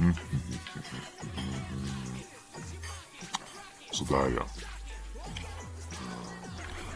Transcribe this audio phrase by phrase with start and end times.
[0.00, 0.14] Mm.
[3.92, 4.46] Sådär ja.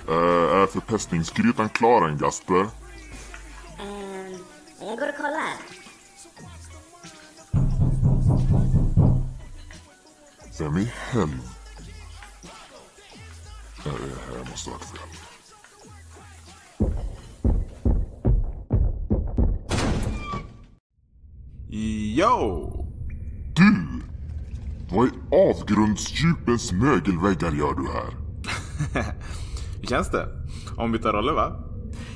[0.09, 2.61] Uh, är förpestningsgrytan klar än Gasper?
[2.61, 4.39] Ehm,
[4.81, 5.53] jag går och kollar.
[10.59, 11.49] Vem i helvete?
[13.85, 15.32] Här måste ha varit fel.
[25.63, 28.15] Avgrundsdjupens mögelväggar gör du här?
[29.81, 30.29] Hur känns det?
[30.77, 31.53] Om vi tar roller va?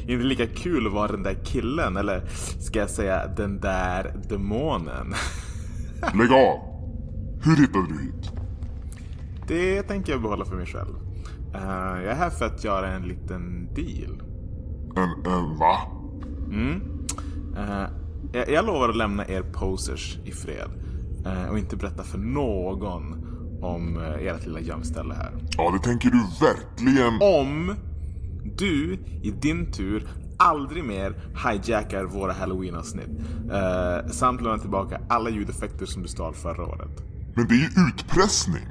[0.01, 2.27] Inte lika kul att vara den där killen, eller
[2.61, 5.15] ska jag säga den där demonen?
[6.15, 6.59] Lägg av!
[7.43, 8.31] Hur hittade du hit?
[9.49, 10.95] Det tänker jag behålla för mig själv.
[11.55, 14.23] Eh, jag är här för att göra en liten deal.
[14.97, 15.79] En, en va?
[16.51, 16.81] Mm.
[17.57, 17.89] Eh,
[18.33, 20.71] jag, jag lovar att lämna er posers i fred.
[21.27, 23.26] eh, och inte berätta för någon
[23.67, 25.33] om uh, ert lilla gömställe här.
[25.57, 27.19] Ja, det tänker du verkligen.
[27.23, 27.75] Om
[28.59, 31.15] du i din tur aldrig mer
[31.45, 33.09] hijackar våra halloween-avsnitt.
[33.09, 37.03] Uh, samt lämnar tillbaka alla ljudeffekter som du stal förra året.
[37.35, 38.67] Men det är ju utpressning.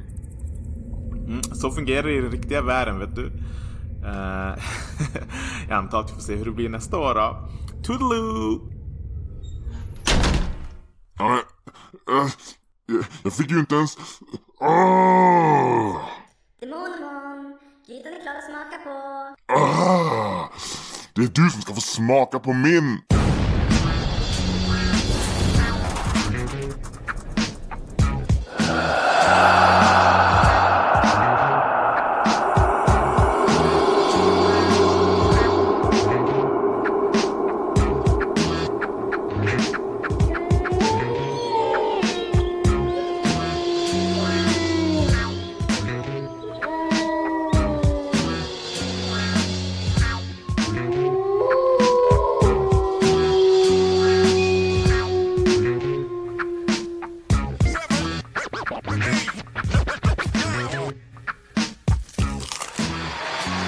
[1.27, 3.25] Mm, så fungerar det i den riktiga världen, vet du.
[3.25, 3.31] Uh,
[5.69, 7.49] jag antar att vi får se hur det blir nästa år då.
[7.83, 8.71] Toodaloo!
[11.17, 12.31] Ja, men, äh,
[13.23, 13.97] jag, fick ju inte ens...
[14.59, 16.01] Åh!
[16.59, 19.53] Demon, grytan är klar att smaka på.
[19.53, 20.49] Ah!
[21.13, 23.01] Det är du som ska få smaka på min...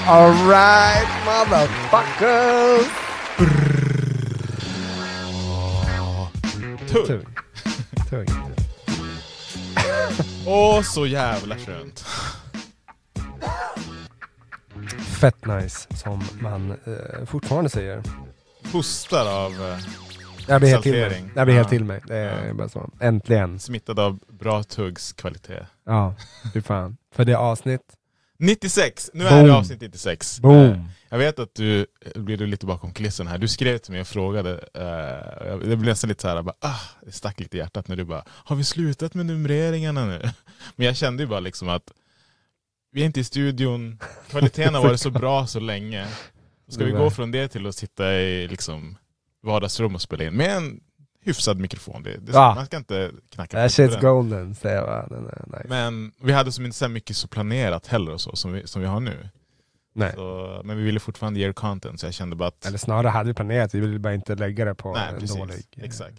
[0.07, 2.87] Alright motherfuckers!
[6.91, 7.27] Tugg.
[8.09, 8.29] Tugg.
[10.47, 12.05] Åh, så jävla skönt.
[15.19, 18.03] Fett nice, som man eh, fortfarande säger.
[18.71, 19.77] Pustar av eh,
[20.47, 21.23] Jag blir helt till mig.
[21.35, 21.69] Jag blir helt Ja.
[21.69, 22.01] till mig.
[22.07, 22.53] Det är Ja.
[22.53, 22.89] bara så.
[22.99, 23.59] Äntligen.
[23.59, 25.65] smittad av bra tuggs kvalitet.
[25.85, 26.15] Ja,
[26.53, 26.97] fy fan.
[27.15, 27.81] För det avsnitt.
[28.37, 29.09] 96!
[29.13, 29.47] Nu är Boom.
[29.47, 30.37] det avsnitt 96.
[30.37, 30.89] Eh, Boom!
[31.09, 34.01] Jag vet att du, eh, blir du lite bakom kulissen här, du skrev till mig
[34.01, 37.59] och frågade, eh, det blev nästan lite så här, bara, ah, det stack lite i
[37.59, 40.21] hjärtat när du bara, har vi slutat med numreringarna nu?
[40.75, 41.91] Men jag kände ju bara liksom att
[42.91, 43.99] vi är inte i studion,
[44.29, 46.07] kvaliteten har varit så bra så länge.
[46.69, 48.97] Ska vi gå från det till att sitta i liksom
[49.43, 50.79] vardagsrum och spela in med en
[51.27, 52.03] hyfsad mikrofon?
[52.03, 52.55] Det, det, Ja.
[52.55, 54.01] Man ska inte knacka That på shit's den.
[54.01, 55.65] golden, säger jag är nice.
[55.67, 58.81] Men vi hade som inte så mycket så planerat heller och så som vi, som
[58.81, 59.29] vi har nu.
[59.93, 60.11] Nej.
[60.15, 63.07] Så, men vi ville fortfarande ge er content så jag kände bara att Eller snarare
[63.07, 65.37] hade vi planerat, vi ville bara inte lägga det på Nej, en precis.
[65.37, 66.17] dålig eh, Exakt.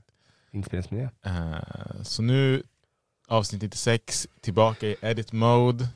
[0.52, 1.08] inspelningsmiljö.
[1.24, 2.62] Eh, så nu
[3.28, 5.88] avsnitt 96, tillbaka i edit mode.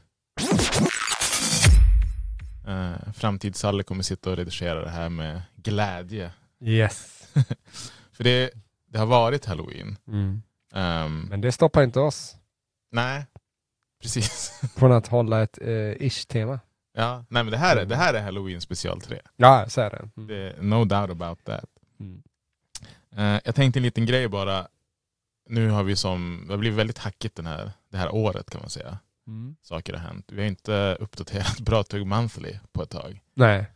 [2.68, 6.30] Uh, Framtids-Salle kommer sitta och redigera det här med glädje.
[6.64, 7.22] Yes.
[8.12, 8.50] För det,
[8.92, 9.96] det har varit halloween.
[10.08, 10.42] Mm.
[10.74, 12.36] Ehm, Men det stoppar inte oss
[12.90, 13.26] nej,
[14.02, 14.60] precis.
[14.76, 16.60] från att hålla ett eh, ish-tema.
[16.94, 19.20] ja, nej, men det här, är, det här är halloween special 3.
[19.36, 20.08] Ja, så är det.
[20.16, 20.26] Mm.
[20.28, 21.64] Det no doubt about that.
[22.00, 22.22] Mm.
[23.16, 24.68] Eh, jag tänkte en liten grej bara.
[25.48, 28.60] Nu har vi som, det har blivit väldigt hackigt den här, det här året kan
[28.60, 28.98] man säga.
[29.26, 29.56] Mm.
[29.62, 30.26] Saker har hänt.
[30.32, 33.20] Vi har inte uppdaterat Bra Tugg Monthly på ett tag.
[33.34, 33.66] Nej.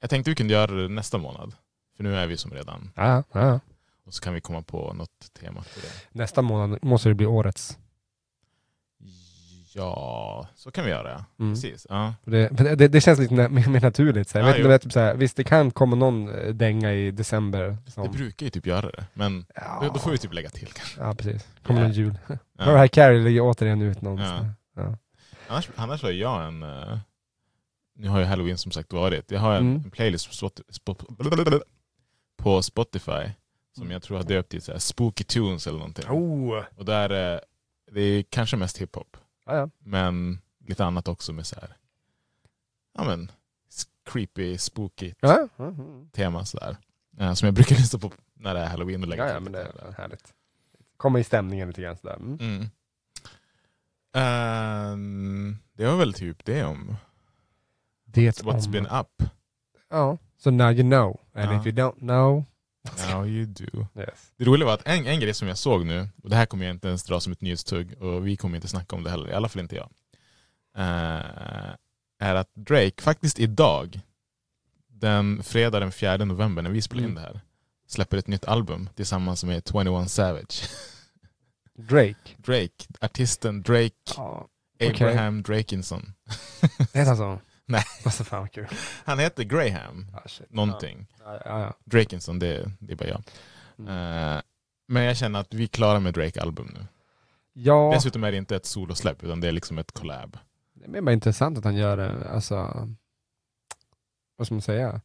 [0.00, 1.54] Jag tänkte vi kunde göra det nästa månad.
[1.96, 3.60] För nu är vi som redan, Ja, ja.
[4.06, 5.88] Och så kan vi komma på något tema för det.
[6.18, 7.78] Nästa månad måste det bli årets.
[9.74, 11.24] Ja, så kan vi göra.
[11.38, 11.52] Mm.
[11.54, 11.86] Precis.
[11.90, 12.14] Ja.
[12.24, 14.28] Det, det, det känns lite mer, naturligt.
[14.28, 16.92] Så jag Ja, vet, vet, typ så här, visst, det kan komma någon eh, dänga
[16.92, 17.76] i december.
[17.86, 19.06] Som, Det brukar ju typ göra det.
[19.14, 21.00] Men ja, då, får vi typ lägga till kanske.
[21.00, 21.46] ja, precis.
[21.62, 21.86] Kommer Ja.
[21.86, 22.18] någon jul.
[22.28, 22.36] Ja.
[22.66, 24.18] Mariah Carey lägger återigen ut någon.
[24.74, 24.96] Ja.
[25.48, 26.62] Annars, annars har jag en...
[26.62, 26.98] eh,
[27.94, 29.30] nu har ju halloween som sagt varit.
[29.30, 29.82] Jag har en, Mm.
[29.84, 30.40] en playlist
[30.84, 30.96] på,
[32.36, 33.30] på Spotify
[33.72, 33.92] som Mm.
[33.92, 36.10] jag tror har döpt till så här Spooky Tunes eller någonting.
[36.10, 36.64] Oh.
[36.76, 37.40] Och där, eh,
[37.92, 39.16] det är kanske mest hiphop.
[39.46, 39.70] Ja, ja.
[39.78, 41.76] Men lite annat också med så här,
[42.94, 43.30] ja men,
[44.04, 45.74] creepy, spooky Ja, ja,
[46.12, 46.76] tema sådär.
[47.18, 49.52] Eh, som jag brukar lyssna på när det är halloween och lägga ja, ja, men
[49.52, 50.34] det är härligt.
[50.96, 52.16] komma i stämningen lite grann sådär.
[52.16, 52.38] Mm.
[52.40, 52.66] Mm.
[54.14, 56.96] Ehm, det var väl typ det om
[58.04, 58.72] Det What's om...
[58.72, 59.22] been up.
[59.90, 61.20] Ja, so now you know.
[61.34, 62.44] And if you don't know...
[63.10, 63.86] Now you do.
[63.96, 64.32] Yes.
[64.36, 66.64] Det roliga var att en, en grej som jag såg nu, och det här kommer
[66.66, 69.28] jag inte ens dra som ett nyhetstugg, och vi kommer inte snacka om det heller,
[69.30, 69.88] i alla fall inte jag.
[70.76, 71.74] eh,
[72.18, 74.00] är att Drake faktiskt idag,
[74.88, 77.22] den fredag den 4 november när vi spelar in Mm.
[77.22, 77.40] det här,
[77.86, 80.62] släpper ett nytt album tillsammans med 21 Savage.
[81.78, 82.16] Drake.
[82.36, 84.90] Drake, artisten Drake Ja, okej.
[84.90, 86.12] Abraham Drakinson.
[86.92, 87.38] det heter så?
[87.72, 87.84] Nej.
[88.04, 88.66] Alltså fan vad kul.
[89.04, 90.50] Han heter Graham, Ah, shit.
[90.52, 91.06] någonting.
[91.24, 91.74] Ja, ja.
[91.84, 93.22] Drakinson, det, det är bara jag.
[93.78, 94.36] Mm.
[94.36, 94.42] Eh,
[94.88, 96.86] men jag känner att vi är klara med Drake-album nu.
[97.52, 100.38] ja Dessutom är det inte ett solosläpp, utan det är liksom ett collab.
[100.74, 102.30] det är bara intressant att han gör det.
[102.30, 102.88] Alltså,
[104.36, 105.00] vad ska man säga?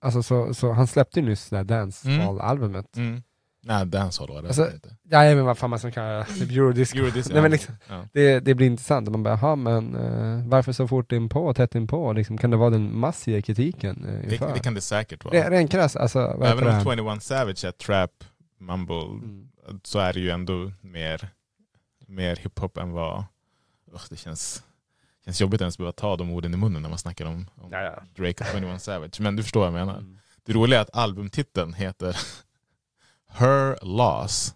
[0.00, 2.96] Alltså, så, så han släppte ju nyss det här Dancehall-albumet.
[2.96, 3.22] Mm.
[3.68, 4.96] Nej, dancehall var det Alltså, inte.
[5.02, 6.24] Ja, men vad fan man ska kalla det.
[6.38, 6.98] Typ Eurodisco.
[6.98, 8.04] Eurodisc, Nej, men liksom, ja.
[8.12, 9.10] det, det blir intressant.
[9.10, 12.12] Man bara, jaha, men eh, varför så fort in på, tätt in på?
[12.12, 15.34] Liksom, kan det vara den massiva kritiken uh, det, det kan det säkert vara.
[15.34, 16.96] Ren, ren krass, alltså, Även om det?
[16.96, 18.10] 21 Savage är trap,
[18.60, 19.48] mumble, Mm.
[19.84, 21.28] så är det ju ändå mer,
[22.06, 23.24] mer hiphop än vad...
[23.92, 24.62] Ugh, det känns,
[25.24, 27.70] känns jobbigt att ens behöva ta de orden i munnen när man snackar om, om.
[28.16, 29.20] Drake och 21 Savage.
[29.20, 29.98] Men du förstår vad jag menar.
[29.98, 30.18] Mm.
[30.46, 32.16] Det roliga är att albumtiteln heter
[33.38, 34.54] Her Loss.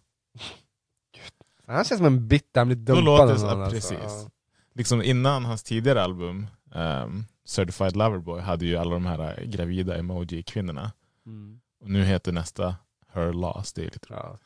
[1.66, 3.04] Han känns som en bitter, han blir Då dumpad.
[3.04, 4.30] låter det någon, ja, alltså.
[4.74, 9.98] Liksom innan hans tidigare album, um, Certified Loverboy, hade ju alla de här äh, gravida
[9.98, 10.92] emoji-kvinnorna.
[11.26, 11.60] Mm.
[11.80, 12.76] Och nu heter nästa
[13.12, 13.72] Her Loss.
[13.72, 14.38] Det är lite Ja.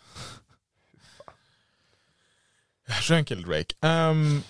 [3.02, 3.74] Skön kille Drake.
[3.80, 4.42] Ehm,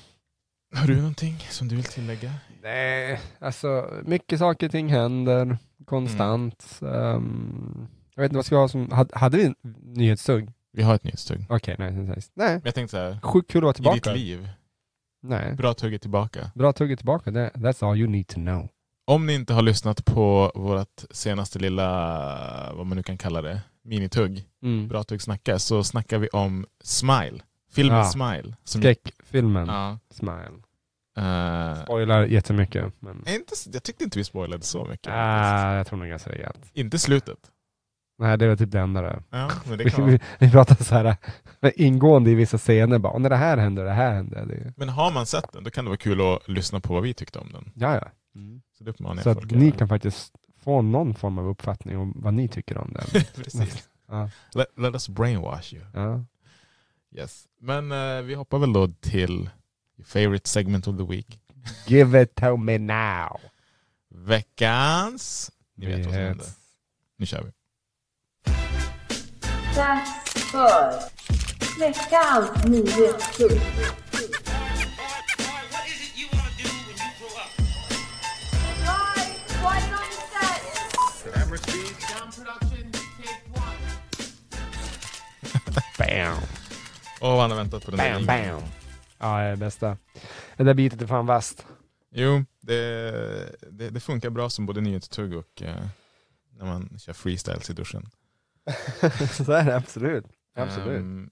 [0.75, 2.33] har du någonting som du vill tillägga?
[2.62, 6.81] Nej, alltså mycket saker och ting händer konstant.
[6.83, 10.53] Ehm, jag vet inte vad ska jag ha som, hade, hade vi en nyhetstugg?
[10.73, 11.47] Vi har ett nyhetstugg.
[11.49, 12.23] Okej, nej, nej, nej.
[12.35, 14.13] Men jag tänkte så här, sjukt kul att vara i ditt tillbaka.
[14.19, 14.49] liv,
[15.23, 16.51] Nej, bra tugget tillbaka.
[16.55, 17.31] bra tugget tillbaka.
[17.31, 18.69] Det, that's all you need to know.
[19.07, 23.61] Om ni inte har lyssnat på vårt senaste lilla, vad man nu kan kalla det,
[23.85, 24.89] minitugg, Mm.
[24.89, 27.41] Bra tugg snacka, så snackar vi om Smile.
[27.73, 28.05] Filmen Ja.
[28.05, 28.57] Smile.
[28.65, 29.99] Som Skräckfilmen Ja.
[30.11, 30.53] Smile.
[31.19, 32.93] Eh, Spoilar jättemycket.
[32.99, 33.17] Men...
[33.17, 35.12] inte, jag tyckte inte vi spoilade så mycket.
[35.12, 36.71] Ah, jag tror nog ganska rejält.
[36.73, 37.39] Inte slutet.
[38.19, 39.23] Nej, det var typ det enda där.
[39.31, 41.17] Ja, men det Vi, kan vi, vi pratar så här
[41.63, 44.47] ingående i vissa scener bara, när det här händer, det här händer.
[44.47, 44.73] Det...
[44.77, 47.15] Men har man sett den, då kan det vara kul att lyssna på vad vi
[47.15, 47.73] tyckte om den.
[47.75, 48.11] Ja, ja.
[48.79, 52.49] Så det Så att ni kan faktiskt få någon form av uppfattning om vad ni
[52.49, 53.23] tycker om den.
[53.35, 53.89] Precis.
[54.09, 54.31] ja.
[54.55, 55.85] Let, let us brainwash you.
[55.95, 56.25] Ja.
[57.11, 57.45] Yes.
[57.61, 59.51] Men eh, vi hoppar väl då till
[59.97, 61.41] your favorite segment of the week.
[61.87, 63.41] Give it to me now.
[64.09, 65.53] Veckans...
[65.75, 66.45] Ni vet vad som händer.
[66.45, 66.57] Yes.
[67.17, 67.51] Nu kör vi.
[69.76, 70.11] Dags
[70.50, 70.93] för
[71.78, 73.61] veckans nyhetstugg.
[85.99, 86.37] Bam,
[87.20, 88.61] Åh, han har väntat på den där bam, ringen.
[88.61, 88.70] bam.
[89.19, 89.96] Ja, det är det bästa.
[90.56, 91.67] Det där bitet är fan vasst.
[92.14, 93.11] Jo, det,
[93.70, 95.87] det, det funkar bra som både nyhetstugg och eh,
[96.58, 98.11] när man kör freestyles i duschen.
[99.45, 100.25] så är det absolut.
[100.57, 101.01] Absolut.
[101.01, 101.31] Ehm,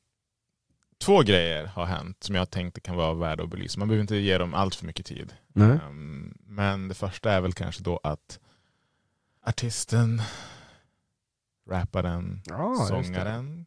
[0.99, 3.79] två grejer har hänt som jag tänkte kan vara värda att belysa.
[3.79, 5.35] Man behöver inte ge dem allt för mycket tid.
[5.49, 5.79] Nej.
[5.87, 8.39] Ehm, men det första är väl kanske då att
[9.47, 10.23] artisten,
[11.71, 12.87] rapparen, det.
[12.89, 13.67] sångaren,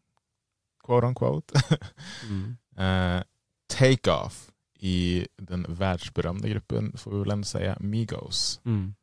[0.84, 1.60] quote on quote,
[2.30, 2.58] Mm.
[3.18, 3.24] eh,
[3.74, 8.96] Take-Off i den världsberömda gruppen, får vi väl ändå säga, Migos, Mm.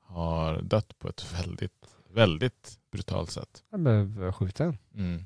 [0.00, 3.62] har dött på ett väldigt, väldigt brutalt sätt.
[3.70, 4.78] Han blev skjuten.
[4.94, 5.24] Mm.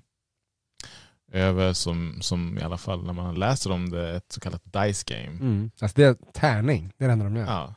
[1.33, 5.05] Över som, som i alla fall när man läser om det, ett så kallat dice
[5.07, 5.39] game.
[5.41, 5.71] Mm.
[5.81, 7.47] Alltså det är tärning, det är det enda de gör.
[7.47, 7.75] Ja.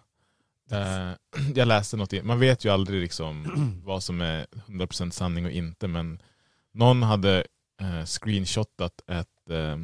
[0.72, 1.16] Eh,
[1.56, 3.48] jag läste något, man vet ju aldrig liksom
[3.86, 6.22] vad som är 100% sanning och inte, men
[6.74, 7.46] någon hade
[7.82, 9.78] eh, screenshotat ett, eh,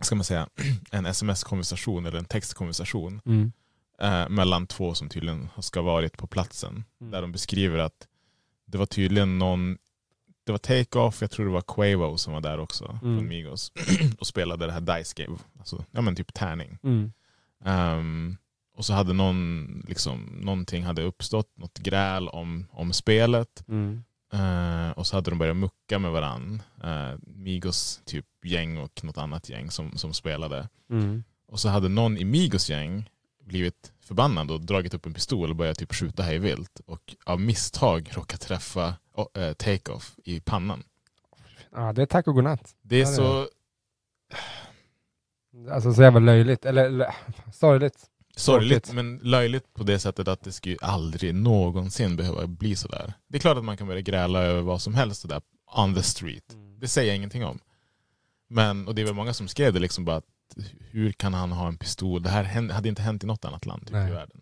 [0.00, 0.48] ska man säga,
[0.90, 3.52] en sms-konversation eller en textkonversation Mm.
[4.00, 6.84] eh, mellan två som tydligen ska varit på platsen.
[7.00, 7.10] Mm.
[7.10, 8.08] Där de beskriver att
[8.66, 9.78] det var tydligen någon,
[10.44, 13.00] det var Take-Off, jag tror det var Quavo som var där också, Mm.
[13.00, 13.72] från Migos,
[14.18, 16.78] och spelade det här dice game, alltså, ja men typ tärning.
[16.82, 17.12] Mm.
[17.64, 18.36] Ehm,
[18.76, 23.64] och så hade någon, liksom, någonting hade uppstått, något gräl om, om spelet.
[23.68, 24.04] Mm.
[24.32, 26.62] Eh, och så hade de börjat mucka med varann.
[26.84, 30.68] Uh, Migos typ gäng och något annat gäng som, som spelade.
[30.90, 31.24] Mm.
[31.48, 33.10] Och så hade någon i Migos gäng
[33.44, 36.80] blivit förbannad och dragit upp en pistol och börjat typ skjuta hej vilt.
[36.86, 38.88] Och av misstag råkat träffa
[39.34, 40.82] eh, Take-Off i pannan.
[41.72, 42.74] Ja, det är tack och godnatt.
[42.82, 43.48] Det är Ja, det är så
[45.70, 47.14] Alltså så jävla löjligt, eller,
[47.52, 48.10] sorgligt.
[48.36, 53.12] Sorgligt, men löjligt på det sättet att det ska ju aldrig någonsin behöva bli sådär.
[53.28, 55.42] Det är klart att man kan börja gräla över vad som helst sådär
[55.76, 56.56] on the street.
[56.80, 57.58] Det säger jag ingenting om.
[58.48, 60.26] Men, och det är väl många som skrev det liksom bara att
[60.90, 62.22] hur kan han ha en pistol?
[62.22, 64.40] Det här hade inte hänt i något annat land typ, i världen.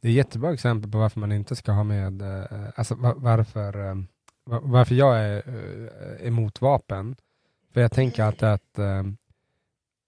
[0.00, 2.44] Det är jättebra exempel på varför man inte ska ha med, eh,
[2.76, 3.94] alltså va- varför, eh,
[4.46, 5.42] va- varför jag är
[6.20, 7.16] eh, emot vapen.
[7.74, 8.78] För jag tänker att, att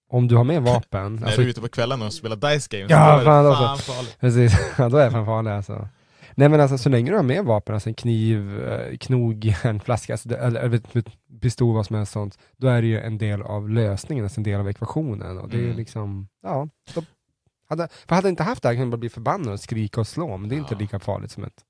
[0.09, 2.67] om du har med vapen, När alltså, du är ute på kvällarna och spelar dice
[2.77, 3.91] games, Ja, då är det fan också.
[3.91, 4.17] farligt.
[4.19, 5.87] precis, ja, då är jag fan farlig alltså.
[6.39, 9.79] Nej men alltså så länge du har med vapen, alltså en kniv, eh, knog, en
[9.79, 10.81] flaska, alltså, eller, eller
[11.41, 14.43] pistol, vad som helst sånt, då är det ju en del av lösningen, alltså en
[14.43, 15.37] del av ekvationen.
[15.37, 15.77] Och det är Mm.
[15.77, 16.67] liksom, ja.
[16.95, 17.03] Då,
[17.69, 20.01] hade, för hade jag inte haft det här kunde jag bara bli förbannad och skrika
[20.01, 20.79] och slå, men det är inte Ja.
[20.79, 21.63] lika farligt som ett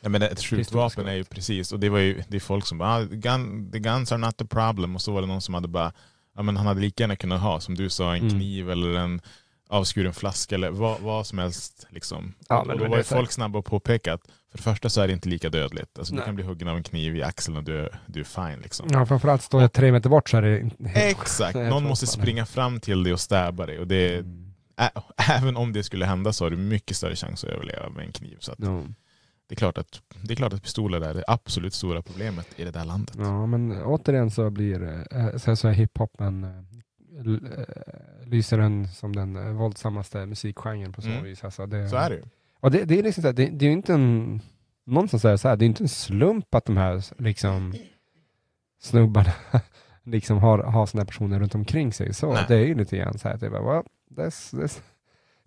[0.00, 2.78] Ja, men ett skjutvapen är ju precis, och det var ju det är folk som
[2.78, 5.54] bara ah, gun, the guns are not the problem och så var det någon som
[5.54, 5.92] hade bara
[6.36, 8.34] ja, men han hade lika gärna kunnat ha, som du sa, en Mm.
[8.38, 9.20] kniv eller en
[9.68, 11.86] avskuren flaska eller vad, vad som helst.
[11.90, 12.34] Liksom.
[12.48, 14.62] Ja, och men då det var är ju folk snabba att påpeka att för det
[14.62, 15.98] första så är det inte lika dödligt.
[15.98, 18.24] Alltså, du kan bli huggen av en kniv i axeln och du, är- du är
[18.24, 18.60] fine.
[18.62, 18.88] Liksom.
[18.92, 22.06] Ja, framförallt står jag tre meter bort så är det inte Exakt, jag någon måste
[22.06, 23.78] springa fram till dig och stäba dig.
[23.78, 24.52] Och det Mm.
[24.76, 24.90] ä,
[25.38, 28.12] även om det skulle hända så har du mycket större chans att överleva med en
[28.12, 28.36] kniv.
[28.40, 28.82] Så att Ja.
[29.48, 32.64] det, är klart att, det är klart att pistoler är det absolut stora problemet i
[32.64, 33.14] det där landet.
[33.18, 35.04] ja, men återigen så blir
[35.46, 36.73] eh, så, hiphopen eh, l- eh,
[38.24, 41.24] lyser den som den eh, våldsammaste musikgenren på så Mm.
[41.24, 41.44] vis.
[41.44, 42.22] Alltså det, Så är det ju.
[42.60, 44.40] Och det, det är liksom så här, det, det är ju inte en,
[44.84, 47.74] någon som säger så här, det är inte en slump att de här liksom
[48.80, 49.32] snubbarna
[50.02, 52.14] liksom har, har här personer runt omkring sig.
[52.14, 52.44] Så Nej.
[52.48, 54.80] det är ju lite grann så här, typ, well, that's, that's.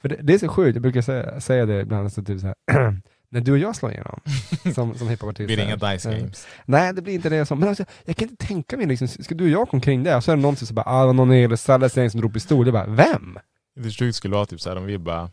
[0.02, 2.48] För det, det är så sjukt, jag brukar säga, säga det ibland, så typ så
[2.48, 2.56] här,
[3.30, 4.20] när du och jag slår igenom
[4.76, 5.46] som, som hiphopartister.
[5.46, 6.48] blir det inga dice eh, games.
[6.66, 9.36] Nej, det blir inte det som, men alltså, jag kan inte tänka mig liksom, ska
[9.36, 11.06] du och jag gå omkring där och så är det någon som så bara, ah,
[11.06, 13.40] det någon i Salles gäng som drog pistol, det bara, vem?
[13.76, 15.30] Det sjukt skulle vara typ så här om vi bara,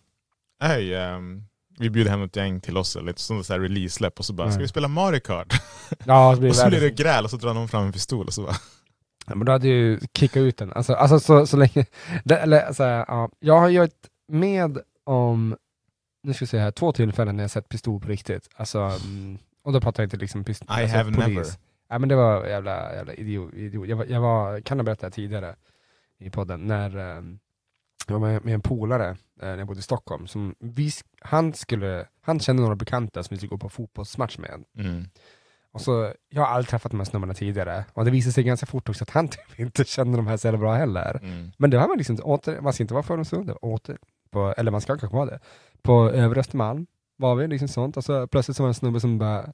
[0.62, 1.42] hej, ehm,
[1.78, 4.48] vi bjuder hem ett gäng till oss, eller ett sånt där release-släpp och så bara,
[4.50, 4.64] ska Nej.
[4.64, 5.52] vi spela Mario Kart?
[6.04, 8.26] Ja, så blir och så blir det gräl och så drar någon fram en pistol
[8.26, 8.56] och så bara,
[9.26, 10.72] Ja, men då hade jag ju kickat ut den.
[10.72, 11.86] Alltså, alltså så, så länge...
[12.24, 15.56] Det, eller, så här, ja, jag har ju varit med om,
[16.24, 18.48] nu ska vi se här, två tillfällen när jag sett pistol på riktigt.
[18.56, 20.68] Alltså, mm, och då pratar jag inte liksom pistol.
[20.78, 21.28] I alltså, have polis.
[21.28, 21.46] never.
[21.88, 23.54] Ja, men det var jävla, jävla idiot.
[23.54, 23.88] idiot.
[23.88, 25.56] Jag, var, jag var, kan ha berättat det här tidigare
[26.18, 27.22] i podden, när eh,
[28.06, 30.26] jag var med, med en polare eh, när jag bodde i Stockholm.
[30.26, 30.90] Som vi,
[31.20, 34.64] han, skulle, han kände några bekanta som vi skulle gå på fotbollsmatch med.
[34.78, 35.04] Mm.
[35.72, 38.66] Och så, jag har aldrig träffat de här snubbarna tidigare, och det visade sig ganska
[38.66, 41.20] fort också att han typ inte kände de här så jävla bra heller.
[41.22, 41.50] Mm.
[41.56, 43.98] Men det har man liksom, åter, man ska inte vara fördomsfull, det var åter,
[44.30, 45.38] på, eller man ska kanske vara det.
[45.84, 46.86] På Övre Östermalm
[47.16, 49.52] var vi liksom sånt, och så plötsligt så var det en snubbe som bara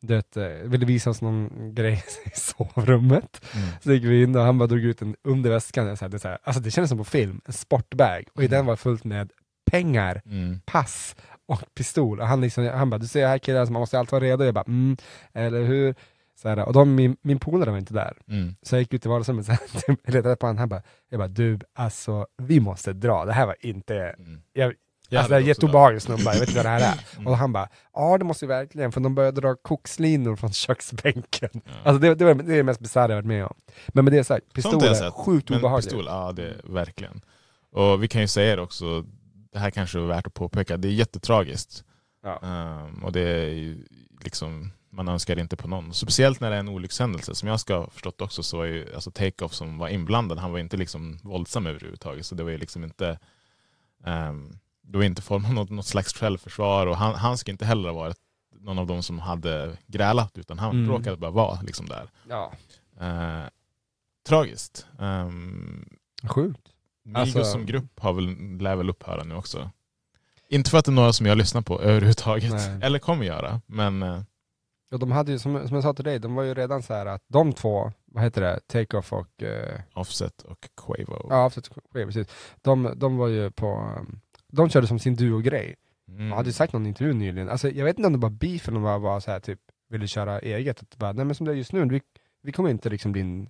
[0.00, 3.44] du vet, eh, ville visa oss någon grej i sovrummet.
[3.54, 3.68] Mm.
[3.82, 6.16] Så gick vi in och han bara drog ut en under väskan, så här, det,
[6.16, 8.56] är så här, alltså det kändes som på film, en sportbag, och i Mm.
[8.58, 9.30] den var fullt med
[9.70, 10.60] pengar, Mm.
[10.66, 11.16] pass
[11.46, 12.20] och pistol.
[12.20, 14.44] Och han, liksom, han bara, du ser här killar, man måste alltid vara redo.
[14.44, 14.96] Jag bara, mm,
[15.32, 15.94] eller hur?
[16.42, 18.16] Så här, och de, min, min polare var inte där.
[18.28, 18.54] Mm.
[18.62, 20.58] Så jag gick ut i vardagsrummet och letade på honom.
[20.58, 23.24] Han bara, jag bara, du, alltså vi måste dra.
[23.24, 24.42] Det här var inte, Mm.
[24.52, 24.74] Jag
[25.10, 27.16] alltså det är också jätteobehagligt snubbar, jag vet inte vad det här är.
[27.16, 27.26] Mm.
[27.26, 31.50] Och han bara, ja det måste vi verkligen, för de började dra kokslinor från köksbänken.
[31.52, 31.60] Ja.
[31.84, 33.54] Alltså det, det, var, det är det mest bisarra jag varit med om.
[33.88, 35.14] Men med det sagt, pistol är sett.
[35.14, 35.88] sjukt obehagligt.
[35.88, 37.20] pistol, ja det är verkligen.
[37.72, 39.04] Och vi kan ju säga det också,
[39.52, 41.84] det här kanske är värt att påpeka, det är jättetragiskt.
[42.22, 42.40] Ja.
[42.42, 43.84] Ehm, och det är ju
[44.20, 45.94] liksom, man önskar inte på någon.
[45.94, 47.34] Speciellt när det är en olyckshändelse.
[47.34, 50.52] Som jag ska ha förstått också så var ju alltså Takeoff som var inblandad, han
[50.52, 52.26] var inte liksom våldsam överhuvudtaget.
[52.26, 53.18] Så det var ju liksom inte,
[54.06, 57.88] um, var inte form av något, något slags självförsvar och han, han ska inte heller
[57.88, 58.16] ha varit
[58.60, 60.90] någon av de som hade grälat utan han Mm.
[60.90, 62.10] råkade bara vara liksom där.
[62.28, 62.52] Ja,
[63.00, 63.44] Eh,
[64.28, 64.86] tragiskt.
[64.98, 65.88] Um,
[66.28, 66.60] sjukt.
[67.04, 69.70] Migos Alltså- som grupp har väl, lär väl upphöra nu också.
[70.48, 72.78] Inte för att det är några som jag lyssnar på överhuvudtaget, Nej.
[72.82, 74.20] eller kommer göra, men eh,
[74.92, 76.94] Och de hade ju, som, som jag sa till dig, de var ju redan så
[76.94, 81.26] här att de två, vad heter det, Take-Off och eh, Offset och Quavo.
[81.30, 81.70] Ja, absolut.
[81.92, 82.28] precis.
[82.62, 84.20] De, de var ju på, um,
[84.56, 85.74] de körde som sin duo-grej.
[86.08, 86.28] Mm.
[86.28, 88.68] Jag hade ju sagt någon intervju nyligen, alltså, jag vet inte om det var beef
[88.68, 89.60] eller om det bara var så här, typ,
[89.90, 90.82] ville köra eget.
[90.82, 92.00] Att bara, nej men som det är just nu, vi,
[92.42, 93.48] vi kommer inte liksom bli en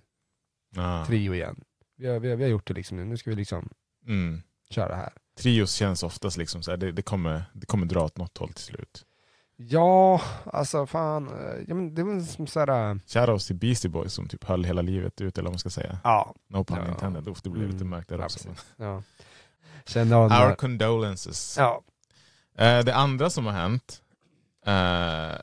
[0.75, 1.05] Ja.
[1.07, 1.55] trio igen.
[1.97, 3.69] Vi har, vi, har, vi har gjort det liksom nu, nu ska vi liksom
[4.07, 4.41] Mm.
[4.69, 5.13] köra här.
[5.39, 8.49] Trios känns oftast liksom så här, det, det, kommer, det kommer dra åt något håll
[8.53, 9.03] till slut.
[9.55, 14.13] Ja, alltså fan, eh, ja, men det var som såhär, uh, Shoutouts till Beastie Boys
[14.13, 15.99] som typ höll hela livet ut, eller vad man ska säga.
[16.03, 16.87] ja, No pun Ja.
[16.91, 17.27] intended.
[17.27, 17.89] Uff, det blev lite Mm.
[17.89, 18.49] mörkt där Ja, också.
[18.77, 19.03] ja.
[19.87, 21.55] Kände hon, Our condolences.
[21.57, 21.81] ja,
[22.59, 24.01] Eh, det andra som har hänt,
[24.65, 25.39] eh,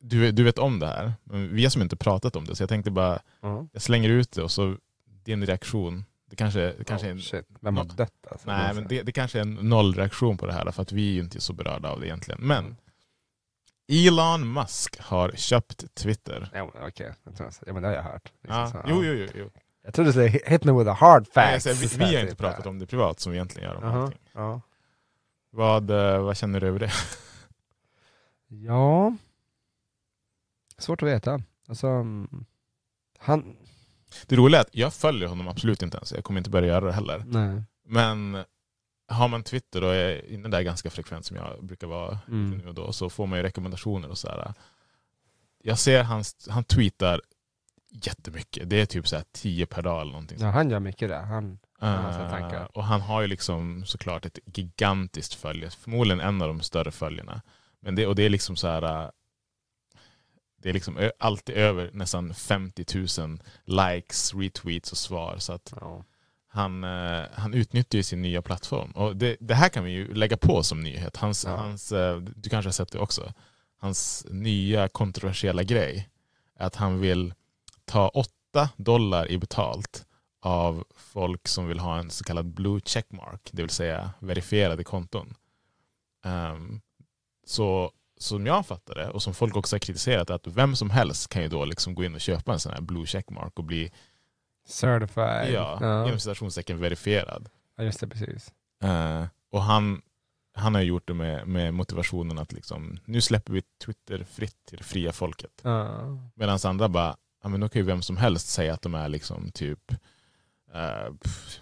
[0.00, 2.62] du, du vet om det här, men vi har som inte pratat om det, så
[2.62, 3.66] jag tänkte bara, ja.
[3.72, 4.76] jag slänger ut det och så
[5.24, 7.46] din reaktion Det kanske, det kanske är oh, en, shit.
[7.60, 8.46] Vem har nå- dött alltså?
[8.50, 11.12] nej, men det, det kanske är en nollreaktion på det här för att vi är
[11.14, 12.40] ju inte så berörda av det egentligen.
[12.42, 12.76] Men
[13.88, 16.50] Elon Musk har köpt Twitter.
[16.54, 18.32] Ja, Okej, jag- ja, men det har jag hört.
[18.42, 19.28] Liksom Ja, så, jo, jo, jo.
[19.34, 19.50] jo.
[19.88, 21.66] Jag trodde du skulle hit me with a hard Nej, facts.
[21.66, 23.84] jag säger, vi, vi har inte pratat om det privat som vi egentligen gör om
[23.84, 24.20] Jaha, allting.
[24.32, 24.60] ja.
[25.50, 26.90] Vad, eh, vad känner du över det?
[28.48, 29.16] ja.
[30.78, 31.40] Svårt att veta.
[31.68, 32.44] Alltså, mm,
[33.18, 33.56] han...
[34.26, 36.12] Det roliga är att jag följer honom absolut inte ens.
[36.12, 37.24] Jag kommer inte börja göra det heller.
[37.26, 37.62] Nej.
[37.84, 38.44] Men
[39.08, 42.50] har man Twitter och är inne där ganska frekvent som jag brukar vara Mm.
[42.58, 44.54] nu och då så får man ju rekommendationer och sådär.
[45.62, 47.20] Jag ser hans, han tweetar
[47.90, 48.70] jättemycket.
[48.70, 50.38] Det är typ så här 10 per dag eller någonting.
[50.40, 51.16] Ja, han gör mycket det.
[51.18, 52.76] Han, han har sina tankar.
[52.76, 55.70] och han har ju liksom såklart ett gigantiskt följe.
[55.70, 57.42] Förmodligen en av de större följarna.
[57.80, 58.82] Men det, och det är liksom så här.
[59.04, 59.10] eh,
[60.62, 62.84] Det är liksom alltid över nästan 50
[63.20, 65.36] 000 likes, retweets och svar.
[65.38, 66.04] Så att ja.
[66.48, 68.90] han, eh, han utnyttjar ju sin nya plattform.
[68.90, 71.16] Och det, det här kan vi ju lägga på som nyhet.
[71.16, 71.56] Hans, Ja.
[71.56, 73.32] hans, eh, du kanske har sett det också.
[73.80, 76.08] Hans nya kontroversiella grej
[76.58, 77.34] är att han vill
[77.88, 80.06] ta 8 dollar i betalt
[80.40, 85.34] av folk som vill ha en så kallad blue checkmark, det vill säga verifierade konton.
[86.24, 86.80] Ehm,
[87.46, 91.28] så som jag fattar det, och som folk också har kritiserat, att vem som helst
[91.28, 93.92] kan ju då liksom gå in och köpa en sån här blue checkmark och bli
[94.66, 95.52] Certified.
[95.52, 96.06] ja, ja.
[96.06, 97.48] inom citationstecken verifierad.
[97.76, 98.08] ja, just det.
[98.08, 98.52] Precis.
[98.82, 100.02] Eh, och han,
[100.54, 104.78] han har gjort det med, med motivationen att liksom, nu släpper vi Twitter fritt till
[104.78, 105.60] det fria folket.
[105.62, 106.18] Ja.
[106.34, 109.08] Medan andra bara, ja, men då kan ju vem som helst säga att de är
[109.08, 109.92] liksom typ
[111.22, 111.60] pff,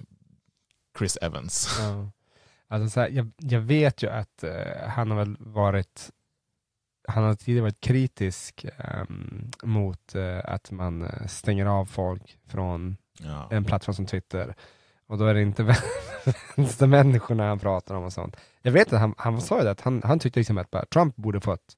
[0.98, 1.76] Chris Evans.
[1.80, 2.10] Ja.
[2.68, 6.10] Alltså så här, jag, jag vet ju att eh, han har väl varit
[7.08, 13.48] han har tidigare varit kritisk ehm, mot eh, att man stänger av folk från Ja.
[13.50, 14.54] en plattform som Twitter.
[15.06, 15.62] Och då är det inte
[16.56, 18.36] vänstermänniskorna han pratar om och sånt.
[18.62, 20.84] Jag vet att han, han sa ju det, att han, han tyckte liksom att bara,
[20.86, 21.74] Trump borde fått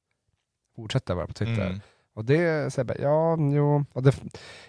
[0.76, 1.66] fortsätta vara på Twitter.
[1.66, 1.80] Mm.
[2.18, 4.14] Och det, så bara, ja, jo, och det,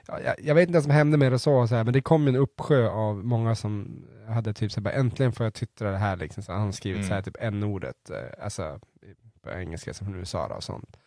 [0.08, 2.02] ja, jag, jag vet inte vad som hände med det så, så här, men det
[2.02, 5.98] kom en uppsjö av många som hade typ så här, äntligen får jag twittra det
[5.98, 7.08] här liksom, så han skrivit Mm.
[7.08, 8.80] så här, typ n-ordet, eh, alltså
[9.42, 10.98] på engelska som från USA och sånt.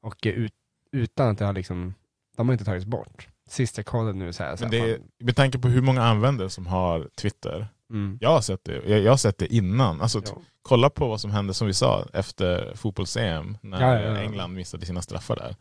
[0.00, 0.52] Och eh, ut,
[0.92, 1.94] utan att det har liksom,
[2.36, 3.28] de har inte tagits bort.
[3.48, 5.82] Sist jag kollade nu så här, så Men här, det fan, med tanke på hur
[5.82, 9.54] många användare som har Twitter, mm, jag har sett det, jag, jag har sett det
[9.54, 10.00] innan.
[10.00, 10.32] Alltså, ja.
[10.62, 14.16] kolla på vad som hände, som vi sa, efter fotbolls-EM, när ja, ja.
[14.16, 15.56] England missade sina straffar där.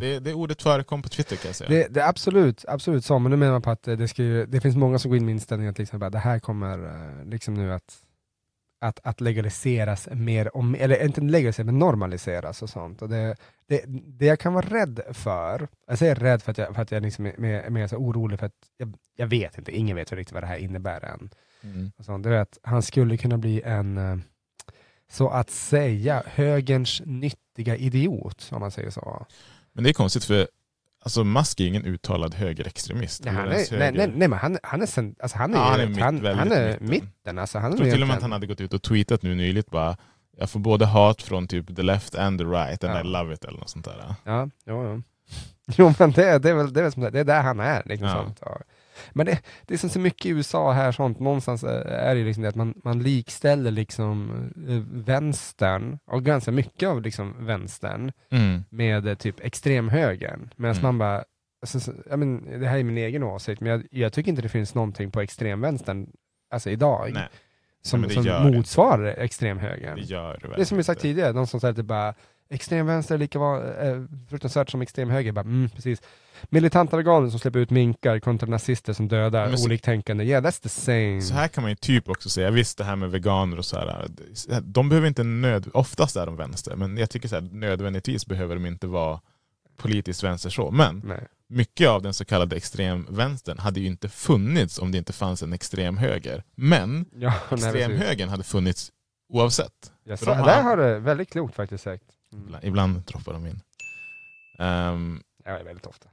[0.00, 1.70] Det, det ordet förekom på Twitter kan jag säga.
[1.70, 4.22] Det, det är absolut, absolut så, men nu menar man på att eh, det, ska
[4.22, 7.24] ju, det finns många som går in med inställningen att liksom det här kommer eh,
[7.24, 8.02] liksom nu att,
[8.80, 13.02] att, att legaliseras mer, om, eller inte legaliseras, men normaliseras och sånt.
[13.02, 16.74] Och det, det, det jag kan vara rädd för, jag säger rädd för att jag,
[16.74, 19.76] för att jag liksom är mer, mer så orolig för att jag, jag vet inte,
[19.76, 21.30] ingen vet riktigt vad det här innebär än.
[21.62, 21.92] Mm.
[21.98, 22.24] Och sånt.
[22.24, 24.16] Det är att han skulle kunna bli en, eh,
[25.10, 27.02] så att säga, högerns
[27.58, 29.26] nyttiga idiot, om man säger så.
[29.72, 30.48] Men det är konstigt för
[31.02, 33.24] alltså, Musk är ingen uttalad högerextremist.
[33.24, 33.92] Ja, han är, nej, höger.
[33.92, 36.24] nej, nej, men han, han är, sen, alltså han är, Ja, han är mitt- han,
[36.38, 36.88] han är mitten.
[36.88, 37.38] mitten.
[37.38, 38.82] Alltså, han är Jag tror till och med egentligen- att han hade gått ut och
[38.82, 39.96] tweetat nu nyligt bara
[40.36, 43.00] jag får både hat från typ the left and the right and Ja.
[43.00, 44.14] I love it eller något sånt där.
[44.24, 45.02] Ja, jo, jo.
[45.76, 47.82] jo men det, det, är väl, det, är väl som det, är där han är.
[47.86, 48.14] Liksom, Ja.
[48.24, 48.40] sånt.
[49.12, 52.42] Men det, det är som så mycket i USA här, sånt, någonstans är det liksom
[52.42, 54.30] det att man, man likställer liksom
[54.68, 58.64] eh, vänstern, och ganska mycket av liksom vänstern, Mm.
[58.70, 60.50] med eh, typ extremhögern.
[60.56, 60.82] Medan Mm.
[60.82, 61.24] man bara,
[61.62, 64.42] alltså, så, jag men, det här är min egen åsikt, men jag, jag tycker inte
[64.42, 66.06] det finns någonting på extremvänstern,
[66.50, 67.28] alltså idag, Nej,
[67.82, 69.96] som, det som gör det motsvarar extremhögern.
[69.96, 72.14] det gör det Det är som vi sagt tidigare, de som säger typ bara
[72.50, 75.32] extremvänster är lika va- eh, fruktansvärt som extremhöger.
[75.32, 76.02] Bara, mm, precis.
[76.50, 80.24] Militanta veganer som släpper ut minkar kontra nazister som dödar så- oliktänkande.
[80.24, 81.22] Yeah, that's the same.
[81.22, 83.76] Så här kan man ju typ också säga, visst det här med veganer och så
[83.78, 84.08] här,
[84.62, 88.54] de behöver inte nöd, oftast är de vänster, men jag tycker så här, nödvändigtvis behöver
[88.54, 89.20] de inte vara
[89.76, 90.70] politiskt vänster så.
[90.70, 91.26] Men Nej.
[91.48, 95.52] mycket av den så kallade extremvänstern hade ju inte funnits om det inte fanns en
[95.52, 96.42] extremhöger.
[96.54, 98.92] Men Ja, extremhögern hade funnits
[99.32, 99.92] oavsett.
[100.18, 102.04] Så, de har- Där har du väldigt klokt faktiskt sagt.
[102.32, 102.44] Mm.
[102.46, 103.60] Ibland, ibland droppar de in.
[104.58, 106.08] Ehm, Ja, väldigt ofta.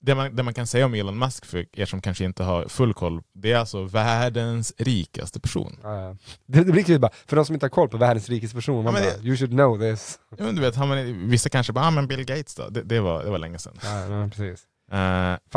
[0.00, 2.68] Det, man, det man kan säga om Elon Musk, för er som kanske inte har
[2.68, 5.78] full koll, det är alltså världens rikaste person.
[5.82, 6.16] Ja, ja.
[6.46, 8.84] Det, det blir kul bara, för de som inte har koll på världens rikes person,
[8.84, 10.18] man men bara, det- you should know this.
[10.38, 12.68] Ja, men du vet, har man, vissa kanske bara, ah, men Bill Gates då?
[12.68, 13.78] Det, det, var, det var länge sedan.
[13.82, 14.66] Ja, precis.
[14.92, 14.98] Eh,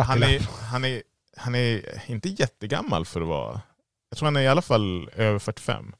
[0.03, 1.01] han, är, han, är,
[1.37, 3.61] han är inte jättegammal för att vara...
[4.09, 5.93] Jag tror han är i alla fall över 45.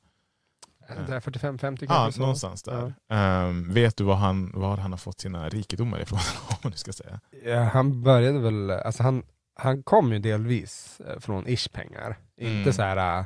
[1.07, 1.85] Det är 45-50 kanske?
[1.85, 2.21] Ja, så.
[2.21, 2.93] någonstans där.
[3.09, 6.19] Ehm, vet du var han, var han har fått sina rikedomar ifrån?
[6.63, 7.19] om nu ska säga.
[7.45, 9.23] Ja, han började väl, alltså han,
[9.55, 12.17] han kom ju delvis eh, från ish-pengar.
[12.37, 12.57] Mm.
[12.57, 13.25] Inte så här äh,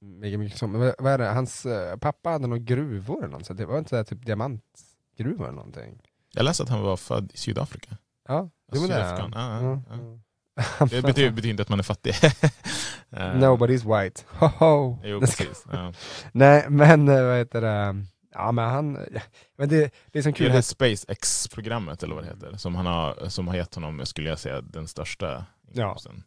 [0.00, 3.52] mycket, mycket som, vad är det, hans eh, pappa hade några gruvor eller något, så
[3.52, 6.02] det var inte så här, typ diamantgruvor eller någonting.
[6.32, 7.96] Jag läste att han var född i Sydafrika.
[8.28, 9.82] Ja, men det ja, ja, Ja, ja.
[9.90, 10.18] ja.
[10.90, 12.14] Det betyder, betyder inte att man är fattig.
[13.10, 14.22] Eh, Nobody's white.
[14.38, 14.98] Ho ho.
[15.04, 15.64] Jo, precis.
[15.72, 15.92] Ja.
[16.32, 18.04] Nej, men eh, vad heter det?
[18.34, 18.98] Ja, men han...
[19.14, 19.20] ja,
[19.58, 20.46] Men det, det är som Det är kul.
[20.46, 24.28] det här SpaceX-programmet eller vad det heter, som, han har, som har gett honom, skulle
[24.28, 26.22] jag säga, den största inkomsten.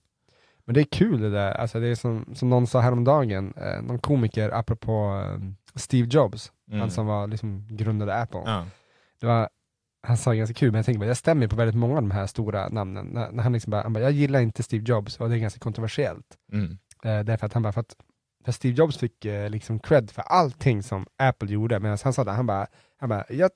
[0.66, 1.52] Men det är kul det där.
[1.52, 5.40] Alltså, det är som, som någon sa häromdagen, eh, någon komiker apropå eh,
[5.76, 6.80] Steve Jobs, Mm.
[6.82, 8.42] han som var liksom grundade Apple.
[8.46, 8.66] Ja.
[9.20, 9.50] Det var,
[10.02, 12.12] han sa ganska kul, men jag tänkte bara, jag stämmer på väldigt många av de
[12.12, 13.06] här stora namnen.
[13.06, 15.40] När, när han liksom bara, han bara, jag gillar inte Steve Jobs, och det är
[15.40, 16.26] ganska kontroversiellt.
[16.54, 16.78] Mm.
[17.04, 17.96] Eh, därför att han bara, för att
[18.46, 22.24] för Steve Jobs fick eh, liksom cred för allting som Apple gjorde, medan han sa
[22.24, 22.68] det, han bara,
[23.00, 23.52] han bara, jag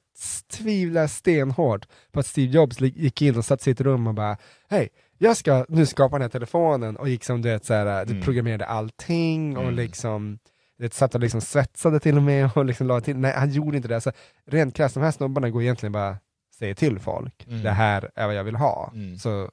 [0.57, 4.37] tvivlar stenhårt på att Steve Jobs gick in och satt i ett rum och bara,
[4.69, 8.05] hej, jag ska nu skapa den här telefonen och gick som du vet, så här,
[8.05, 8.23] du Mm.
[8.23, 9.75] programmerade allting och Mm.
[9.75, 10.37] liksom
[10.77, 13.17] du vet, satt och liksom svetsade till och med och liksom la till.
[13.17, 13.95] Nej, han gjorde inte det.
[13.95, 14.11] Alltså,
[14.47, 16.17] rent krasst, de här snubbarna går egentligen bara
[16.63, 17.63] säger till folk, Mm.
[17.63, 18.91] det här är vad jag vill ha.
[18.93, 19.19] Mm.
[19.19, 19.51] Så,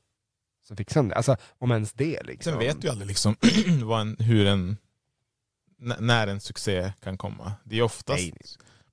[0.69, 1.15] så fixar de det.
[1.15, 2.51] Alltså, om ens det liksom.
[2.53, 3.37] Sen vet du ju aldrig liksom
[4.01, 4.77] en, hur en,
[5.99, 7.53] när en succé kan komma.
[7.65, 8.33] Det är oftast Nej.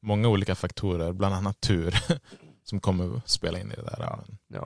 [0.02, 1.96] många olika faktorer, bland annat tur,
[2.64, 3.98] som kommer att spela in i det där.
[4.00, 4.24] Ja.
[4.48, 4.60] Men,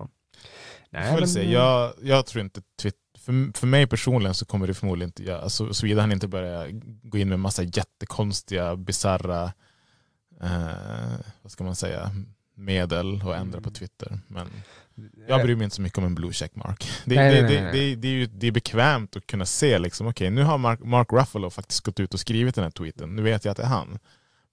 [0.92, 1.16] Ja.
[1.16, 1.52] väl se.
[1.52, 5.42] Jag, jag tror inte Twitter, för, för mig personligen så kommer det förmodligen inte göra,
[5.42, 6.70] alltså, såvida han inte börjar
[7.10, 9.44] gå in med massa jättekonstiga, bisarra,
[10.42, 12.12] eh, vad ska man säga,
[12.62, 13.74] medel och ändra på Mm.
[13.74, 14.20] Twitter.
[14.28, 14.48] Men
[15.28, 16.90] jag bryr mig inte så mycket om en blue check mark.
[17.06, 19.80] Det, Nej, det, nej, nej, det, det, är ju det är bekvämt att kunna se
[19.80, 23.16] liksom, okej nu har Mark, Mark Ruffalo faktiskt gått ut och skrivit den här tweeten.
[23.16, 24.00] Nu vet jag att det är han.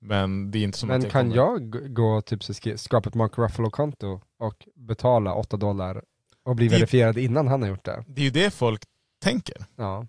[0.00, 1.36] Men det är inte som att Men jag kan kommer...
[1.36, 2.42] jag gå och typ
[2.76, 6.02] skapa ett Mark Ruffalo-konto och betala 8 dollar
[6.44, 8.04] och bli verifierad innan han har gjort det?
[8.06, 8.82] Det är ju det folk
[9.22, 9.56] tänker.
[9.76, 10.06] Ja.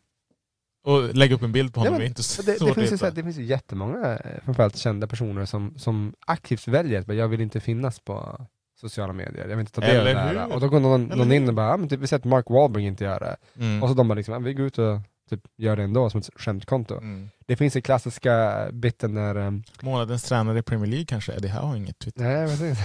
[0.89, 2.75] Och lägga upp en bild på Ja, honom men är inte så Det, det, svårt
[2.75, 6.67] finns ju så här, det finns ju jättemånga, eh, framförallt kända personer som, som aktivt
[6.67, 8.45] väljer att jag vill inte finnas på
[8.81, 10.45] sociala medier, jag vill inte ta del av det Eller här.
[10.45, 10.53] hur?
[10.53, 12.25] Och då går någon, Eller någon in och bara, ja, men typ, vi ser att
[12.25, 13.37] Mark Wahlberg inte gör det.
[13.63, 13.83] Mm.
[13.83, 14.99] Och så de bara liksom, ja, vi går ut och
[15.29, 16.97] typ, gör det ändå som ett skämtkonto.
[16.97, 17.29] Mm.
[17.47, 21.67] Det finns ju klassiska biten när um, Månadens tränare i Premier League kanske, Eddie Howe
[21.67, 22.21] har inget Twitter.
[22.23, 22.79] Nej, precis.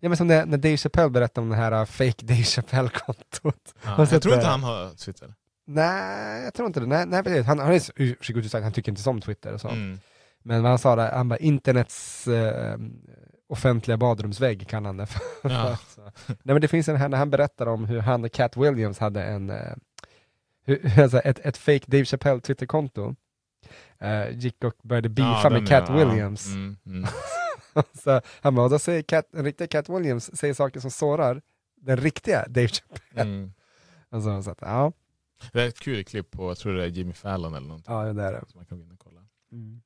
[0.00, 3.74] Ja, men som det, när Dave Chappelle berättade om det här uh, fake Dave Chappelle-kontot.
[3.84, 4.50] Ja, jag tror inte det?
[4.50, 5.34] han har Twitter.
[5.74, 6.86] Nej, jag tror inte det.
[6.86, 7.46] Nej, nej precis.
[7.46, 7.72] Han han
[8.44, 9.68] och sagt han tycker inte om Twitter och så.
[9.68, 9.98] Mm.
[10.42, 12.78] Men vad han sa där, han bara internets eh,
[13.48, 15.20] offentliga badrumsvägg kan han det för.
[15.50, 15.78] Ja.
[15.88, 16.00] Så.
[16.26, 18.98] Nej men det finns en här när han berättar om hur han och Cat Williams
[18.98, 19.74] hade en, eh,
[20.64, 23.14] hur, alltså ett, ett fake Dave Chappelle Twitterkonto.
[23.98, 26.04] Eh, gick och började beefa Ja, med den Cat är- ja.
[26.04, 26.46] Williams.
[26.46, 27.06] Mm, mm.
[28.02, 31.42] så han bara, och då säger Cat, en riktig Cat Williams säger saker som sårar
[31.80, 33.22] den riktiga Dave Chappelle.
[33.30, 33.52] Mm.
[34.10, 34.92] Alltså, så att, ja,
[35.52, 37.94] Det är ett kul klipp på, jag tror det är Jimmy Fallon eller någonting.
[37.94, 38.44] ja, det är det.
[38.54, 39.20] Man kan gå in och kolla.
[39.52, 39.80] Mm.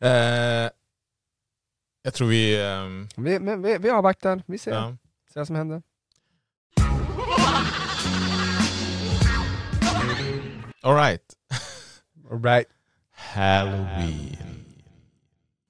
[0.00, 0.70] Eh,
[2.02, 2.62] jag tror vi...
[2.64, 4.96] ehm, Vi, men vi, vi avvaktar, vi ser, ja.
[5.32, 5.82] ser vad som händer.
[10.84, 11.22] All right.
[12.30, 12.66] All right.
[13.12, 14.64] Halloween.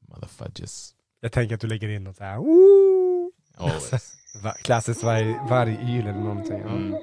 [0.09, 0.95] Motherfudges.
[1.21, 3.33] Jag tänker att du lägger in något så här, Woo!
[3.57, 4.15] Always.
[4.63, 6.61] Klassiskt varg, vargyl eller någonting.
[6.61, 6.69] Ja.
[6.69, 6.95] Mm.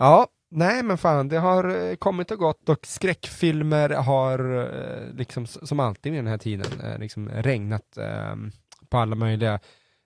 [0.00, 4.38] Ja, nej men fan, det har eh, kommit och gått och skräckfilmer har
[5.08, 8.34] eh, liksom som alltid vid den här tiden eh, liksom regnat eh,
[8.88, 9.60] på alla möjliga.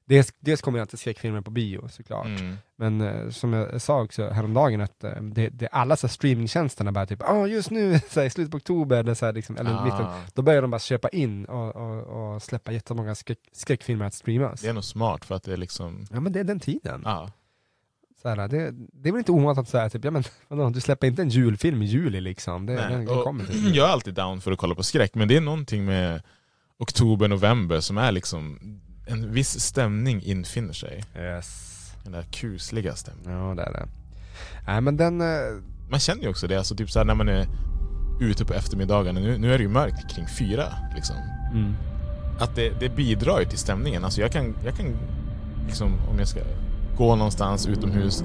[0.07, 2.57] Dels, dels kommer det alltid skräckfilmer på bio såklart, Mm.
[2.77, 6.93] men eh, som jag sa också häromdagen att eh, det, det, alla så här streamingtjänsterna
[6.93, 9.57] bara typ, ah just nu så här, i slutet på oktober, eller, så här, liksom,
[9.57, 13.39] eller mitten, Ah, då börjar de bara köpa in och, och, och släppa jättemånga skräck,
[13.53, 14.61] skräckfilmer att streamas.
[14.61, 16.07] det är nog smart för att det är liksom...
[16.11, 17.03] Ja men det är den tiden.
[17.05, 17.31] Ja.
[18.25, 20.81] Så här, det, det är väl inte ovanligt att säga typ, ja men vadå, du
[20.81, 22.67] släpper inte en julfilm i juli liksom.
[22.67, 23.75] Det, den, den kommer typ.
[23.75, 26.23] jag är alltid down för att kolla på skräck, men det är någonting med
[26.79, 28.59] oktober, november som är liksom
[29.07, 31.05] en viss stämning infinner sig.
[31.17, 31.93] Yes.
[32.03, 33.33] Den där kusliga stämningen.
[33.33, 33.89] Ja det är det.
[34.67, 35.27] Nej men den, eh,
[35.91, 37.47] Man känner ju också det, alltså typ så här när man är
[38.21, 40.65] ute på eftermiddagarna, nu, nu är det ju mörkt kring fyra.
[40.95, 41.17] Liksom.
[41.53, 41.75] mm.
[42.39, 44.05] Att det, det bidrar ju till stämningen.
[44.05, 44.87] Alltså jag kan, jag kan
[45.67, 46.41] liksom, om jag ska
[46.97, 48.25] gå någonstans utomhus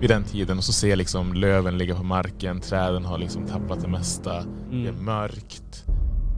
[0.00, 3.46] vid den tiden och så ser jag liksom löven ligga på marken, träden har liksom
[3.46, 4.32] tappat det mesta,
[4.70, 5.04] det är Mm.
[5.04, 5.84] mörkt.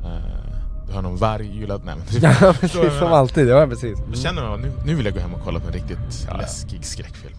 [0.04, 1.82] Uh, du har någon varg ylad.
[1.84, 3.48] Nej, men Ja precis, som alltid.
[3.48, 3.98] Ja precis.
[3.98, 4.14] Då Mm.
[4.16, 6.36] känner man nu, nu vill jag gå hem och kolla på en riktigt ja.
[6.36, 7.36] läskig skräckfilm.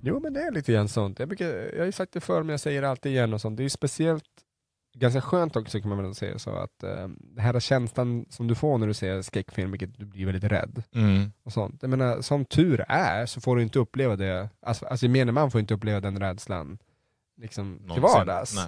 [0.00, 1.18] Jo men det är lite grann sånt.
[1.18, 3.40] Jag, brukar, jag har ju sagt det förr men jag säger det alltid igen och
[3.40, 3.56] sånt.
[3.56, 4.24] Det är ju speciellt
[4.94, 8.46] ganska skönt också kan man väl säga så att eh, det här är känslan som
[8.46, 11.32] du får när du ser skräckfilm, vilket du blir väldigt rädd Mm.
[11.42, 11.78] och sånt.
[11.82, 15.50] Jag menar, som tur är så får du inte uppleva det, alltså, alltså gemene man
[15.50, 16.78] får inte uppleva den rädslan
[17.36, 18.54] liksom till vardags.
[18.56, 18.66] Nej.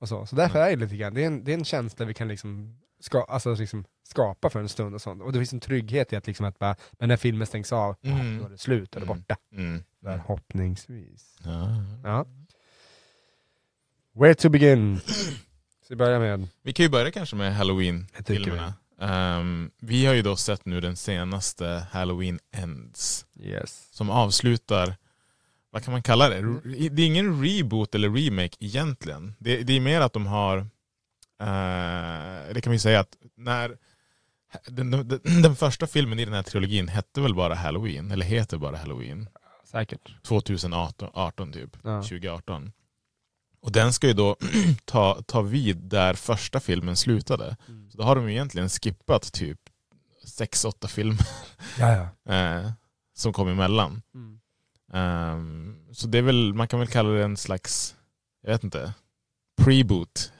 [0.00, 0.26] Och så.
[0.26, 2.28] så därför är det lite grann, det är en, det är en känsla vi kan
[2.28, 5.22] liksom, ska, alltså liksom skapa för en stund och sånt.
[5.22, 7.72] Och det finns en trygghet i att, liksom att bara, när den här filmen stängs
[7.72, 8.38] av, Mm.
[8.38, 9.08] då är det slut, det Mm.
[9.08, 9.36] borta.
[9.52, 9.82] Mm.
[10.02, 11.36] Förhoppningsvis.
[11.44, 11.68] Ja.
[12.04, 12.26] Ja.
[14.14, 15.00] Where to begin?
[15.92, 18.74] Vi börjar med, Vi kan ju börja kanske med Halloween-filmerna.
[19.00, 23.26] Ehm, vi har ju då sett nu den senaste Halloween Ends.
[23.40, 23.88] yes.
[23.90, 24.96] Som avslutar,
[25.70, 26.40] vad kan man kalla det?
[26.40, 29.34] Re- Det är ingen reboot eller remake egentligen.
[29.38, 30.58] Det, det är mer att de har,
[31.40, 33.76] eh, det kan vi säga att när
[34.66, 38.56] den, den, den första filmen i den här trilogin hette väl bara Halloween, eller heter
[38.58, 39.28] bara Halloween.
[39.64, 40.14] Säkert.
[40.22, 42.02] 2018 18 typ, Ja.
[42.02, 42.72] 2018.
[43.62, 44.36] Och den ska ju då
[44.84, 47.56] ta, ta vid där första filmen slutade.
[47.90, 49.58] Så då har de ju egentligen skippat typ
[50.38, 51.26] 6-8 filmer
[51.78, 52.32] Ja, ja.
[52.34, 52.70] eh,
[53.14, 54.02] som kom emellan.
[54.14, 54.38] Mm.
[54.92, 57.94] Ehm, så det är väl, man kan väl kalla det en slags,
[58.42, 58.92] jag vet inte,
[59.62, 60.32] preboot.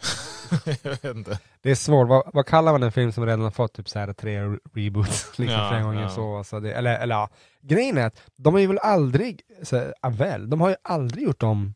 [0.83, 1.39] jag vet inte.
[1.61, 3.99] Det är svårt, vad, vad kallar man en film som redan har fått typ så
[3.99, 5.27] här tre re- reboots?
[5.39, 6.09] Liksom Ja, flera gånger ja.
[6.09, 6.45] så.
[6.45, 7.29] så det, eller, eller ja.
[7.61, 11.25] Grejen är att de har ju väl aldrig, så, här, väl, de har ju aldrig
[11.25, 11.75] gjort om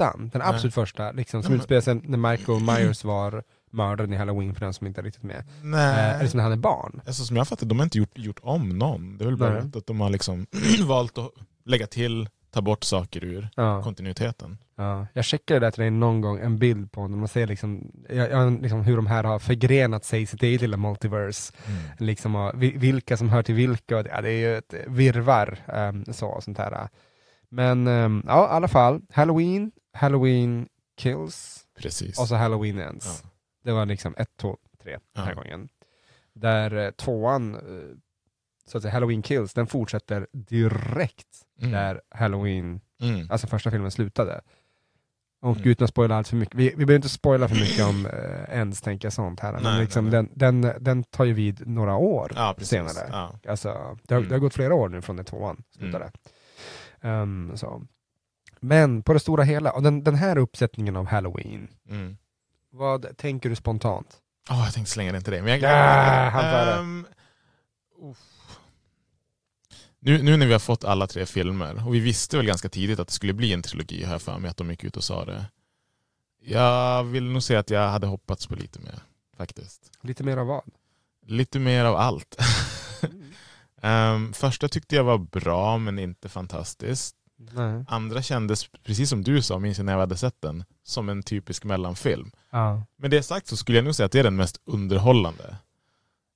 [0.00, 4.54] ettan, den absolut första, liksom, som utspelar sig när Michael Myers var mördaren i Halloween
[4.54, 5.36] för den som inte är riktigt med.
[5.36, 6.14] Eh, Nej.
[6.14, 7.00] eller som när han är barn.
[7.06, 9.18] Alltså, som jag fattar de har inte gjort, gjort om någon.
[9.18, 9.70] Det är väl bara Nej.
[9.74, 10.46] att de har liksom
[10.86, 11.30] valt att
[11.64, 13.82] lägga till, ta bort saker ur Ja.
[13.82, 14.58] kontinuiteten.
[14.76, 17.90] Ja, jag checkade där till dig någon gång, en bild på när man ser liksom,
[18.08, 21.52] ja, ja, liksom hur de här har förgrenat sig i sitt eget lilla multiverse.
[21.98, 24.74] Liksom, och vi- vilka som hör till vilka, och det, ja, det är ju ett
[24.86, 26.88] virvar um, så, och sånt här.
[27.50, 32.18] Men ehm, ja, i alla fall, Halloween, Halloween kills Precis.
[32.20, 33.20] och så Halloween ends.
[33.24, 33.30] Ja.
[33.64, 35.36] Det var liksom ett, två, tre den här Ja.
[35.42, 35.68] gången.
[36.32, 37.96] Där eh, tvåan, eh,
[38.66, 41.26] så att säga Halloween kills, den fortsätter direkt
[41.60, 41.72] Mm.
[41.72, 43.26] där Halloween Mm.
[43.30, 44.40] alltså första filmen slutade.
[45.42, 45.68] Och Mm.
[45.68, 48.12] utan att spoila allt för mycket, vi, vi behöver inte spoila för mycket om uh,
[48.56, 51.66] ens tänker jag sånt här, men Nej, liksom nej, Den, den, den tar ju vid
[51.68, 53.08] några år Ja, senare.
[53.12, 53.38] Ja.
[53.48, 54.28] Alltså, det, har, Mm.
[54.28, 56.10] det har gått flera år nu från det tvåan slutade.
[57.00, 57.82] Ehm, så.
[58.60, 62.16] Men på det stora hela, och den, den här uppsättningen av Halloween, Mm.
[62.70, 64.16] vad tänker du spontant?
[64.50, 65.42] Åh, jag tänkte slänga den till dig.
[65.42, 66.78] Men jag.
[66.78, 67.06] Ehm,
[68.02, 68.18] uff.
[70.00, 72.98] nu, nu när vi har fått alla tre filmer, och vi visste väl ganska tidigt
[72.98, 75.24] att det skulle bli en trilogi, jag för mig att de gick ut och sa
[75.24, 75.44] det.
[76.40, 78.98] Jag vill nog säga att jag hade hoppats på lite mer,
[79.36, 79.90] faktiskt.
[80.02, 80.64] Lite mer av vad?
[81.26, 82.36] Lite mer av allt.
[83.82, 87.16] Ehm, första tyckte jag var bra, men inte fantastiskt.
[87.38, 87.84] Nej.
[87.88, 91.22] Andra kändes, precis som du sa, minns jag när jag hade sett den, som en
[91.22, 92.30] typisk mellanfilm.
[92.50, 92.82] Ja.
[92.98, 95.56] Men det sagt så skulle jag nog säga att det är den mest underhållande.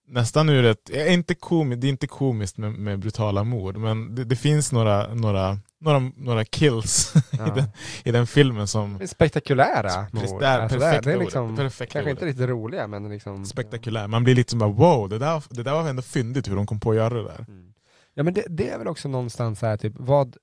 [0.07, 4.25] Nästan ur ett, inte komi, det är inte komiskt med, med brutala mord, men det,
[4.25, 7.45] det finns några, några, några, några kills i, Ja.
[7.55, 7.65] den,
[8.05, 9.07] i den filmen som...
[9.07, 10.41] Spektakulära mord.
[10.41, 12.33] där, Alltså, perfekta det är ordet, liksom, perfekta kanske inte ordet.
[12.35, 13.45] riktigt roliga, men liksom...
[13.47, 14.09] Spektakulär.
[14.09, 16.67] Man blir lite som bara wow, det där, det där var ändå fyndigt hur de
[16.67, 17.45] kom på att göra det där.
[17.49, 17.73] Mm.
[18.15, 20.37] Ja men det, det är väl också någonstans här, typ, vad,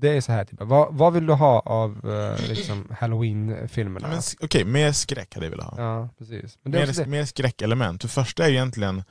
[0.00, 4.08] det är så här, typ, vad, vad vill du ha av eh, liksom halloween-filmerna?
[4.08, 5.82] Men s- Okej, mer skräck hade jag velat ha.
[5.82, 6.58] Ja, precis.
[6.62, 7.06] Men det är mer, det.
[7.06, 8.02] mer skräckelement.
[8.02, 9.02] För första är ju egentligen,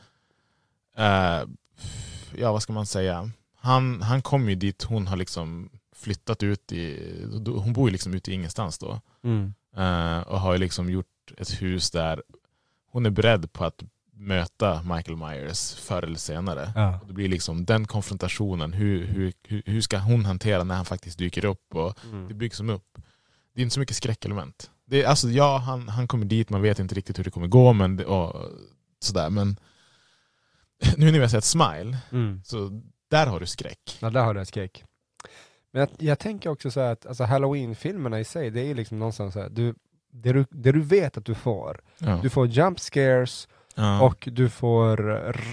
[0.98, 1.42] eh,
[2.38, 6.72] ja vad ska man säga, han, han kom ju dit hon har liksom flyttat ut
[6.72, 7.14] i,
[7.46, 9.02] hon bor ju liksom ute i ingenstans då.
[9.24, 9.54] Mm.
[9.78, 12.24] Eh, och har ju liksom gjort ett hus där
[12.92, 13.84] hon är beredd på att
[14.20, 16.72] möta Michael Myers förr eller senare.
[16.76, 17.00] Ja.
[17.02, 19.34] Och det blir liksom den konfrontationen, hur, hur,
[19.66, 21.76] hur, ska hon hantera när han faktiskt dyker upp?
[21.76, 22.38] Och det Mm.
[22.38, 22.98] byggs som upp.
[23.54, 24.72] Det är inte så mycket skräckelement.
[24.86, 27.48] Det är, alltså, ja, han, han kommer dit, man vet inte riktigt hur det kommer
[27.48, 28.52] gå, men, det, och,
[29.00, 29.60] sådär, men
[30.98, 32.42] nu när vi har sett Smile, Mm.
[32.46, 33.98] så där har du skräck.
[34.02, 34.84] Ja, där har du ett skräck.
[35.72, 39.00] Men jag, jag tänker också så här att alltså, halloween-filmerna i sig, det är liksom
[39.00, 39.76] någonstans så här, du,
[40.12, 42.20] det, du, det du vet att du får, Ja.
[42.24, 44.02] du får jump scares ja.
[44.02, 44.98] och du får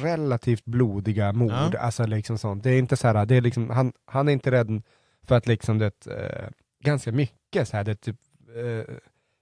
[0.03, 1.53] relativt blodiga mord.
[1.73, 1.79] Ja.
[1.79, 2.63] Alltså liksom sånt.
[2.65, 4.83] Det är inte så här, det är liksom, han, han är inte rädd
[5.27, 6.49] för att liksom det, eh,
[6.85, 8.17] ganska mycket så här, det typ,
[8.57, 8.95] eh,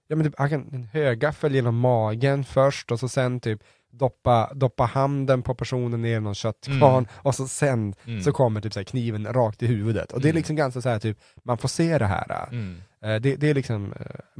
[0.07, 4.53] ja men typ, han kan en högaffel genom magen först och så sen typ doppa,
[4.53, 8.21] doppa handen på personen ner i någon köttkvarn och så sen Mm.
[8.21, 10.11] så kommer typ så här kniven rakt i huvudet.
[10.11, 10.37] Och det är Mm.
[10.37, 12.47] liksom ganska så här typ, man får se det här.
[12.51, 12.81] Mm.
[13.03, 13.97] Eh, det, det är liksom uh,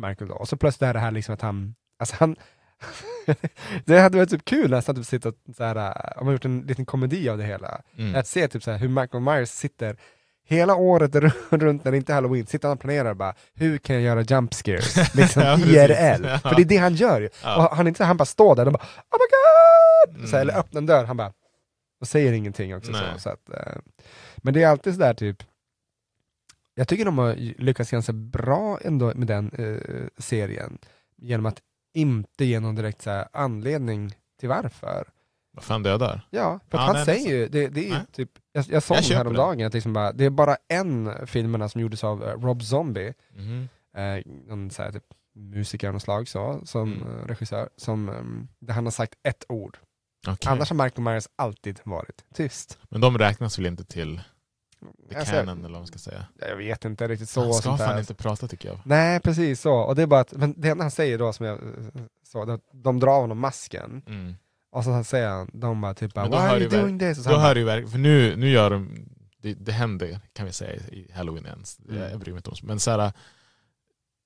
[0.08, 0.36] Michael då.
[0.36, 2.36] Och så plötsligt är det här liksom att han, alltså han
[3.86, 6.62] det hade varit typ kul nästan att sitta så här, eh, om man gjort en
[6.62, 7.82] liten komedi av det hela.
[7.98, 8.16] Mm.
[8.16, 9.98] Att se typ så här, hur Michael Myers sitter
[10.46, 11.16] hela året
[11.50, 14.22] runt när det inte är halloween sitter han och planerar bara, hur kan jag göra
[14.22, 15.16] jump scares?
[15.16, 15.58] Liksom Ja.
[15.60, 16.26] IRL.
[16.26, 16.40] Ja.
[16.40, 17.30] För det är det han gör ju.
[17.44, 17.68] Ja.
[17.70, 19.28] Och han, inte, han bara står där och bara, oh my
[20.22, 20.30] god!
[20.30, 20.50] Så, här, Mm.
[20.50, 21.34] eller öppnar en dörr, han bara,
[22.02, 22.94] och säger ingenting också.
[22.94, 23.76] Så, så att, eh,
[24.38, 25.44] men det är alltid sådär typ,
[26.76, 30.78] jag tycker de har lyckats ganska bra ändå med den eh, serien,
[31.18, 31.58] genom att
[31.94, 35.08] inte ge någon direkt så anledning till varför.
[35.56, 36.28] Vad fan dödar?
[36.30, 38.06] Ja, för Ja, han nej, det säger ju, det, det är Nej.
[38.12, 41.70] typ, jag, jag sa Jag det häromdagen, att liksom bara, det är bara en filmerna
[41.70, 43.70] som gjordes av eh, Rob Zombie, Mhm.
[43.98, 45.04] eh, någon så här, typ,
[45.36, 47.08] musiker av något slag, så, som Mm.
[47.20, 48.16] eh, regissör, som, eh,
[48.60, 49.78] där han har sagt ett ord.
[50.28, 50.52] Okej.
[50.52, 52.80] Annars har Michael Myers alltid varit tyst.
[52.90, 54.22] Men de räknas väl inte till
[55.10, 56.26] the Alltså, canon eller vad man ska säga?
[56.40, 57.44] Jag vet inte riktigt så.
[57.44, 58.80] Han ska fan inte prata tycker jag.
[58.86, 59.74] Nej, precis så.
[59.76, 62.62] Och det är bara att, men det han säger då, som jag eh, sa, att
[62.74, 64.36] de drar honom masken, Mm.
[64.72, 67.18] och så säger han, de bara typ bara, Why are you doing this?
[67.18, 68.90] Och så Då hör du ju verkligen, för nu, nu gör de,
[69.42, 71.80] det, det händer kan vi säga i Halloween ens.
[71.90, 72.02] Mm.
[72.12, 73.12] Jag bryr mig inte om Men så här,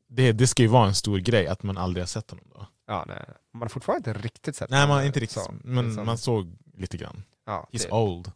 [0.10, 2.68] det, det ska ju vara en stor grej att man aldrig har sett honom då.
[2.88, 3.26] ja, nej.
[3.54, 5.44] Man har fortfarande inte riktigt sett Nej, man honom, inte riktigt.
[5.44, 6.06] så, men liksom.
[6.06, 7.24] man såg lite grann.
[7.46, 8.32] ja, He's det, old.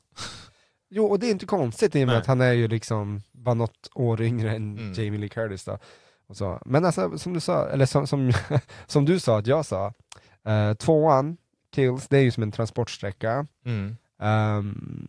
[0.93, 2.17] Jo, och det är inte konstigt i och med Nej.
[2.21, 4.93] att han är ju liksom bara något år yngre än Mm.
[4.93, 5.77] Jamie Lee Curtis då.
[6.27, 6.61] Och så.
[6.65, 8.31] Men alltså, som du sa, eller som, som,
[8.87, 9.93] som du sa att jag sa,
[10.47, 11.37] uh, tvåan,
[11.75, 13.47] Kills, det är ju som en transportsträcka.
[13.65, 13.97] Mm.
[14.19, 15.07] Ehm,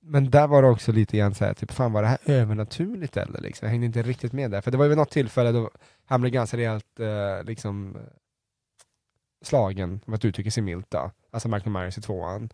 [0.00, 3.40] men där var det också lite grann såhär, typ fan var det här övernaturligt eller?
[3.40, 3.66] Liksom?
[3.66, 4.60] Jag hängde inte riktigt med där.
[4.60, 5.70] För det var ju vid något tillfälle då
[6.04, 7.96] han blev ganska rejält eh, liksom
[9.44, 11.10] slagen, om att uttrycka sig milt då.
[11.30, 12.48] Alltså Michael Myers i tvåan.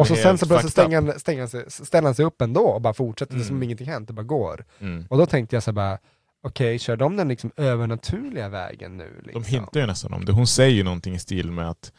[0.00, 2.60] Och så sen så plötsligt stänger han, stänger han sig, ställer han sig upp ändå
[2.60, 3.46] och bara fortsätter Mm.
[3.46, 4.64] som om ingenting hänt, det bara går.
[4.80, 5.06] Mm.
[5.10, 5.98] Och då tänkte jag så bara,
[6.42, 9.20] okej, kör de den liksom övernaturliga vägen nu?
[9.24, 9.42] Liksom?
[9.42, 10.32] De hintar ju nästan om det.
[10.32, 11.92] Hon säger ju någonting i stil med att,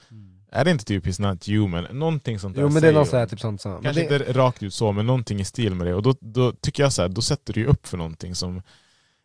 [0.51, 1.87] är det inte typ he's not human?
[1.99, 3.05] Någonting sånt där Jo men det är hon.
[3.05, 5.75] så här, typ sånt men Kanske det, inte rakt ut så, men någonting i stil
[5.75, 5.93] med det.
[5.93, 8.61] Och då, då tycker jag så här, då sätter du ju upp för någonting som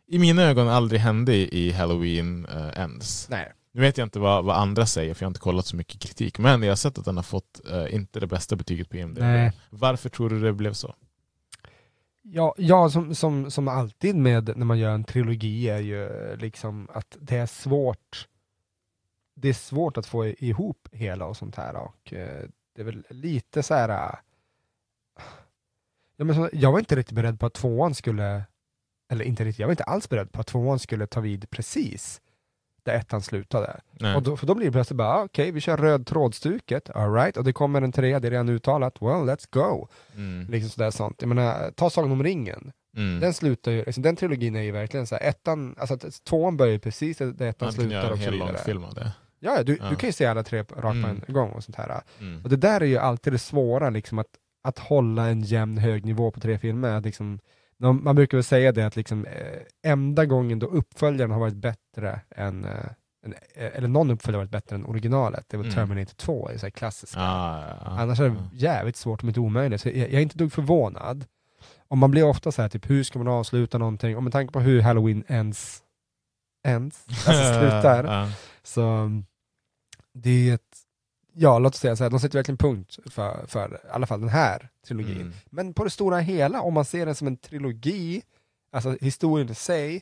[0.07, 3.27] i mina ögon aldrig hände i, i Halloween uh, Ends.
[3.29, 3.51] Nej.
[3.75, 6.01] Nu vet jag inte vad, vad andra säger, för jag har inte kollat så mycket
[6.01, 6.39] kritik.
[6.39, 9.19] Men jag har sett att den har fått eh, inte det bästa betyget på IMDb.
[9.21, 9.51] Nej.
[9.69, 10.95] Varför tror du det blev så?
[12.21, 16.37] Ja, ja som, som, som alltid med när man gör en trilogi är ju eh,
[16.37, 18.27] liksom att det är svårt
[19.35, 23.03] det är svårt att få ihop hela och sånt här och eh, det är väl
[23.09, 23.89] lite så här.
[23.89, 24.15] eh,
[26.15, 28.43] Ja, men så, jag var inte riktigt beredd på att tvåan skulle,
[29.11, 32.21] eller inte riktigt, jag var inte alls beredd på att tvåan skulle ta vid precis
[32.85, 33.79] där ettan slutade.
[33.99, 34.15] Nej.
[34.15, 37.37] Och då, för då blir det plötsligt bara, ah, okej vi kör röd trådstuket, alright,
[37.37, 39.87] och det kommer en trea, det är redan uttalat, well let's go.
[40.15, 40.47] Mm.
[40.51, 41.15] Liksom sådär sånt.
[41.19, 43.19] Jag menar, ta Sagan om ringen, Mm.
[43.19, 46.57] den slutar ju, liksom, den trilogin är ju verkligen så här, ettan, alltså att tvåan
[46.57, 48.47] börjar ju precis där ettan Man slutar och så vidare.
[49.39, 49.89] Ja, du, Ja.
[49.89, 51.21] du kan ju se alla tre rakt på Mm.
[51.27, 52.01] en gång och sånt här.
[52.19, 52.43] Mm.
[52.43, 54.27] Och det där är ju alltid det svåra, liksom att,
[54.63, 56.91] att hålla en jämn hög nivå på tre filmer.
[56.97, 57.39] Att liksom,
[57.77, 59.59] de- man brukar väl säga det att liksom, eh,
[59.91, 62.71] enda gången då uppföljaren har varit bättre än, eh,
[63.25, 65.75] än eh, eller någon uppföljare har varit bättre än originalet, det var Mm.
[65.75, 67.19] Terminator 2, det är så här klassiska.
[67.19, 68.01] Ja, ja, ja.
[68.01, 68.49] Annars är det Ja.
[68.53, 69.81] jävligt svårt om inte omöjligt.
[69.81, 71.25] Så jag, jag är inte dugg förvånad.
[71.87, 74.17] Och man blir ofta så här, typ hur ska man avsluta någonting?
[74.17, 75.83] Och med tanke på hur Halloween ends,
[76.67, 78.29] ends alltså slutar,
[78.63, 79.25] så um,
[80.13, 80.72] det är ett,
[81.33, 84.19] ja låt oss säga så här, de sätter verkligen punkt för, för i alla fall
[84.19, 85.21] den här trilogin.
[85.21, 85.33] Mm.
[85.49, 88.23] Men på det stora hela, om man ser den som en trilogi,
[88.71, 90.01] alltså historien i sig,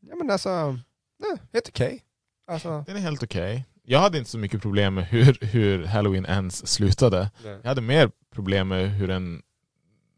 [0.00, 0.78] ja men alltså,
[1.18, 2.02] nej, helt okej.
[2.46, 3.66] Alltså, Den är helt okej.
[3.82, 7.30] Jag hade inte så mycket problem med hur, hur Halloween Ends slutade.
[7.62, 9.42] Jag hade mer problem med hur den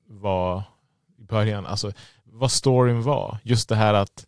[0.06, 0.62] var
[1.18, 1.92] i början, alltså
[2.24, 3.38] vad storyn var.
[3.42, 4.26] Just det här att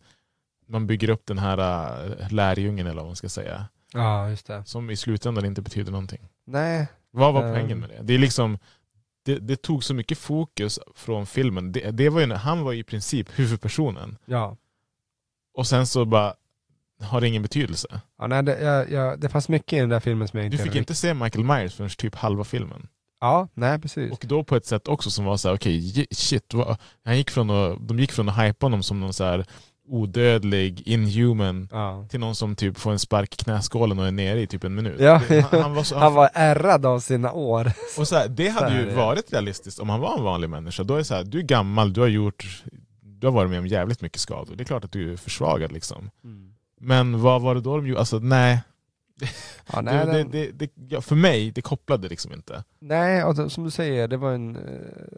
[0.67, 1.57] man bygger upp den här
[2.21, 3.65] äh, lärjungen eller vad man ska säga.
[3.93, 4.63] Ja, just det.
[4.65, 6.29] Som i slutändan inte betyder någonting.
[6.47, 7.53] Nej, Vad var Ehm.
[7.53, 7.99] poängen med det?
[8.01, 8.57] Det är liksom
[9.25, 11.71] det, det tog så mycket fokus från filmen.
[11.71, 14.17] Det, det var ju, han var i princip huvudpersonen.
[14.25, 14.57] ja.
[15.57, 16.33] Och sen så bara
[17.01, 18.01] har det ingen betydelse.
[18.17, 20.57] Ja, nej, det, jag, jag, det fanns mycket i den där filmen som jag inte
[20.57, 22.87] Du fick inte se Michael Myers förrän typ halva filmen.
[23.19, 24.11] Ja, nej precis.
[24.11, 26.53] Och då på ett sätt också som var så här: okej, je- shit.
[26.53, 29.45] Vad, han gick från att, de gick från att hypa honom som någon så här
[29.87, 32.05] odödlig, inhuman, ja.
[32.09, 34.75] till någon som typ får en spark i knäskålen och är nere i typ en
[34.75, 34.99] minut.
[34.99, 37.71] Ja, han, han var så, Han var ärrad av sina år.
[37.99, 38.95] och så här, det hade här ju det.
[38.95, 40.83] varit realistiskt om han var en vanlig människa.
[40.83, 42.63] Då är det så här, du är gammal, du har gjort
[43.01, 44.55] du har varit med om jävligt mycket skador.
[44.55, 46.09] Det är klart att du är försvagad liksom.
[46.81, 47.99] Men vad var det då de gjorde?
[47.99, 48.61] Alltså nej.
[49.73, 52.63] Ja, nej, det, det, det, ja, för mig, det kopplade liksom inte.
[52.79, 54.61] nej och det- som du säger, det var en uh,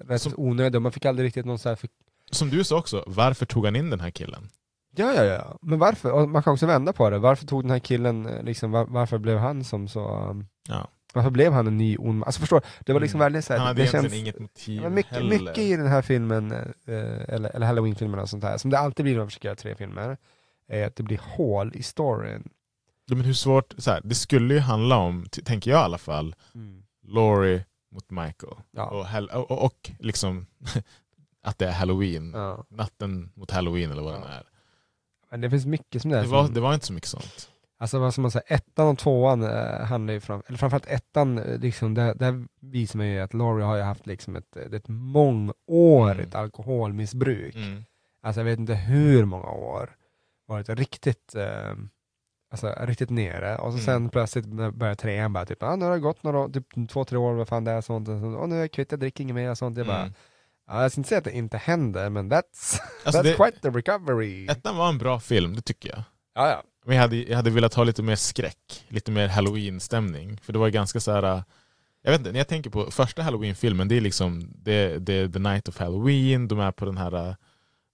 [0.07, 1.89] rätt Som- onödig, man fick aldrig riktigt någon så här för...
[2.31, 4.49] Som du sa också, varför tog han in den här killen?
[4.97, 5.57] Ja, ja, ja.
[5.61, 6.11] Men varför?
[6.11, 7.17] Och man kan också vända på det.
[7.17, 10.29] Varför tog den här killen, eh, liksom, var, varför blev han som så...
[10.29, 10.87] um, Ja.
[11.13, 12.23] Varför blev han en ny ond?
[12.23, 12.61] Alltså förstår?
[12.85, 13.67] Det var liksom väldigt så här, Mm.
[13.67, 15.29] Han hade det känns, inget motiv Ja, mycket, heller.
[15.29, 16.63] mycket i den här filmen, eh,
[17.27, 19.75] eller, eller Halloween-filmerna och sånt här, som det alltid blir när man försöker göra tre
[19.75, 20.17] filmer,
[20.67, 22.49] är att det blir hål i storyn.
[23.05, 25.97] Ja, men hur svårt, så här, det skulle ju handla om, tänker jag i alla
[25.97, 26.35] fall,
[27.03, 28.53] Laurie mot Michael.
[28.71, 28.85] Ja.
[29.33, 30.45] Och, och, och liksom
[31.43, 32.31] att det är halloween.
[32.35, 32.65] Ja.
[32.69, 34.19] Natten mot halloween eller vad Ja.
[34.19, 34.43] den är.
[35.31, 36.21] Men det finns mycket som det är.
[36.21, 37.49] Det var, som, det var inte så mycket sånt.
[37.79, 41.37] Alltså vad ska man säga, ettan och tvåan eh, handlar ju fram, eller framförallt ettan,
[41.39, 44.87] eh, liksom, där, där visar man ju att Laurie har ju haft liksom ett, ett
[44.87, 46.43] mångårigt Mm.
[46.43, 47.55] alkoholmissbruk.
[48.21, 49.89] Alltså jag vet inte hur många år.
[50.47, 51.73] Varit riktigt, eh,
[52.51, 53.57] alltså, riktigt nere.
[53.57, 53.85] Och så Mm.
[53.85, 57.17] sen plötsligt börjar trean bara typ, ah, nu har det gått några, typ två, tre
[57.17, 58.07] år, vad fan det är, sånt.
[58.09, 58.37] Och, sånt.
[58.37, 59.77] och nu är jag kvitt, jag dricker inget mer och sånt.
[59.77, 60.13] Jag bara, Mm.
[60.67, 63.59] Ja, jag ska inte säga att det inte händer, men that's, Alltså that's det, quite
[63.59, 64.47] the recovery.
[64.47, 66.03] ettan var en bra film, det tycker jag.
[66.35, 66.63] Ja, ja.
[66.85, 70.37] Men jag hade, jag hade velat ha lite mer skräck, lite mer halloween-stämning.
[70.43, 71.23] För det var ganska så här.
[71.23, 71.43] äh,
[72.01, 75.27] Jag vet inte, när jag tänker på första halloween-filmen, det är liksom det, det är
[75.27, 77.35] the night of halloween, de är på den här, äh,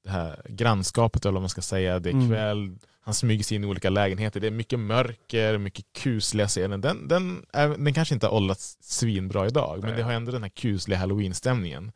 [0.03, 2.29] det här grannskapet eller vad man ska säga, det är Mm.
[2.29, 6.77] kväll, han smyger sig in i olika lägenheter, det är mycket mörker, mycket kusliga scener.
[6.77, 9.97] Den, den, är, den kanske inte har åldrats svinbra idag, men Nej.
[9.97, 11.91] det har ändå den här kusliga halloween-stämningen.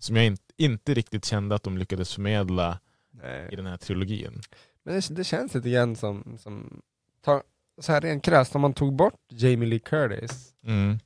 [0.00, 2.78] Som jag inte, inte riktigt kände att de lyckades förmedla
[3.14, 3.56] i Nej.
[3.56, 4.40] den här trilogin.
[4.82, 6.80] Men det, det känns lite grann som, som
[7.24, 7.42] ta,
[7.80, 10.98] så här rent krasst, om man tog bort Jamie Lee Curtis Mm.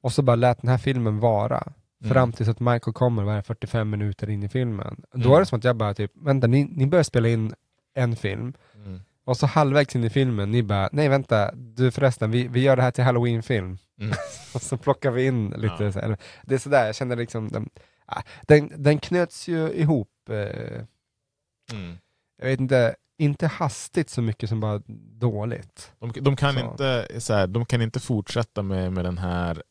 [0.00, 1.72] och så bara lät den här filmen vara
[2.02, 2.12] Mm.
[2.14, 4.96] fram tills att Michael kommer och är 45 minuter in i filmen.
[5.12, 5.32] Då Mm.
[5.32, 7.54] är det som att jag bara typ, vänta ni, ni börjar spela in
[7.94, 9.00] en film Mm.
[9.24, 12.76] och så halvvägs in i filmen, ni bara, nej vänta, du förresten, vi, vi gör
[12.76, 13.78] det här till halloween-film.
[13.98, 14.12] Mm.
[14.54, 15.92] och så plockar vi in lite Ja.
[15.92, 16.16] så här.
[16.42, 17.68] Det är sådär, jag känner liksom, den,
[18.06, 20.82] ah, den, den knöts ju ihop, eh,
[21.72, 21.98] Mm.
[22.38, 24.82] jag vet inte, inte hastigt så mycket som bara
[25.18, 25.92] dåligt.
[25.98, 26.60] De, de, kan Så.
[26.70, 29.62] inte, så här, de kan inte fortsätta med, med den här,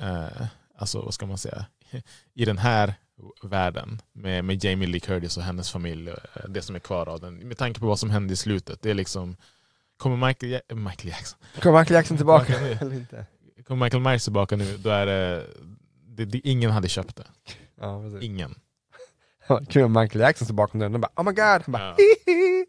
[0.00, 0.46] eh,
[0.78, 1.66] alltså vad ska man säga,
[2.34, 2.94] i den här
[3.42, 6.16] världen med, med Jamie Lee Curtis och hennes familj, eh,
[6.48, 7.34] det som är kvar av den.
[7.36, 8.82] Med tanke på vad som hände i slutet.
[8.82, 9.36] Det är liksom,
[9.96, 13.26] kommer Michael, Ja- Michael Jackson, Kommer Michael Jackson tillbaka eller inte?
[13.66, 15.46] Kommer Michael Myers tillbaka nu, då är det,
[16.08, 17.26] det, det ingen hade köpt det.
[17.80, 18.22] Ja, precis.
[18.22, 18.54] Ingen.
[19.68, 21.96] Kul om Michael Jackson står bakom den och bara oh my god, han bara Ja.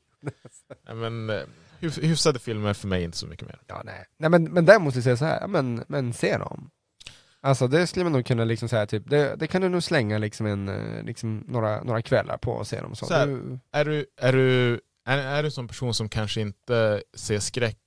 [0.87, 1.41] Nej, men, eh,
[1.79, 3.59] hyf- hyfsade filmer för mig inte så mycket mer.
[3.67, 4.05] Ja, nej.
[4.17, 6.69] nej men, men där måste jag säga så här, ja, men, men se dem.
[7.41, 10.17] Alltså det skulle man nog kunna liksom säga, typ, det, det kan du nog slänga
[10.17, 12.95] liksom en, eh, liksom några, några kvällar på och se dem.
[12.95, 13.05] Så.
[13.05, 14.73] Så här, Du- Är du, är, du,
[15.05, 17.77] är, är du en sån person som kanske inte ser skräck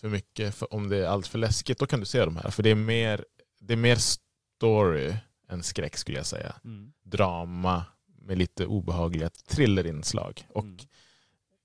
[0.00, 2.50] för mycket för, om det är allt för läskigt, då kan du se de här.
[2.50, 3.24] För det är mer,
[3.60, 5.14] det är mer story
[5.48, 6.54] än skräck skulle jag säga.
[7.02, 7.84] Drama
[8.22, 10.78] med lite obehagliga thrillerinslag och Mm.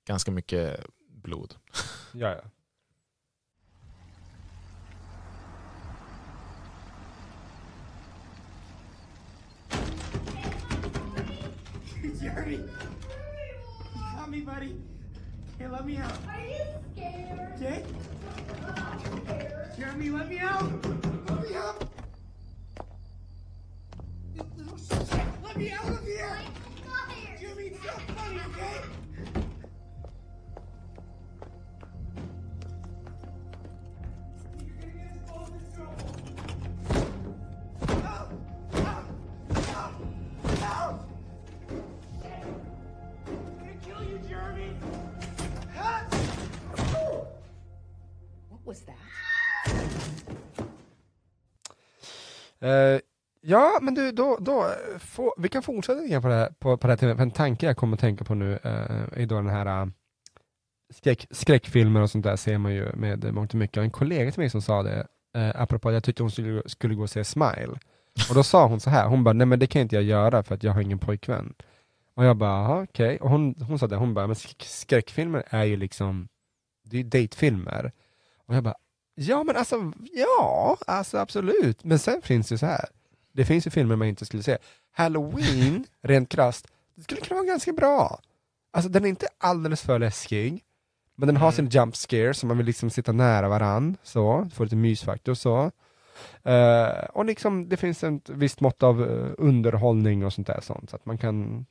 [0.08, 1.56] ganska mycket blod.
[2.14, 2.42] Ja, ja.
[12.22, 12.60] Jeremy!
[14.16, 14.76] Help me, buddy!
[15.64, 16.12] Hey, let me out.
[16.28, 16.58] Are you
[16.92, 17.40] scared?
[17.56, 17.86] Okay?
[19.78, 20.64] Jeremy, let me out!
[20.84, 21.88] Let me out!
[24.36, 25.26] You little shit!
[25.42, 26.38] Let me out of here!
[27.40, 29.03] Jeremy, not funny, okay?
[48.66, 48.96] Was that?
[52.64, 53.00] Uh,
[53.42, 54.68] ja, men du, då, då
[55.00, 57.18] få, vi kan fortsätta lite på det här, på, på det här temat.
[57.18, 58.62] För en tanke jag kommer att tänka på nu uh,
[59.14, 59.92] är då den här uh,
[60.94, 63.78] skräck, skräckfilmer och sånt där ser man ju med mångt och mycket.
[63.78, 66.62] Och en kollega till mig som sa det, eh, apropå att jag tyckte hon skulle,
[66.66, 67.80] skulle gå och se Smile.
[68.30, 70.44] Och då sa hon så här, hon bara, nej men det kan inte jag göra
[70.44, 71.54] för att jag har ingen pojkvän.
[72.16, 73.18] Och jag bara, "Jaha, okej.
[73.18, 76.28] Och hon, hon sa det, hon bara, men skräckfilmer är ju liksom,
[76.84, 77.92] det är ju datefilmer.
[78.48, 78.76] Och jag bara,
[79.16, 81.84] ja men alltså, ja, alltså absolut.
[81.84, 82.86] Men sen finns det så här,
[83.32, 84.58] det finns ju filmer man inte skulle se.
[84.92, 88.20] Halloween, rent krasst, det skulle kunna vara ganska bra.
[88.74, 90.64] Alltså den är inte alldeles för läskig,
[91.16, 91.56] men den har Mm.
[91.56, 95.72] sin jump scare så man vill liksom sitta nära varann, så, få lite mysfaktor så.
[96.44, 100.90] Eh, och liksom det finns ett visst mått av eh, underhållning och sånt där sånt,
[100.90, 101.66] så att man kan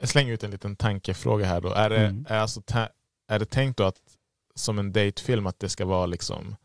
[0.00, 1.68] Jag slänger ut en liten tankefråga här då.
[1.68, 2.26] Är det, Mm.
[2.28, 2.62] är alltså
[3.28, 3.96] är det tänkt då att
[4.58, 6.56] som en datefilm att det ska vara liksom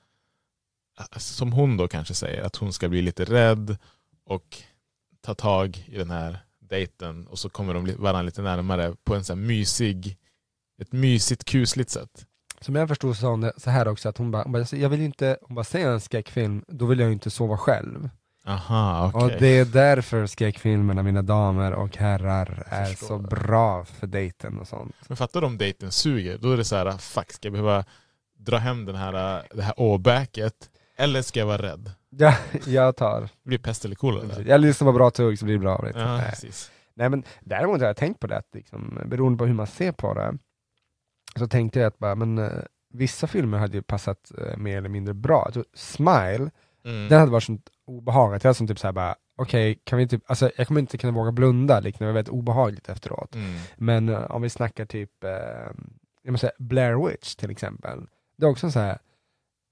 [1.00, 3.78] eh, som hon då kanske säger, att hon ska bli lite rädd
[4.26, 4.58] och
[5.22, 9.24] ta tag i den här dejten och så kommer de varandra lite närmare på en
[9.24, 10.18] sån här mysig,
[10.82, 12.26] ett mysigt kusligt sätt.
[12.62, 15.02] Som jag förstod så sa hon det så här också, att hon bara, jag vill
[15.02, 18.10] inte, om jag säger en skräckfilm, då vill jag inte sova själv.
[18.46, 19.24] Aha, okej.
[19.36, 24.68] Och det är därför skräckfilmerna, mina damer och herrar, är så bra för dejten och
[24.68, 24.96] sånt.
[25.08, 26.38] Men fattar du om dejten suger?
[26.38, 27.86] Då är det så här, fuck, ska jag behöva
[28.38, 30.54] dra hem den här, det här åbäket?
[30.98, 31.92] Eller ska jag vara rädd?
[32.10, 32.36] Ja,
[32.68, 33.22] jag tar.
[33.22, 34.26] Det blir pest eller kolera.
[34.26, 34.46] där.
[34.48, 35.82] Jag lyssnar på bra tugg så blir det bra.
[35.94, 36.00] Du.
[36.00, 36.30] Ja, Nej.
[36.30, 36.72] precis.
[36.96, 39.92] Nej men däremot har jag tänkt på det, att liksom, beroende på hur man ser
[39.92, 40.38] på det,
[41.40, 42.50] så tänkte jag att bara, men, eh,
[42.94, 45.52] vissa filmer hade ju passat eh, mer eller mindre bra.
[45.74, 46.50] Smile,
[46.86, 47.10] Mm.
[47.10, 50.24] den hade varit sånt obehag, att jag som typ såhär bara, okej, kan vi typ,
[50.28, 53.36] alltså jag kommer inte kunna våga blunda, liksom, det var väldigt obehagligt efteråt.
[53.36, 53.54] Mm.
[53.78, 55.30] Men eh, om vi snackar typ, eh,
[56.24, 58.06] jag måste säga Blair Witch till exempel,
[58.38, 58.98] det är också en så här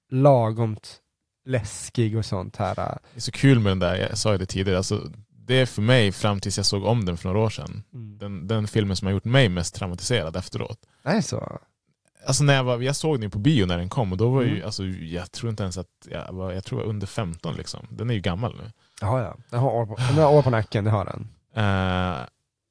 [0.10, 0.98] lagomt
[1.46, 2.70] läskig och sånt här.
[2.80, 5.56] eh, Det är så kul med den där, jag sa ju det tidigare, alltså, det
[5.56, 8.18] är för mig fram tills jag såg om den för några år sedan, Mm.
[8.18, 10.80] den, den filmen som har gjort mig mest traumatiserad efteråt.
[11.04, 11.60] Det är så?
[12.26, 14.30] Alltså när jag, var, jag såg den ju på bio när den kom och då
[14.30, 14.66] var ju, Mm.
[14.66, 17.88] alltså, jag tror inte ens att jag var, jag tror jag var under 15 liksom.
[17.90, 18.72] Den är ju gammal nu.
[19.02, 21.28] Jaha ja, den har år på, den har år på nacken, det har den.
[21.56, 22.20] Eh,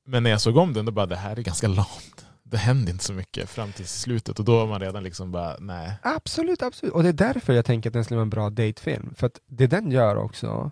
[0.06, 2.26] men när jag såg om den då bara, det här är ganska lamt.
[2.42, 5.56] Det händer inte så mycket fram till slutet och då var man redan liksom bara,
[5.58, 5.92] nej.
[6.02, 6.94] Absolut, absolut.
[6.94, 9.14] Och det är därför jag tänker att den skulle vara en bra datefilm.
[9.16, 10.70] För att det den gör också,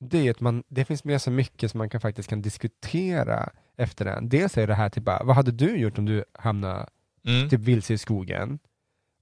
[0.00, 3.48] det är att man, det finns med så mycket som man kan, faktiskt kan diskutera
[3.76, 4.28] efter den.
[4.28, 6.86] Dels är det här typ bara, vad hade du gjort om du hamnade
[7.26, 7.48] Mm.
[7.48, 8.58] typ vilse i skogen?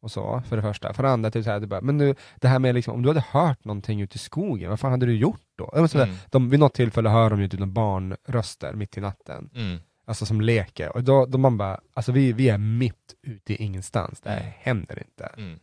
[0.01, 0.93] Och så, för det första.
[0.93, 3.03] För det andra, typ så här, typ bara, men nu, det här med liksom, om
[3.03, 5.73] du hade hört någonting ute i skogen, vad fan hade du gjort då?
[5.95, 6.11] Mm.
[6.31, 9.51] de, vid något tillfälle hör de ju typ barnröster mitt i natten.
[9.55, 9.79] Mm.
[10.07, 10.97] Alltså som leker.
[10.97, 14.21] Och då, då man bara, alltså vi, vi är mitt ute i ingenstans.
[14.21, 14.53] Det här Mm.
[14.59, 15.25] händer inte.
[15.37, 15.59] Mm.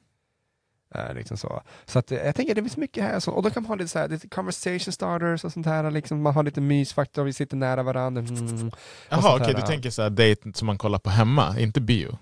[0.95, 3.49] Eh, liksom så så att, eh, jag tänker det finns mycket här, så, och då
[3.49, 6.43] kan man ha lite, så här, lite conversation starters och sånt här, liksom, man har
[6.43, 8.21] lite mysfaktor, vi sitter nära varandra.
[8.21, 8.71] Mm,
[9.09, 12.17] Jaha okej, här, du tänker så här date som man kollar på hemma, inte bio?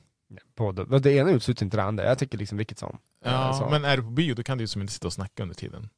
[0.55, 1.13] På det.
[1.13, 2.97] Ena utesluter inte det andra, jag tycker liksom vilket som.
[3.25, 3.69] Eh, Ja, så.
[3.69, 5.55] men är du på bio då kan du ju som inte sitta och snacka under
[5.55, 5.89] tiden.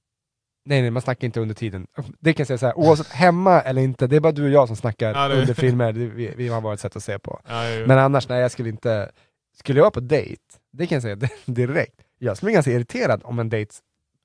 [0.65, 1.87] Nej, nej, man snackar inte under tiden.
[2.19, 4.49] Det kan jag säga så här, oavsett hemma eller inte, det är bara du och
[4.49, 7.41] jag som snackar Ja, under filmer, vi, vi har bara ett sätt att se på.
[7.47, 9.11] Ja, Men annars, nej jag skulle inte,
[9.57, 11.15] skulle jag vara på dejt, det kan jag säga
[11.45, 13.73] direkt, jag skulle bli ganska irriterad om en dejt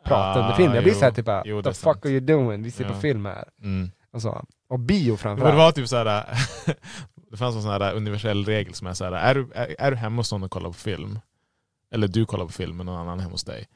[0.04, 0.74] pratar under Ah, film.
[0.74, 2.04] Jag blir såhär typ Jo, the fuck sant.
[2.04, 2.62] are you doing?
[2.62, 3.48] Vi ser på film här.
[3.62, 3.90] mm.
[4.12, 4.44] Och, så.
[4.68, 5.52] och bio framförallt.
[5.54, 6.26] det var typ så här.
[7.36, 9.12] det fanns en sån här universell regel som är så här.
[9.12, 11.18] Är du, är, är du hemma hos någon och kollar på film,
[11.92, 13.66] eller du kollar på film med någon annan hemma hos dig,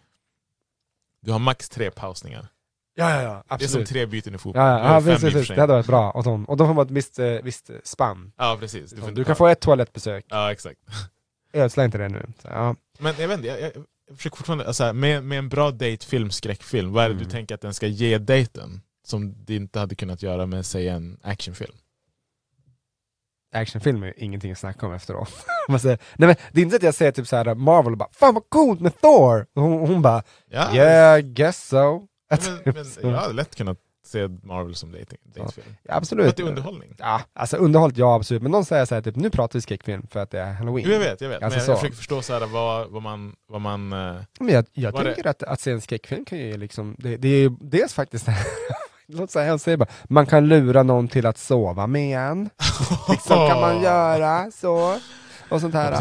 [1.22, 2.46] du har max tre pausningar.
[2.94, 3.88] Ja, ja, ja, Det är som absolut.
[3.88, 4.62] tre byten i fotboll.
[4.62, 5.48] Ja, Du ja, ja precis, precis.
[5.48, 6.10] det hade varit bra.
[6.10, 8.32] Och, så, och de har ett visst, eh, visst spann.
[8.36, 8.90] Ja, precis.
[8.90, 10.80] Du, får inte kan få ett toalettbesök, Ja, exakt.
[11.52, 12.26] ödsla inte det nu.
[12.42, 12.76] Så, ja.
[12.98, 13.72] Men jag vet inte, jag, jag,
[14.08, 17.24] jag försöker fortfarande, alltså, med, med en bra datefilm, skräckfilm, vad är det Mm.
[17.24, 18.80] du tänker att den ska ge dejten?
[19.04, 21.74] Som det inte hade kunnat göra med, säg en actionfilm.
[23.52, 25.28] Actionfilm är ju ingenting att snacka om efteråt.
[25.80, 27.98] Säger, nej men det är inte så att jag säger typ så här Marvel och
[27.98, 32.38] bara 'Fan vad coolt med Thor!' Och hon, hon bara Ja, 'Yeah, guess so' men,
[32.38, 33.00] Typ men, så.
[33.02, 35.66] jag hade lätt kunnat se Marvel som dating, datefilm.
[35.82, 36.28] Ja, För absolut.
[36.28, 36.94] att det är underhållning.
[36.98, 38.42] Ja, alltså underhållit, ja absolut.
[38.42, 40.86] Men någon säger så här, typ, nu pratar vi skräckfilm för att det är halloween.
[40.88, 41.42] Jo, jag vet, jag vet.
[41.42, 43.34] Alltså men jag, jag försöker förstå så här, vad, vad man...
[43.48, 46.38] Vad man eh, Men jag, jag Var det- tänker att, att se en skräckfilm kan
[46.38, 48.26] ju liksom, det, det är ju dels faktiskt,
[49.12, 52.50] låt säga, jag säger bara, man kan lura någon till att sova med en.
[53.08, 54.98] liksom kan man göra, så.
[55.48, 55.92] Och sånt här.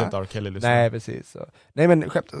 [0.62, 1.30] Nej, precis.
[1.30, 1.46] Så.
[1.72, 2.32] Nej men skämt,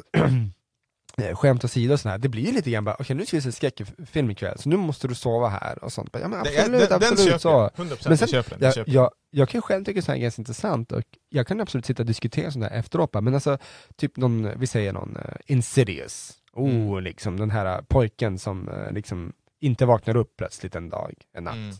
[1.22, 3.36] eh, skämt åsido och sånt här, det blir ju lite grann bara, okej nu ska
[3.36, 6.10] vi se skräckfilm ikväll, så nu måste du sova här och sånt.
[6.20, 7.70] Ja men absolut, den, den absolut köper så.
[7.76, 7.86] jag.
[7.86, 8.72] 100% Men sen- jag den.
[8.76, 11.86] Jag Jag, jag, kan själv tycka sånt här är ganska intressant och jag kan absolut
[11.86, 13.58] sitta och diskutera sånt här efteråt men alltså
[13.96, 17.04] typ någon, vi säger någon uh, Insidious, oh Mm.
[17.04, 21.44] liksom den här uh, pojken som uh, liksom inte vaknar upp plötsligt en dag, en
[21.44, 21.54] natt.
[21.54, 21.74] Mm.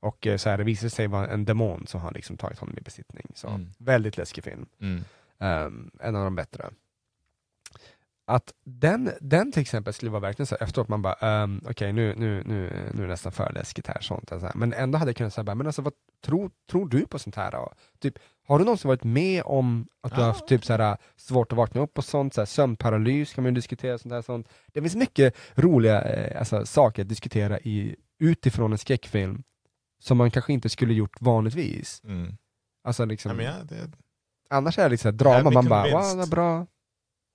[0.00, 2.78] Och uh, så här, det visar sig vara en demon som har liksom tagit honom
[2.78, 3.26] i besittning.
[3.34, 3.70] Så Mm.
[3.78, 4.66] väldigt läskig film.
[4.80, 5.04] Mm.
[5.66, 6.70] Um, en av de bättre.
[8.30, 11.92] Att den, den till exempel skulle vara verkligen så här, efteråt man bara, um, okej
[11.92, 14.54] nu, nu, nu, nu är det nästan för läskigt här, sånt, och så här.
[14.54, 15.92] men ändå hade jag kunnat säga, men alltså vad
[16.24, 17.72] tror, tror du på sånt här då?
[17.98, 21.52] Typ, har du någonsin varit med om att du har haft typ så här, svårt
[21.52, 24.48] att vakna upp och sånt, så här, sömnparalys kan man ju diskutera, sånt här, sånt.
[24.72, 29.42] Det finns mycket roliga eh, alltså, saker att diskutera i, utifrån en skräckfilm
[29.98, 32.00] som man kanske inte skulle gjort vanligtvis.
[32.04, 32.36] Mm.
[32.84, 33.90] Alltså liksom, ja, det,
[34.50, 36.66] Annars är det liksom drama, man bara wow, bra,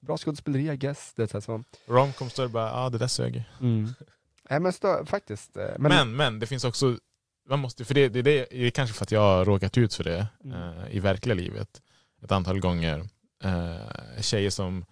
[0.06, 1.14] bra skådespeleri I guess.
[1.16, 3.44] Det är så romcom står det bara, ja ah, det där sög.
[3.62, 3.90] Mm.
[4.50, 4.74] Nej men
[5.06, 5.58] faktiskt.
[5.58, 6.98] eh, Men, Men, men, det finns också,
[7.50, 10.04] man måste, för det, det, det är kanske för att jag har råkat ut för
[10.04, 10.78] det Mm.
[10.78, 11.82] eh, i verkliga livet
[12.24, 13.06] ett antal gånger.
[13.44, 14.86] Eh, tjejer som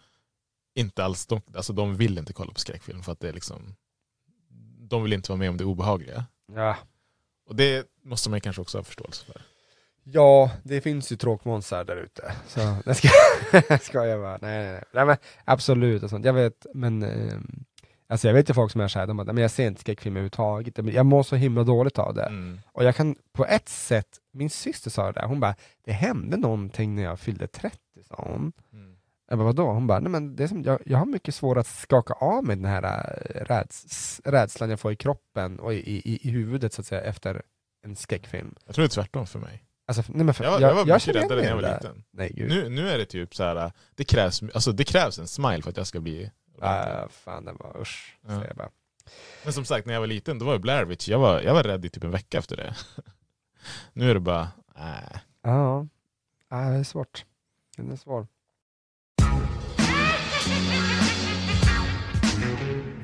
[0.76, 3.76] inte alls, de, alltså de vill inte kolla på skräckfilm för att det är liksom,
[4.80, 6.26] de vill inte vara med om det obehagliga.
[6.56, 6.78] ja.
[7.46, 9.42] Och det måste man kanske också ha förståelse för.
[10.04, 12.34] Ja, det finns ju tråkmånsar där ute.
[12.48, 13.10] Så det ska,
[13.78, 14.84] ska jag bara, nej, nej, nej.
[14.94, 16.26] nej men absolut och sånt.
[16.26, 17.64] Jag vet, men ehm,
[18.08, 19.82] Alltså jag vet ju folk som är såhär, de bara, "Nej, men jag ser inte
[19.82, 22.24] skräckfilm överhuvudtaget, Men jag mår så himla dåligt av det.
[22.26, 22.60] Mm.
[22.72, 26.38] Och jag kan på ett sätt, min syster sa det där, hon bara, det hände
[26.38, 27.78] någonting när jag fyllde 30,
[28.08, 28.52] sa hon.
[28.74, 28.96] Mm.
[29.30, 29.72] Jag bara, vadå?
[29.72, 32.44] Hon bara, nej men det är som, jag, jag har mycket svårt att skaka av
[32.44, 36.74] mig den här äh, räds, rädslan jag får i kroppen och i, i, i huvudet
[36.74, 37.42] så att säga efter
[37.86, 38.56] en skräckfilm.
[38.66, 39.64] Jag tror det är tvärtom för mig.
[39.98, 42.04] Alltså, nej, men för, Jag, var- jag var mycket räddare när jag var det liten.
[42.12, 42.34] Nej.
[42.36, 43.72] Nu, nu är det typ så här.
[43.96, 46.32] Det krävs, alltså det krävs en smile för att jag ska bli
[46.62, 48.46] Ah, fan det var usch, Ja.
[48.48, 48.70] jag bara.
[49.44, 51.08] Men som sagt, när jag var liten, då var jag Blair Witch.
[51.10, 52.76] Jag var, jag var rädd i typ en vecka efter det.
[53.94, 55.18] nu är det bara, äh.
[55.44, 55.88] Ja,
[56.50, 57.26] ah, det är svårt.
[57.78, 58.28] Den är svår.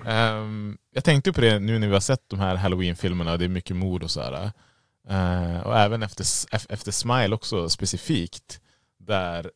[0.06, 3.50] Ehm, jag tänkte på det nu när vi har sett de här halloween-filmerna, det är
[3.50, 4.52] mycket mord och sådär.
[5.10, 8.62] Eh, och även efter, ef- efter Smile också specifikt,
[8.97, 9.51] där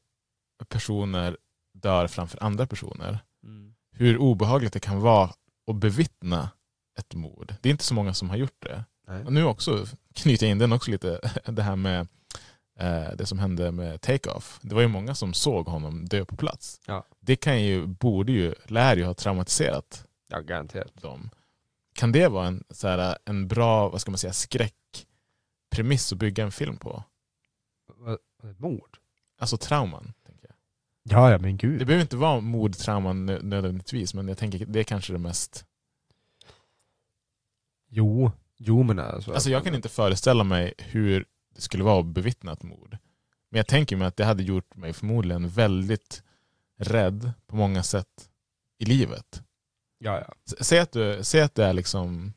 [0.70, 1.38] personer
[1.74, 3.20] dör framför andra personer.
[3.93, 5.30] Hur obehagligt det kan vara
[5.72, 6.49] att bevittna
[6.99, 7.56] ett mord.
[7.62, 8.84] Det är inte så många som har gjort det.
[9.08, 9.26] Nej.
[9.26, 9.86] Och nu också
[10.16, 12.08] knyter jag in den också lite, det här med
[12.80, 14.60] eh, det som hände med Take-Off.
[14.62, 16.82] Det var ju många som såg honom dö på plats.
[16.88, 17.06] Ja.
[17.20, 21.02] Det kan ju, borde ju, lär ju ha traumatiserat Ja, garanterat.
[21.02, 21.30] dem.
[21.93, 24.34] Kan det vara en, så här, en bra, vad ska man säga,
[25.72, 27.04] skräckpremiss att bygga en film på?
[28.44, 28.98] Ett mord?
[29.40, 30.14] Alltså trauman.
[30.26, 30.56] Tänker jag.
[31.04, 31.88] Ja, ja men Det gud.
[31.88, 35.66] behöver inte vara mordtrauman nö- nödvändigtvis, men jag tänker det är kanske det mest...
[37.90, 39.34] Jo, jo men alltså.
[39.34, 42.98] Alltså jag kan inte föreställa mig hur det skulle vara att bevittna ett mord.
[43.50, 46.24] Men jag tänker mig att det hade gjort mig förmodligen väldigt
[46.78, 48.30] rädd på många sätt
[48.80, 49.44] i livet.
[49.98, 50.34] Ja, ja.
[50.62, 52.34] Säg att, du, säg att det är liksom...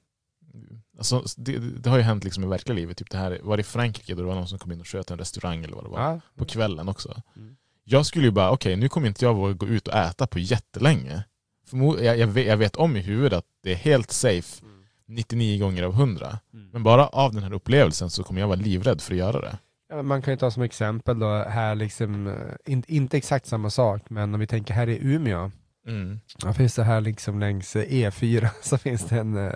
[0.99, 2.97] Alltså, det, det har ju hänt liksom i verkliga livet.
[2.97, 4.86] Typ det här, var det i Frankrike då det var någon som kom in och
[4.88, 6.01] sköt en restaurang eller vad det var?
[6.01, 6.20] ja.
[6.36, 7.22] På kvällen också.
[7.36, 7.57] Mm.
[7.84, 10.38] Jag skulle ju bara, okej nu kommer inte jag våga gå ut och äta på
[10.38, 11.22] jättelänge.
[11.70, 14.64] Förmo- jag, jag, vet, jag vet om i huvudet att det är helt safe
[15.07, 16.38] 99 gånger av 100.
[16.55, 16.68] Mm.
[16.72, 19.59] Men bara av den här upplevelsen så kommer jag vara livrädd för att göra det.
[20.03, 24.11] Man kan ju ta som exempel då, här liksom, eh, in, inte exakt samma sak,
[24.11, 25.51] men om vi tänker här i Umeå,
[25.86, 26.20] Mm.
[26.57, 29.53] finns det här liksom längs eh, E4, så finns det en eh,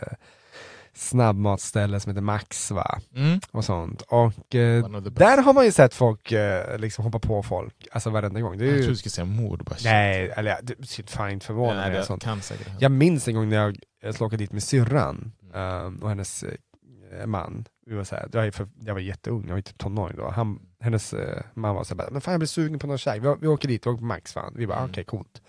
[0.94, 3.40] snabbmatsställe som heter Max va, Mm.
[3.52, 4.02] och sånt.
[4.02, 8.40] Och eh, där har man ju sett folk eh, liksom hoppa på folk, alltså varenda
[8.40, 8.58] gång.
[8.58, 9.64] Det är Jag ju, trodde du skulle säga mord.
[9.64, 12.22] Bara, nej, eller ja, det shit, fan inte förvånad mig sånt.
[12.22, 12.68] kan säkert.
[12.80, 15.86] Jag minns en gång när jag, jag skulle åka dit med syrran Mm.
[15.86, 17.64] um, och hennes eh, man.
[17.86, 20.30] Vi var så här, jag, för, jag var jätteung, jag var typ tonåring då.
[20.30, 23.22] Han, hennes eh, man var så här, men fan jag blir sugen på någon käk.
[23.22, 24.52] Vi, vi åker dit, vi åker på Max fan.
[24.56, 24.90] Vi bara, Mm.
[24.90, 25.42] okej coolt.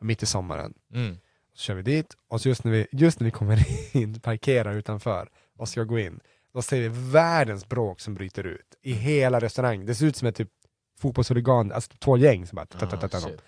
[0.00, 0.74] Mitt i sommaren.
[0.94, 1.16] Mm.
[1.54, 3.58] Så kör vi dit och så just när vi, just när vi kommer
[3.96, 5.28] in, parkerar utanför
[5.58, 6.20] och ska gå in,
[6.54, 9.86] då ser vi världens bråk som bryter ut i hela restaurangen.
[9.86, 10.48] Det ser ut som ett typ
[11.00, 13.20] fotbollshuligan, alltså två gäng som bara Ah, ta-ta-ta-ta.
[13.20, 13.42] shit.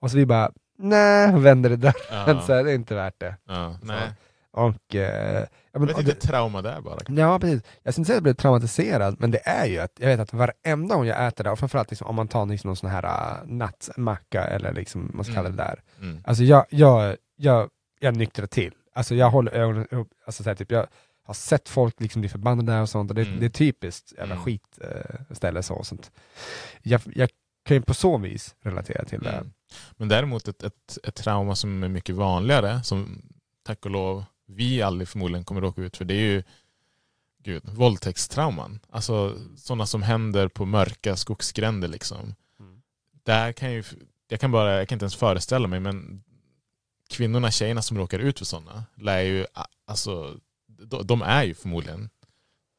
[0.00, 1.94] Och så vi bara, nej, vänder det där.
[2.10, 2.40] Ja.
[2.46, 3.36] Så här, det är inte värt det.
[3.44, 4.12] Ja, nej.
[4.52, 5.40] Och, eh,
[5.72, 6.98] ja, men, vet och inte det, trauma där bara.
[7.08, 9.92] ja precis, jag ska inte säga att jag blev traumatiserad, men det är ju att
[9.98, 12.68] jag vet att varenda gång jag äter det, och framförallt liksom, om man tar liksom
[12.68, 15.82] någon sån här uh, nattmacka eller liksom, man ska kalla det där.
[16.00, 16.22] Mm.
[16.26, 17.70] Alltså jag, jag, jag,
[18.00, 18.72] jag nyktrar till.
[18.92, 20.86] Alltså jag håller ögonen upp, alltså så här, typ, jag
[21.24, 23.40] har sett folk liksom bli förbannade och sånt, och det, Mm.
[23.40, 24.44] det är typiskt jävla Mm.
[24.44, 26.10] skitställe så och sånt.
[26.82, 27.30] Jag, jag
[27.64, 29.30] kan ju på så vis relatera till det.
[29.30, 29.52] Mm.
[29.92, 33.22] Men däremot ett, ett, ett trauma som är mycket vanligare, som
[33.62, 36.42] tack och lov vi aldrig förmodligen kommer råka ut för, det är ju
[37.42, 38.80] gud, våldtäktstrauman.
[38.90, 42.34] Alltså sådana som händer på mörka skogsgränder liksom.
[42.60, 42.82] Mm.
[43.22, 43.84] Där kan ju,
[44.28, 46.24] jag kan bara, jag kan inte ens föreställa mig, men
[47.10, 49.46] kvinnorna, tjejerna som råkar ut för sådana, lär ju,
[49.86, 50.36] alltså,
[51.04, 52.10] de, är ju förmodligen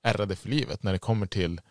[0.03, 1.61] ärrade för livet när det kommer till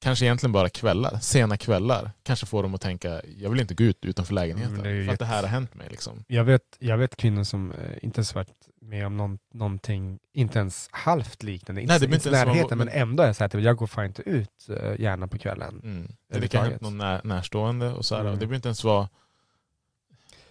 [0.00, 2.10] Kanske egentligen bara kvällar, sena kvällar.
[2.22, 4.74] Kanske får dem att tänka, jag vill inte gå ut utanför lägenheten.
[4.82, 5.88] Men för att det här har hänt mig.
[5.90, 6.24] Liksom.
[6.28, 8.48] Jag vet, jag vet kvinnor som eh, inte ens varit
[8.80, 12.86] med om någon, någonting, inte ens halvt liknande, Nej, det inte, inte ens närheten, vad-
[12.86, 15.38] men ändå är det så här, typ, jag går fan inte ut eh, gärna på
[15.38, 15.80] kvällen.
[15.84, 16.08] Mm.
[16.40, 18.32] Det, kan ha hänt någon när, närstående och så här, Mm.
[18.32, 19.08] och det behöver inte ens vara...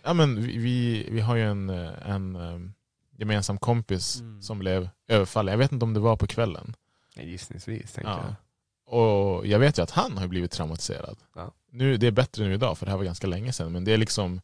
[0.05, 2.73] Ja, men vi, vi, har ju en, eh, en um,
[3.17, 4.41] gemensam kompis Mm.
[4.41, 5.51] som blev överfallen.
[5.51, 6.75] Jag vet inte om det var på kvällen.
[7.15, 8.19] Gissningsvis, tänker Ja.
[8.23, 8.35] jag.
[8.99, 11.17] Och jag vet ju att han har blivit traumatiserad.
[11.35, 11.51] Ja.
[11.71, 13.71] Nu, det är bättre nu idag, för det här var ganska länge sedan.
[13.71, 14.41] Men det är liksom...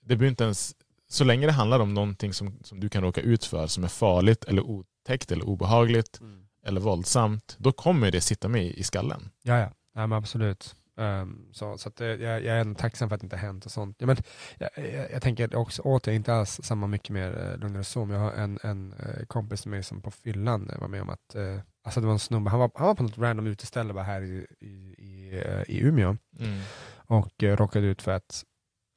[0.00, 0.74] Det behöver inte ens...
[1.08, 3.88] Så länge det handlar om någonting som, som du kan råka ut för som är
[3.88, 6.20] farligt eller otäckt eller obehagligt
[6.64, 9.30] eller våldsamt, då kommer det sitta med i skallen.
[9.42, 9.70] Ja, ja.
[9.94, 10.76] ja men absolut.
[10.98, 13.46] Ehm, så så att, eh, jag, jag är ändå tacksam för att det inte har
[13.46, 13.96] hänt och sånt.
[13.98, 14.16] Ja, men,
[14.58, 18.22] jag, jag, jag tänker också åter, inte alls samma mycket mer uh, lugnare men jag
[18.22, 21.34] har en, en eh, kompis med mig som på fyllan eh, var med om att,
[21.34, 24.04] eh, Alltså det var en snubbe, han var, han var på något random uteställe bara
[24.04, 26.60] här i, i, i, eh, i Umeå Mm.
[27.06, 28.42] och eh, råkade ut för att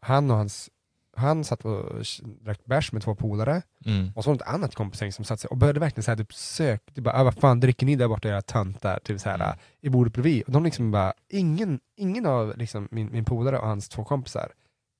[0.01, 0.69] han och hans,
[1.15, 4.11] han satt och drack bärs med två polare Mm.
[4.15, 6.33] och så var det ett annat kompisgäng som satt sig och började verkligen såhär typ
[6.33, 8.99] sök, typ bara, "Ah, vad fan dricker ni där borta era töntar?
[9.03, 9.57] Typ såhär Mm.
[9.81, 10.43] i bordet bredvid.
[10.43, 14.51] Och de liksom bara, ingen, ingen av liksom min, min polare och hans två kompisar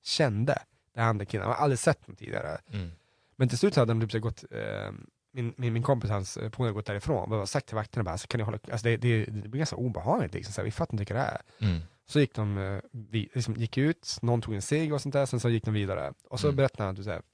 [0.04, 0.58] kände
[0.94, 2.58] den andra killen, de har aldrig sett honom tidigare.
[2.72, 2.90] Mm.
[3.36, 4.92] Men till slut så hade de typ så gått, eh,
[5.32, 8.26] min, min, min kompis, hans eh, polare, gått därifrån och sagt till vakterna bara, alltså,
[8.26, 10.94] kan ni hålla, alltså, det, det, det blir ganska obehagligt liksom, så här, vi fattar
[10.94, 11.40] inte vilka det är.
[11.60, 11.80] Mm.
[12.06, 12.80] Så gick de, eh,
[13.34, 16.12] liksom, gick ut, någon tog en cigg och sånt där, sen så gick de vidare.
[16.30, 16.56] Och så Mm.
[16.56, 17.24] berättade han att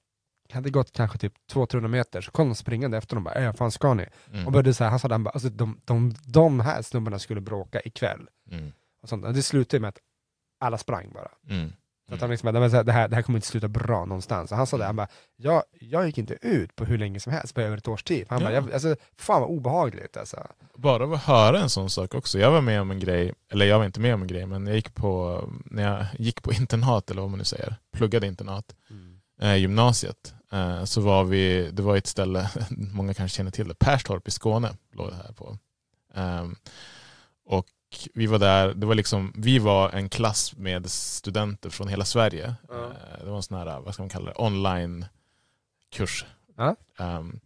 [0.48, 3.44] det hade gått kanske typ 200-300 meter, så kom de springande efter dem och bara,
[3.44, 4.06] "Äh, fan ska ni?
[4.32, 4.46] Mm.
[4.46, 7.40] Och började så här, han sa han bara, alltså, de, de, de här snubbarna skulle
[7.40, 8.28] bråka ikväll.
[8.50, 8.72] Mm.
[9.02, 9.24] Och sånt.
[9.24, 9.98] Och det slutade med att
[10.60, 11.30] alla sprang bara.
[11.50, 11.72] Mm.
[12.08, 14.50] Så att han liksom, bara, "Det här, det, här, kommer inte sluta bra någonstans.
[14.50, 17.32] Och han sa det, han bara, jag, jag gick inte ut på hur länge som
[17.32, 18.26] helst, på över ett års tid.
[18.28, 18.46] Han Ja.
[18.46, 20.46] bara, jag, alltså, fan vad obehagligt alltså.
[20.76, 22.38] Bara att höra en sån sak också.
[22.38, 24.66] Jag var med om en grej, eller jag var inte med om en grej, men
[24.66, 28.74] jag gick på, när jag gick på internat, eller vad man nu säger, pluggade internat,
[29.40, 33.74] eh, gymnasiet, eh, så var vi, det var ett ställe, många kanske känner till det,
[33.74, 35.58] Perstorp i Skåne låg det här på.
[36.14, 36.56] Ehm,
[37.46, 37.66] och
[38.14, 42.46] vi var där, det var liksom, vi var en klass med studenter från hela Sverige.
[42.46, 46.24] Eh, det var en sån här, vad ska man kalla det, online-kurs.
[46.56, 46.76] Ja.
[46.98, 47.40] Ehm,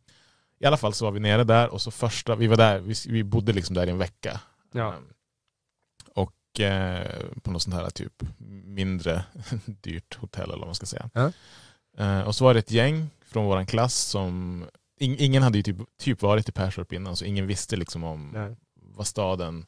[0.59, 2.95] I alla fall så var vi nere där och så första, vi var där, vi,
[3.09, 4.40] vi bodde liksom där i en vecka.
[4.72, 4.95] Ja.
[4.95, 5.05] Ehm,
[6.14, 8.22] och eh, på något sånt här typ
[8.64, 9.24] mindre
[9.64, 11.11] dyrt hotell eller vad man ska säga.
[11.12, 11.32] Ja.
[11.99, 14.64] Eh, och så var det ett gäng från vår klass som,
[14.99, 18.57] ing, ingen hade ju typ, typ varit i Perstorp innan så ingen visste liksom om
[18.74, 19.66] vad staden,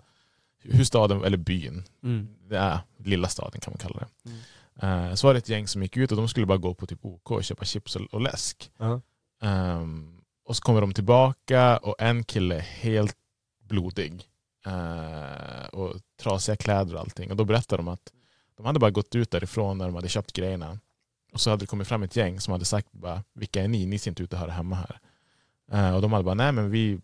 [0.65, 2.29] hur staden, eller byn, Mm.
[2.49, 4.31] det är lilla staden kan man kalla det.
[4.31, 5.09] Mm.
[5.09, 6.87] Eh, så var det ett gäng som gick ut och de skulle bara gå på
[6.87, 8.71] typ OK och köpa chips och, och läsk.
[8.79, 9.01] Ja.
[9.43, 13.17] Ehm, och så kommer de tillbaka och en kille är helt
[13.65, 14.23] blodig.
[14.67, 17.31] eh, och trasiga kläder och allting.
[17.31, 18.12] Och då berättade de att
[18.57, 20.79] de hade bara gått ut därifrån när de hade köpt grejerna.
[21.33, 23.87] Och så hade det kommit fram ett gäng som hade sagt bara, vilka är ni?
[23.87, 24.99] Ni ser inte ut att höra hemma här.
[25.73, 27.01] Eh, och de hade bara, nej men vi,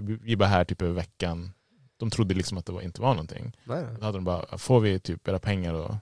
[0.00, 1.52] vi är bara här typ över veckan.
[1.96, 3.52] De trodde liksom att det inte var någonting.
[3.64, 3.84] Nej.
[3.98, 5.94] Då hade de bara, får vi typ era pengar och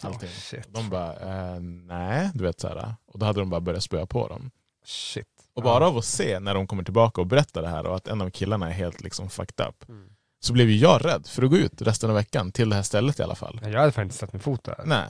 [0.00, 0.28] allting?
[0.28, 0.68] Oh, shit.
[0.68, 1.12] De bara,
[1.54, 2.94] eh, nej, du vet så här.
[3.06, 4.50] Och då hade de bara börjat spöa på dem.
[4.84, 5.26] Shit.
[5.54, 5.64] Och Ja.
[5.64, 8.20] bara av att se när de kommer tillbaka och berättar det här och att en
[8.20, 9.88] av killarna är helt liksom fucked up.
[9.88, 10.08] Mm.
[10.40, 12.82] Så blev ju jag rädd för att gå ut resten av veckan till det här
[12.82, 13.60] stället i alla fall.
[13.62, 14.82] Jag hade faktiskt satt min fot där.
[14.86, 15.06] Nej.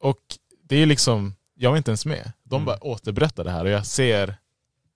[0.00, 0.18] Och
[0.62, 2.32] det är liksom, jag var inte ens med.
[2.42, 2.66] De Mm.
[2.66, 4.36] bara återberättar det här och jag ser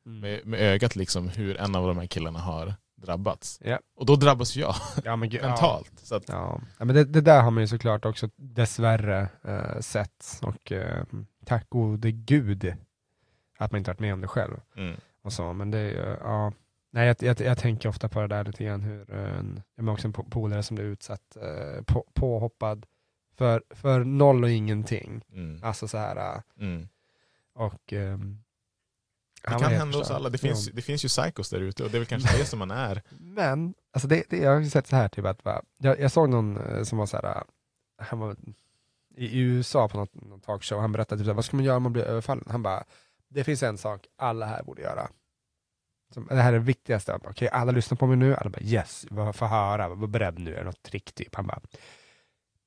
[0.06, 0.20] Mm.
[0.20, 3.60] med, med ögat liksom hur en av de här killarna har drabbats.
[3.64, 3.78] Ja.
[3.96, 4.74] Och då drabbas jag
[5.04, 5.46] Ja, men, gud, ja.
[5.48, 5.92] mentalt.
[5.98, 9.80] Så att, Ja, ja men det, det där har man ju såklart också dessvärre eh,
[9.80, 11.04] sett och eh,
[11.44, 12.74] tack gode gud
[13.58, 14.60] att man inte varit med om det själv.
[14.76, 16.52] mm, Och så, men det är ja.
[16.90, 19.92] Nej, jag, jag, jag tänker ofta på det där lite grann hur en, jag har
[19.92, 22.86] också en po- polare som blev utsatt, eh, på, påhoppad
[23.36, 25.20] för, för noll och ingenting.
[25.32, 26.88] mm, Alltså så här eh, mm.
[27.54, 28.38] och ehm,
[29.42, 30.16] Det kan hända förstörd.
[30.16, 30.28] alla.
[30.28, 30.72] Det finns, Ja.
[30.76, 33.02] det finns ju psychos där ute och det är väl kanske det som man är.
[33.18, 36.12] Men, alltså det, det, jag har ju sett så här typ att, va, jag, jag
[36.12, 37.42] såg någon eh, som var så här, eh,
[37.98, 38.36] han var
[39.16, 41.92] i, USA på något, någon talkshow, han berättade typ vad ska man göra om man
[41.92, 42.44] blir överfallen?
[42.50, 42.84] Han bara,
[43.28, 45.08] det finns en sak alla här borde göra.
[46.14, 47.18] Som, det här är det viktigaste.
[47.24, 50.54] Okej, alla lyssnar på mig nu, alla bara yes, vad får höra, var beredd nu,
[50.54, 51.34] är det något trick typ?
[51.34, 51.60] Han bara,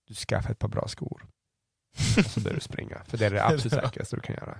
[0.07, 1.25] du skaffar ett par bra skor.
[2.17, 4.57] Och så börjar du springa, för det är det absolut säkraste du kan göra.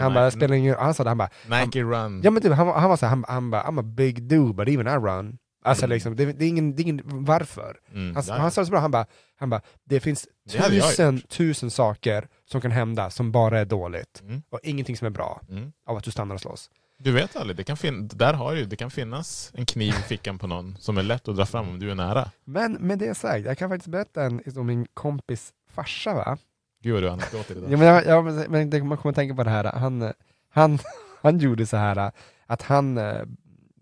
[0.00, 1.30] Han bara, spelar ingen han sa det, han bara,
[1.64, 2.20] Nike Run.
[2.24, 4.68] Ja men typ, han, han var såhär, han, han bara I'm a big dude but
[4.68, 5.38] even I run.
[5.64, 5.94] Alltså Mm.
[5.94, 7.76] liksom, det, det, är ingen, det är ingen, varför?
[7.94, 9.06] Mm, Han, han sa det så bra, han bara,
[9.36, 13.60] han bara det finns Det hade jag tusen, tusen saker som kan hända som bara
[13.60, 14.22] är dåligt.
[14.24, 15.72] Mm, Och ingenting som är bra mm.
[15.86, 16.70] av att du stannar och slåss.
[16.98, 20.02] Du vet aldrig, det kan, fin- där har ju, det kan finnas en kniv i
[20.02, 22.30] fickan på någon som är lätt att dra fram om du är nära.
[22.44, 26.38] Men med det sagt, jag kan faktiskt berätta en, om min kompis farsa va?
[26.82, 27.72] Gud vad du har anekdoter idag.
[27.72, 30.12] Ja, men, ja, men, men det, man kommer tänka på det här, han,
[30.48, 30.78] han,
[31.22, 32.12] han gjorde så här
[32.46, 33.22] att han, eh,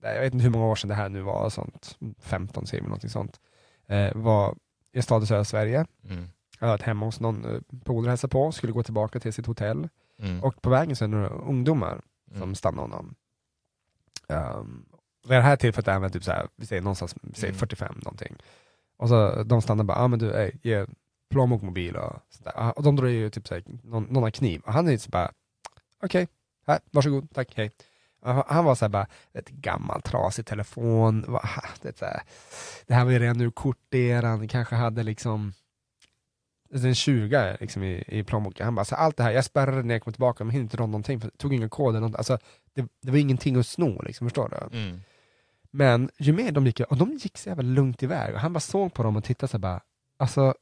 [0.02, 2.88] jag vet inte hur många år sedan det här nu var, sånt, 15 säger vi,
[2.88, 3.40] någonting sånt,
[3.86, 4.54] eh, var
[4.92, 6.28] i stad i södra Sverige, Mm,
[6.60, 9.88] varit hemma hos någon eh, polare hälsade på, skulle gå tillbaka till sitt hotell,
[10.18, 13.14] mm, och på vägen så är det några ungdomar som mm, stannar honom.
[14.28, 14.86] Um,
[15.28, 17.58] vid det här tillfället är han typ såhär, vi säger någonstans, vi säger Mm.
[17.58, 18.36] 45 någonting.
[18.96, 20.86] Och så de stannar bara, ja ah, men du, ey, ge
[21.30, 22.52] plånbok, mobil och sådär.
[22.56, 24.60] Ah, Och de drar ju typ såhär, någon, någon har kniv.
[24.66, 25.32] Och han är så bara,
[26.02, 26.28] okej,
[26.66, 27.70] här, varsågod, tack, hej.
[28.22, 31.20] Han- var såhär bara, ett gammal trasig telefon,
[31.82, 32.22] det, här,
[32.86, 35.52] det här var ju redan ur korteran, kanske hade liksom
[36.72, 38.64] en 20 liksom i, i plånboken.
[38.64, 40.76] Han bara, så allt det här, jag spärrade när jag kom tillbaka, men hinner inte
[40.76, 42.38] dra någonting, för jag tog inga koder, något, alltså,
[42.74, 44.78] det, det var ingenting att sno, liksom, förstår du?
[44.78, 45.00] mm,
[45.70, 48.60] Men ju mer de gick, och de gick så jävla lugnt iväg, och han bara
[48.60, 49.80] såg på dem och tittade så här bara,
[50.18, 50.54] alltså,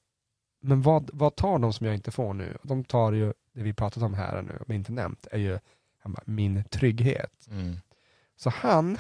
[0.61, 2.59] men vad, vad tar de som jag inte får nu?
[2.62, 5.59] De tar ju, det vi pratat om här nu, men inte nämnt, är ju
[6.04, 7.46] bara, min trygghet.
[7.50, 7.76] Mm.
[8.36, 8.98] Så han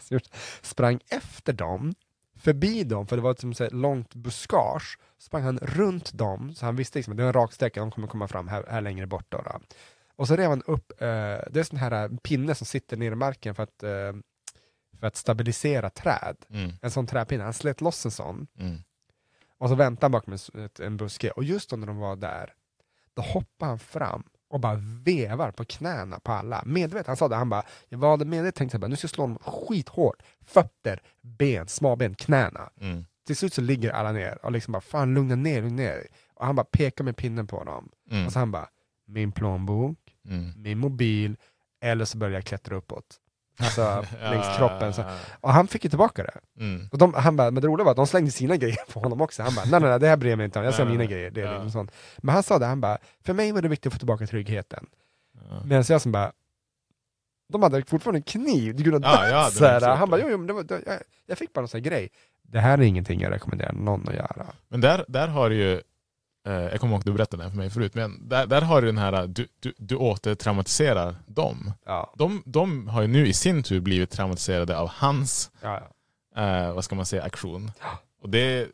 [0.62, 1.94] sprang efter dem,
[2.36, 6.54] förbi dem, för det var ett som så här långt buskage, sprang han runt dem,
[6.54, 8.64] så han visste liksom att det var en rak sträcka, de kommer komma fram här,
[8.68, 9.26] här längre bort.
[9.28, 9.60] Då, då.
[10.16, 11.06] Och så rev han upp, eh,
[11.50, 14.12] det är sån här eh, pinne som sitter ner i marken för att, eh,
[15.00, 16.36] för att stabilisera träd.
[16.50, 16.72] Mm.
[16.82, 18.82] En sån träpinne, han slet loss en sån, Mm.
[19.58, 20.36] Och så väntade han bakom
[20.80, 22.52] en, buske, och just när de var där,
[23.14, 26.62] då hoppade han fram och bara vevar på knäna på alla.
[26.66, 29.26] Medvetet, han sa det, han bara, jag var medvetet tänkte jag nu ska jag slå
[29.26, 30.22] dem skithårt.
[30.46, 32.70] Fötter, ben, smalben, knäna.
[32.80, 33.04] Mm.
[33.26, 36.06] Till slut så ligger alla ner och liksom bara, fan lugna ner, lugna ner dig."
[36.34, 37.88] Och han bara pekar med pinnen på dem.
[38.10, 38.26] Mm.
[38.26, 38.68] Och så han bara,
[39.06, 39.98] min plånbok,
[40.28, 40.52] Mm.
[40.56, 41.36] min mobil,
[41.80, 43.20] eller så börjar jag klättra uppåt.
[43.58, 44.92] Alltså längs Ja, kroppen.
[44.92, 45.00] Så.
[45.00, 45.36] ja, ja.
[45.40, 46.62] Och han fick ju tillbaka det.
[46.64, 46.88] Mm.
[46.92, 49.20] Och de, han bara, men det roliga var att de slängde sina grejer på honom
[49.20, 49.42] också.
[49.42, 50.92] Han bara, nej nej, nej det här bryr jag mig inte om, jag ha Nej,
[50.92, 51.30] mina grejer.
[51.30, 51.52] Det är ja.
[51.52, 51.92] liksom sånt.
[52.18, 54.86] Men han sa det, han bara, för mig var det viktigt att få tillbaka tryggheten.
[55.50, 55.62] Ja.
[55.64, 56.32] Medan jag som bara,
[57.52, 60.10] de hade fortfarande en kniv, du kunde Ja, jag hade så här, nog gjort Han
[60.10, 62.08] bara, jo, jo men det var, det, jag, jag fick bara någon sån här grej.
[62.42, 64.46] Det här är ingenting jag rekommenderar någon att göra.
[64.68, 65.80] Men där, där har du ju,
[66.52, 68.80] jag kommer ihåg att du berättade det här för mig förut, men där, där har
[68.82, 71.72] du den här, du, du, du återtraumatiserar dem.
[71.86, 75.82] Ja, De, de har ju nu i sin tur blivit traumatiserade av hans, ja,
[76.34, 76.66] ja.
[76.66, 77.70] eh, vad ska man säga, aktion.
[78.22, 78.68] Och det,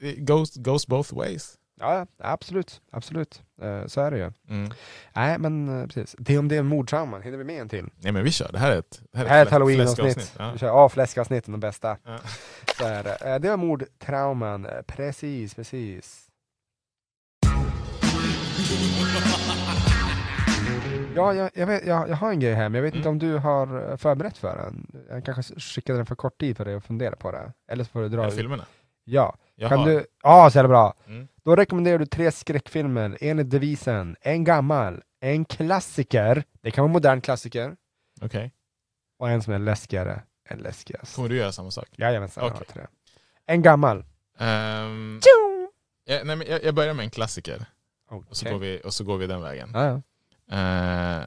[0.00, 1.54] det goes, goes both ways.
[1.80, 3.42] Ja, absolut, absolut.
[3.62, 4.32] Eh, så är det ju.
[4.48, 4.70] Mm.
[5.12, 6.16] Nej, men eh, precis.
[6.18, 7.86] Det om det är mordtrauman, hinner vi med en till?
[7.96, 10.34] Nej men vi kör, det här är ett, Det här är ett halloween-avsnitt.
[10.38, 10.50] Ja.
[10.52, 11.96] Vi kör ja, fläskavsnitten, de bästa.
[12.04, 12.18] Ja.
[12.78, 13.16] Så är det.
[13.20, 16.27] Eh, det var mordtrauman, Eh, precis, precis.
[21.16, 23.14] Ja, jag, jag, vet, jag, jag har en grej här, men jag vet inte Mm.
[23.14, 24.86] om du har eh, förberett för den.
[25.10, 27.52] Jag kanske skickade den för kort tid för dig att fundera på det.
[27.68, 28.22] Eller så får du dra...
[28.22, 28.64] Är det filmerna?
[29.04, 30.06] Ja, Jag kan du...
[30.22, 30.94] Ja, så jävla bra.
[31.06, 31.28] Mm.
[31.44, 36.92] Då rekommenderar du tre skräckfilmer enligt devisen en gammal, en klassiker, det kan vara en
[36.92, 37.76] modern klassiker,
[38.20, 38.52] Okej.
[39.18, 41.16] och en som är läskigare än läskigast.
[41.16, 41.88] Kommer du göra samma sak?
[41.96, 42.66] Jajamensan, jag har Okej.
[42.72, 42.82] tre.
[43.46, 44.04] En gammal.
[44.38, 45.20] Ehm,
[46.04, 47.66] jag, nej, men jag, jag börjar med en klassiker,
[48.08, 49.70] och så, går, vi, och så går vi den vägen.
[49.74, 50.00] Ja,
[50.46, 50.56] ja.
[50.56, 51.26] Eh,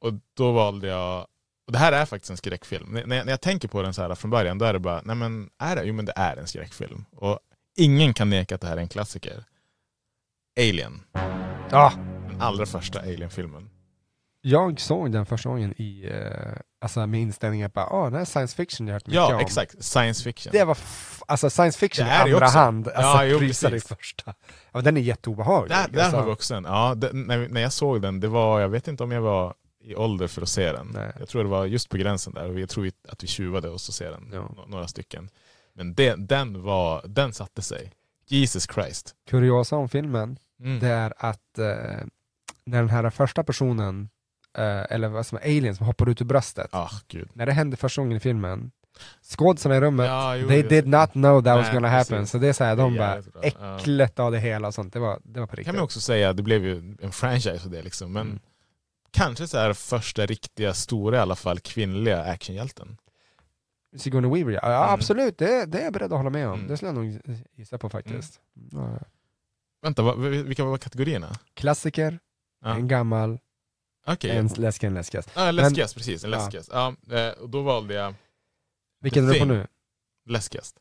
[0.00, 1.20] och då valde jag,
[1.66, 2.88] och det här är faktiskt en skräckfilm.
[2.92, 4.78] När, när jag- när jag tänker på den så här från början, då är det
[4.78, 5.84] bara, nej men är det?
[5.84, 7.04] Jo men det är en skräckfilm.
[7.12, 7.38] Och
[7.76, 9.44] ingen kan neka att det här är en klassiker.
[10.60, 11.00] Alien.
[11.70, 11.92] Ja,
[12.30, 13.70] Den allra första Alien-filmen.
[14.42, 18.24] Jag såg den första gången i, eh, alltså med inställningen att åh, det här är
[18.24, 19.40] science fiction jag hört mycket Ja, om.
[19.40, 19.84] exakt.
[19.84, 20.50] Science fiction.
[20.52, 20.78] Det var,
[21.26, 22.58] alltså science fiction Det i det andra också.
[22.58, 23.42] hand, alltså Ja, jo,
[23.76, 24.34] i första.
[24.72, 25.76] Ja, den är jätteobehaglig.
[25.76, 26.16] Där, där alltså.
[26.16, 26.64] har vi också en.
[26.64, 29.54] Ja, den, när, när jag såg den, det var, jag vet inte om jag var
[29.84, 30.90] i ålder för att se den.
[30.94, 31.12] Nej.
[31.18, 33.88] Jag tror det var just på gränsen där och jag tror att vi tjuvade oss
[33.88, 34.40] att se den, Ja.
[34.56, 35.28] nå- några stycken.
[35.74, 37.92] Men det, den, var, den satte sig.
[38.28, 39.14] Jesus Christ.
[39.30, 40.78] Kuriosa om filmen, Mm.
[40.80, 41.64] det är att eh,
[42.64, 44.08] när den här första personen,
[44.54, 46.70] eller vad som är alien som hoppar ut ur bröstet,
[47.08, 47.28] gud.
[47.34, 48.70] när det hände första gången i filmen,
[49.22, 52.18] skådisarna i rummet, Ja, jo, they did not know that was Nej, gonna happen.
[52.18, 52.30] precis.
[52.30, 55.40] Så det är såhär, de bara, äcklet av det hela och sånt, det var, det
[55.40, 55.74] var på kan riktigt.
[55.74, 58.12] man också säga, det blev ju en franchise av det liksom.
[58.12, 58.38] Men Mm.
[59.10, 62.96] kanske så här första riktiga, stora i alla fall, kvinnliga actionhjälten.
[63.96, 64.94] Sigourney Weaver, ja, ja Mm.
[64.94, 66.54] absolut, det, det är jag beredd att hålla med om.
[66.54, 66.68] Mm.
[66.68, 67.20] Det skulle jag nog
[67.56, 68.40] gissa på faktiskt.
[68.72, 69.06] Ja, ja.
[69.82, 71.28] Vänta, vad, vilka var kategorierna?
[71.54, 72.18] Klassiker,
[72.64, 72.74] Ja.
[72.74, 73.38] en gammal,
[74.06, 74.30] Okej.
[74.36, 75.30] en läskig, en läskigast.
[75.36, 76.24] Ja, läskigast, precis.
[76.24, 76.36] En Ja.
[76.38, 76.70] läskigast.
[76.72, 76.94] Ja.
[77.10, 78.14] eh, och då valde jag
[79.00, 79.66] Vilken är du på nu?
[80.26, 80.76] läskigast.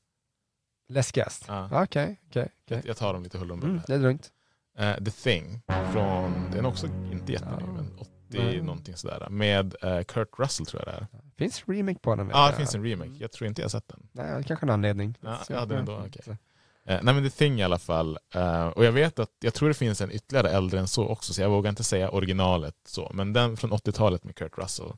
[0.89, 1.45] Läskigast?
[1.47, 1.65] Ja.
[1.84, 2.49] Okej, okej, okej.
[2.65, 4.32] Jag, jag tar dem lite huller om Mm, buller det är lugnt.
[4.78, 5.61] Eh, The Thing,
[5.91, 7.67] från, den är också inte jätteny, Ja.
[7.67, 8.61] men 80 Nej.
[8.61, 9.28] någonting sådär.
[9.30, 11.07] Med eh, Kurt Russell tror jag det är.
[11.38, 12.30] Finns remake på den?
[12.30, 13.11] Ja, det finns en remake.
[13.19, 14.07] Jag tror inte jag har sett den.
[14.11, 15.17] Nej, kanske är en anledning.
[15.22, 16.38] Ja, hade den då, okej.
[16.86, 18.17] Eh, nej men The Thing i alla fall.
[18.34, 21.34] Eh, och jag vet att, jag tror det finns en ytterligare äldre än så också,
[21.34, 23.11] så jag vågar inte säga originalet så.
[23.13, 24.91] Men den från 80-talet med Kurt Russell.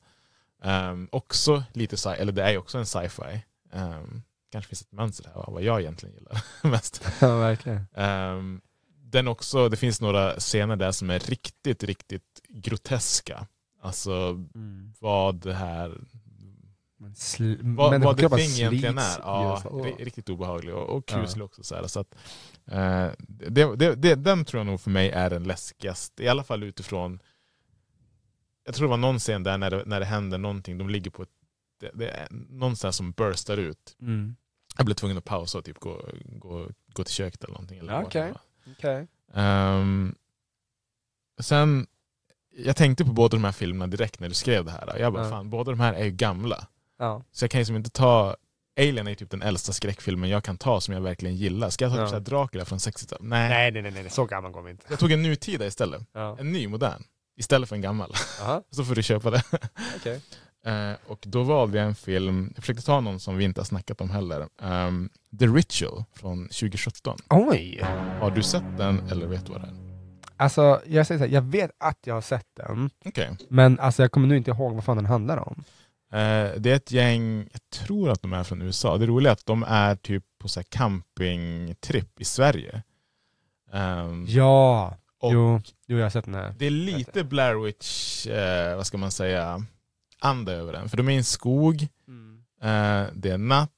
[0.63, 3.43] Ehm, också lite sci, eller det är ju också en sci-fi.
[3.73, 4.21] Ehm,
[4.51, 7.01] kanske finns ett mönster här vad jag egentligen gillar mest.
[7.21, 7.85] Ja, verkligen.
[7.95, 8.61] Ehm,
[9.05, 13.47] den också, det finns några scener där som är riktigt, riktigt groteska.
[13.81, 14.11] Alltså
[14.55, 14.93] Mm.
[14.99, 15.97] vad det här
[17.39, 19.19] Men vad, vad The Thing egentligen är.
[19.19, 19.63] Ja,
[19.99, 21.21] riktigt obehaglig och, och Ja.
[21.21, 21.63] kuslig också.
[21.63, 22.15] Så här, så att,
[22.65, 26.43] eh, det, det, det, den tror jag nog för mig är den läskigaste, i alla
[26.43, 27.19] fall utifrån
[28.65, 31.11] jag tror det var någon scen där när det, när det händer någonting, de ligger
[31.11, 31.29] på ett,
[31.79, 33.95] det, det är någonstans som burstar ut.
[34.01, 34.35] Mm.
[34.77, 37.77] Jag blev tvungen att pausa och typ gå, gå, gå till köket eller någonting.
[37.79, 38.37] Eller Ja, var.
[38.77, 39.07] Okej.
[39.33, 40.15] Ehm,
[41.41, 41.87] sen,
[42.57, 44.97] jag tänkte på båda de här filmerna direkt när du skrev det här.
[44.99, 45.29] Jag bara, Ja.
[45.29, 46.67] fan, båda de här är ju gamla.
[46.99, 47.23] Ja.
[47.31, 48.35] Så jag kan liksom inte ta...
[48.79, 51.69] Alien är typ den äldsta skräckfilmen jag kan ta som jag verkligen gillar.
[51.69, 52.03] Ska jag ta Ja.
[52.05, 53.23] typ så här Dracula från 60-talet?
[53.23, 53.49] Nej.
[53.49, 54.85] Nej, nej, nej, nej, så gammal går vi inte.
[54.89, 56.01] Jag tog en nutida istället.
[56.13, 56.37] Ja.
[56.39, 57.03] En ny, modern.
[57.37, 58.13] Istället för en gammal.
[58.41, 59.43] Aha, Så får du köpa det.
[59.97, 60.21] okej.
[60.65, 63.65] Eh, och då valde jag en film, jag försökte ta någon som vi inte har
[63.65, 64.47] snackat om heller.
[64.61, 67.17] Ehm, The Ritual från 2017.
[67.29, 67.79] Oj!
[68.19, 69.73] Har du sett den eller vet du vad det är?
[70.37, 73.37] Alltså, jag säger så här, jag vet att jag har sett den, Okej.
[73.49, 75.63] men alltså jag kommer nu inte ihåg vad fan den handlar om.
[76.13, 78.97] Eh, det är ett gäng, jag tror att de är från USA.
[78.97, 82.83] Det roliga är att de är typ på så campingtripp i Sverige.
[83.71, 86.55] Ehm, Ja, och jo, jo, jag har sett den här.
[86.57, 89.65] Det är lite Blair Witch, eh, vad ska man säga,
[90.19, 90.89] anda över den.
[90.89, 91.81] För de är i en skog,
[92.61, 93.69] eh, det är natt,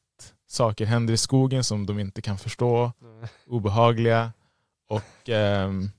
[0.48, 2.92] saker händer i skogen som de inte kan förstå,
[3.48, 4.34] obehagliga.
[4.90, 5.90] Och ehm,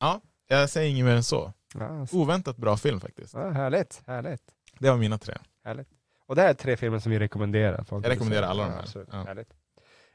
[0.00, 1.52] ja, jag säger inget mer än så.
[1.74, 3.34] Ja, Oväntat bra film faktiskt.
[3.34, 4.42] ja, härligt, härligt,
[4.78, 5.34] Det var mina tre.
[5.66, 5.88] Härligt.
[6.26, 7.84] Och det här är tre filmer som vi rekommenderar.
[7.84, 8.80] Folk Jag rekommenderar alla de här.
[8.80, 9.08] absolut.
[9.12, 9.24] Ja.
[9.26, 9.48] Härligt.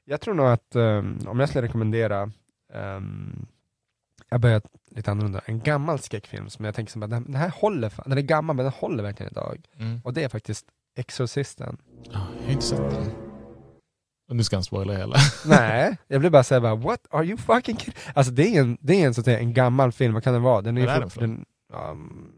[0.05, 2.31] Jag tror nog att um, om jag skulle rekommendera,
[2.73, 3.45] um,
[4.29, 7.89] jag börjar lite annorlunda, en gammal skräckfilm som jag tänker som att den, här håller,
[7.89, 9.65] fan- den är gammal men den håller verkligen idag.
[9.79, 10.01] Mm.
[10.03, 10.65] Och det är faktiskt
[10.97, 11.77] Exorcisten.
[12.11, 13.11] Ja, jag har inte sett den.
[14.29, 15.15] Och nu ska han spoila hela.
[15.45, 17.95] Nej, jag blir bara säga bara what are you fucking kidding?
[18.15, 20.33] Alltså det är en, det är en, så att säga, en gammal film, vad kan
[20.33, 20.61] den vara?
[20.61, 21.21] Den är, är den från?
[21.23, 21.45] den,
[21.89, 22.31] um,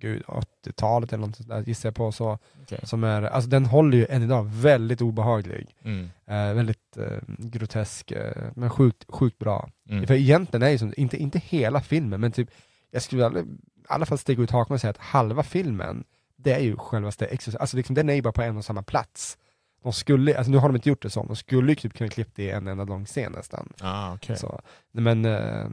[0.00, 2.38] gud, 80-talet eller något sånt där gissar jag på så.
[2.62, 2.78] Okej.
[2.82, 5.76] Som är, alltså den håller ju än idag väldigt obehaglig.
[5.82, 6.10] Mm.
[6.26, 9.70] Eh, väldigt eh, grotesk, eh, men sjukt, sjukt bra.
[9.88, 10.06] Mm.
[10.06, 12.50] För egentligen är ju som, inte, inte hela filmen, men typ,
[12.90, 13.48] jag skulle aldrig, i
[13.86, 16.04] alla fall sticka ut hakan och säga att halva filmen,
[16.36, 18.82] det är ju självaste Exorcist, alltså liksom, den är ju bara på en och samma
[18.82, 19.38] plats.
[19.82, 22.10] De skulle, alltså nu har de inte gjort det så, de skulle ju typ kunna
[22.10, 23.72] klippa det i en enda lång scen nästan.
[23.80, 24.36] Ah, okej.
[24.36, 24.60] Så,
[24.92, 25.66] men, eh,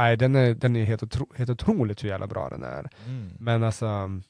[0.00, 2.88] nej den är, den är helt, otro, helt otroligt hur jävla bra den är.
[3.06, 3.30] Mm.
[3.40, 4.20] Men alltså,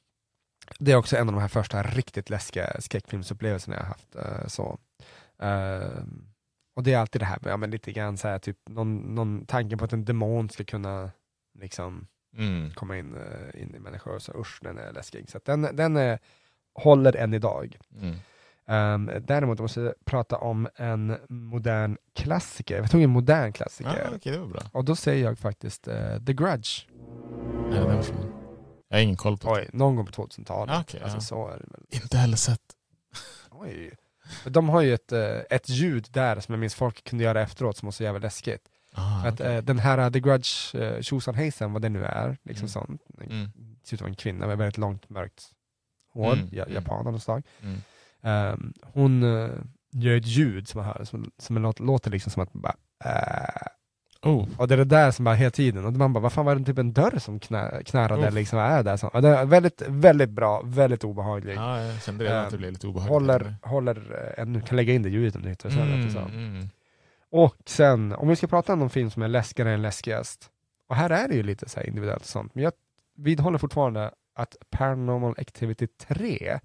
[0.79, 4.15] det är också en av de här första riktigt läskiga skräckfilmsupplevelserna jag har haft.
[4.17, 4.79] eh, så.
[5.43, 6.05] Eh,
[6.77, 8.97] och det är alltid det här med, ja, men lite grann så här, typ, någon,
[9.15, 11.11] någon tanke på att en demon ska kunna
[11.59, 12.07] liksom,
[12.37, 12.71] Mm.
[12.71, 15.31] komma in, eh, in i människor, så usch den är läskig.
[15.31, 16.19] Så den, den är,
[16.75, 17.79] håller än idag.
[18.01, 18.17] Mm.
[18.71, 22.77] Um, däremot måste jag prata om en modern klassiker.
[22.77, 23.91] Jag tog en modern klassiker.
[23.91, 24.61] Ah, okej, det var bra.
[24.73, 26.87] Och då säger jag faktiskt eh, The Grudge.
[27.71, 28.33] Nej, den var från.
[28.89, 30.75] Jag har ingen koll på Oj, någon gång på 2000-talet.
[30.75, 31.21] Ah, okej, alltså, ja.
[31.21, 31.85] så är det väl.
[31.91, 31.97] det.
[31.97, 32.61] Inte heller sett.
[33.51, 33.91] Oj.
[34.45, 37.77] De har ju ett, eh, ett ljud där som jag minns folk kunde göra efteråt
[37.77, 38.63] som var så jävla läskigt.
[38.95, 39.55] Ah, Att, okej.
[39.57, 42.69] eh, den här uh, The Grudge, uh, tjosan hejsan, vad det nu är, liksom Mm.
[42.69, 43.03] sånt.
[43.21, 43.51] Mm.
[43.83, 45.43] Det ser ut att vara en kvinna med väldigt långt mörkt
[46.13, 46.73] hår, Mm, mm.
[46.75, 47.43] japan av något slag.
[47.63, 47.79] Mm.
[48.23, 49.51] Ehm, hon eh,
[49.93, 53.67] gör ett ljud som man hör, som, som låter, låter liksom som att bara äh.
[54.23, 54.49] Oh.
[54.57, 56.55] Och det är det där som bara hela tiden, och man bara, vad fan var
[56.55, 58.35] det typ en dörr som knä, knarrade Uff.
[58.35, 58.99] liksom, är det?
[58.99, 61.57] Så, det är väldigt, väldigt bra, väldigt obehaglig.
[61.57, 63.13] Ja, jag kände redan att det blev lite obehagligt.
[63.13, 66.19] håller, håller ännu, kan lägga in det ljudet om du hittar mm, så.
[66.19, 66.69] mm.
[67.31, 70.51] Och sen, om vi ska prata om någon film som är läskigare än läskigast,
[70.89, 72.73] och här är det ju lite så här individuellt och sånt, men jag
[73.17, 76.61] vidhåller fortfarande att Paranormal Activity 3,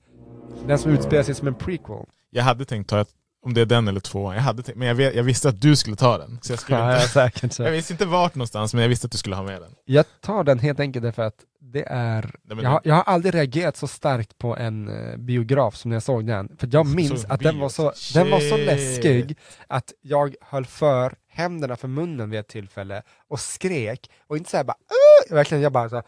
[0.67, 3.09] den som utspelar sig som en prequel, Jag hade tänkt ta ett,
[3.45, 5.61] om det är den eller två, jag hade tänkt, men jag, vet, jag visste att
[5.61, 6.39] du skulle ta den.
[6.41, 6.77] Så jag, skulle
[7.15, 7.63] ja, inte, så.
[7.63, 9.71] jag visste inte vart någonstans, men jag visste att du skulle ha med den.
[9.85, 13.33] Jag tar den helt enkelt därför att det är, Nej, jag, har, jag har aldrig
[13.33, 17.21] reagerat så starkt på en eh, biograf som när jag såg den, för jag minns
[17.21, 19.37] Såg att den var, så, den var så läskig
[19.67, 24.63] att jag höll för händerna för munnen vid ett tillfälle och skrek, och inte såhär
[24.63, 26.03] bara "Åh!" verkligen jag bara såhär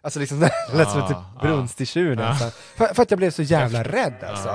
[0.00, 0.40] Alltså liksom
[0.70, 1.38] det lät som Ah, typ ah.
[1.42, 2.34] brunst i tjuren Ah.
[2.34, 2.50] så.
[2.50, 4.48] för, för att jag blev så jävla rädd alltså.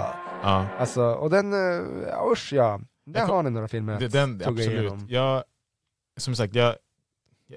[0.43, 4.39] Ja, alltså och den, uh, usch ja, där har ni några filmer det, att den,
[4.39, 4.79] tugga absolut.
[4.81, 5.07] igenom.
[5.09, 5.43] Jag,
[6.17, 6.75] som sagt, jag,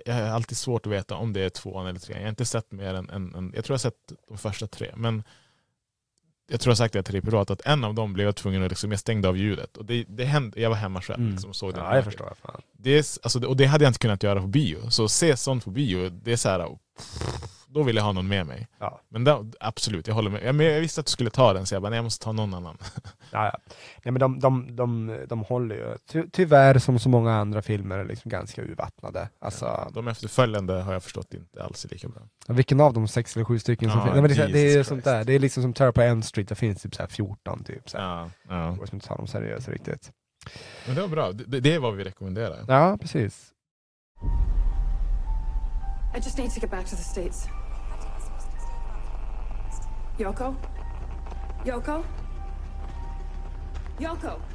[0.05, 2.21] jag har alltid svårt att veta om det är tvåan eller trean.
[2.21, 4.67] Jag har inte sett mer än, än, än jag tror jag har sett de första
[4.67, 4.93] tre.
[4.97, 5.23] Men
[6.51, 8.63] jag tror jag sagt det till dig privat, att en av dem blev jag tvungen
[8.63, 9.77] att, liksom, jag stängde av ljudet.
[9.77, 11.33] Och det, det hände, jag var hemma själv Mm.
[11.33, 11.85] liksom, och såg den.
[11.85, 12.61] Ja jag förstår, fan.
[12.79, 14.91] Det är, alltså, och det hade jag inte kunnat göra på bio.
[14.91, 16.79] Så se sånt på bio, det är så här,
[17.75, 18.69] då vill jag ha någon med mig.
[18.79, 19.01] Ja.
[19.09, 20.43] Men då, absolut, jag håller med.
[20.45, 22.25] Jag, men jag visste att du skulle ta den, så jag bara, nej jag måste
[22.25, 22.77] ta någon annan.
[23.31, 23.59] Ja, ja.
[24.05, 27.99] Nej, men de, de, de, de håller ju, ty, tyvärr som så många andra filmer,
[27.99, 29.29] är liksom ganska urvattnade.
[29.39, 32.23] Alltså, De efterföljande har jag förstått inte alls är lika bra.
[32.49, 34.13] vilken av de sex eller sju stycken som Ja, finns?
[34.15, 35.17] Nej, men det, det är Jesus sånt Christ.
[35.17, 37.65] där, det är liksom som Terror på Elm Street, det finns typ så här 14
[37.65, 37.91] typ.
[37.91, 38.05] Så här.
[38.05, 38.55] Ja, ja.
[38.71, 40.13] Det går som inte ta dem seriöst riktigt.
[40.87, 42.65] Men det var bra, det, det är vad vi rekommenderar.
[42.69, 43.51] Ja, precis.
[46.15, 47.49] I just need to get back to the States.
[50.19, 50.55] Yoko?
[51.65, 52.05] Yoko?
[53.99, 54.54] Yoko!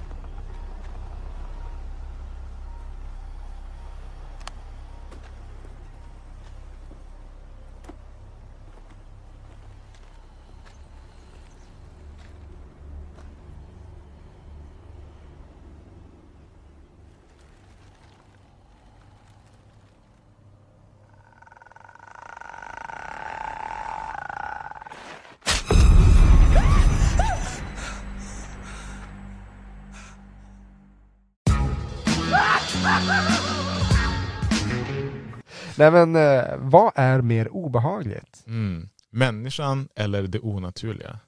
[35.79, 38.43] Nej men, eh, vad är mer obehagligt?
[38.47, 38.89] Mm.
[39.09, 41.19] Människan eller det onaturliga?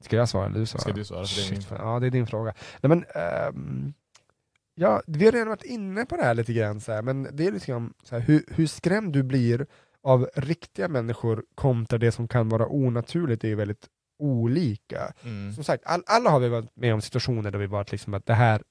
[0.00, 0.80] Ska jag svara eller du svara?
[0.80, 1.26] Ska du svara?
[1.26, 1.78] För det är min fan.
[1.80, 2.54] Ja, det är din fråga.
[2.80, 3.92] Nej, men, ehm,
[4.74, 7.46] ja, vi har redan varit inne på det här lite grann, så här, men det
[7.46, 9.66] är lite grann så här, hur, hur skrämd du blir
[10.02, 13.86] av riktiga människor kontra det som kan vara onaturligt är ju väldigt
[14.18, 15.12] olika.
[15.22, 15.52] Mm.
[15.52, 18.26] Som sagt, all, alla har vi varit med om situationer där vi varit liksom att
[18.26, 18.62] det här,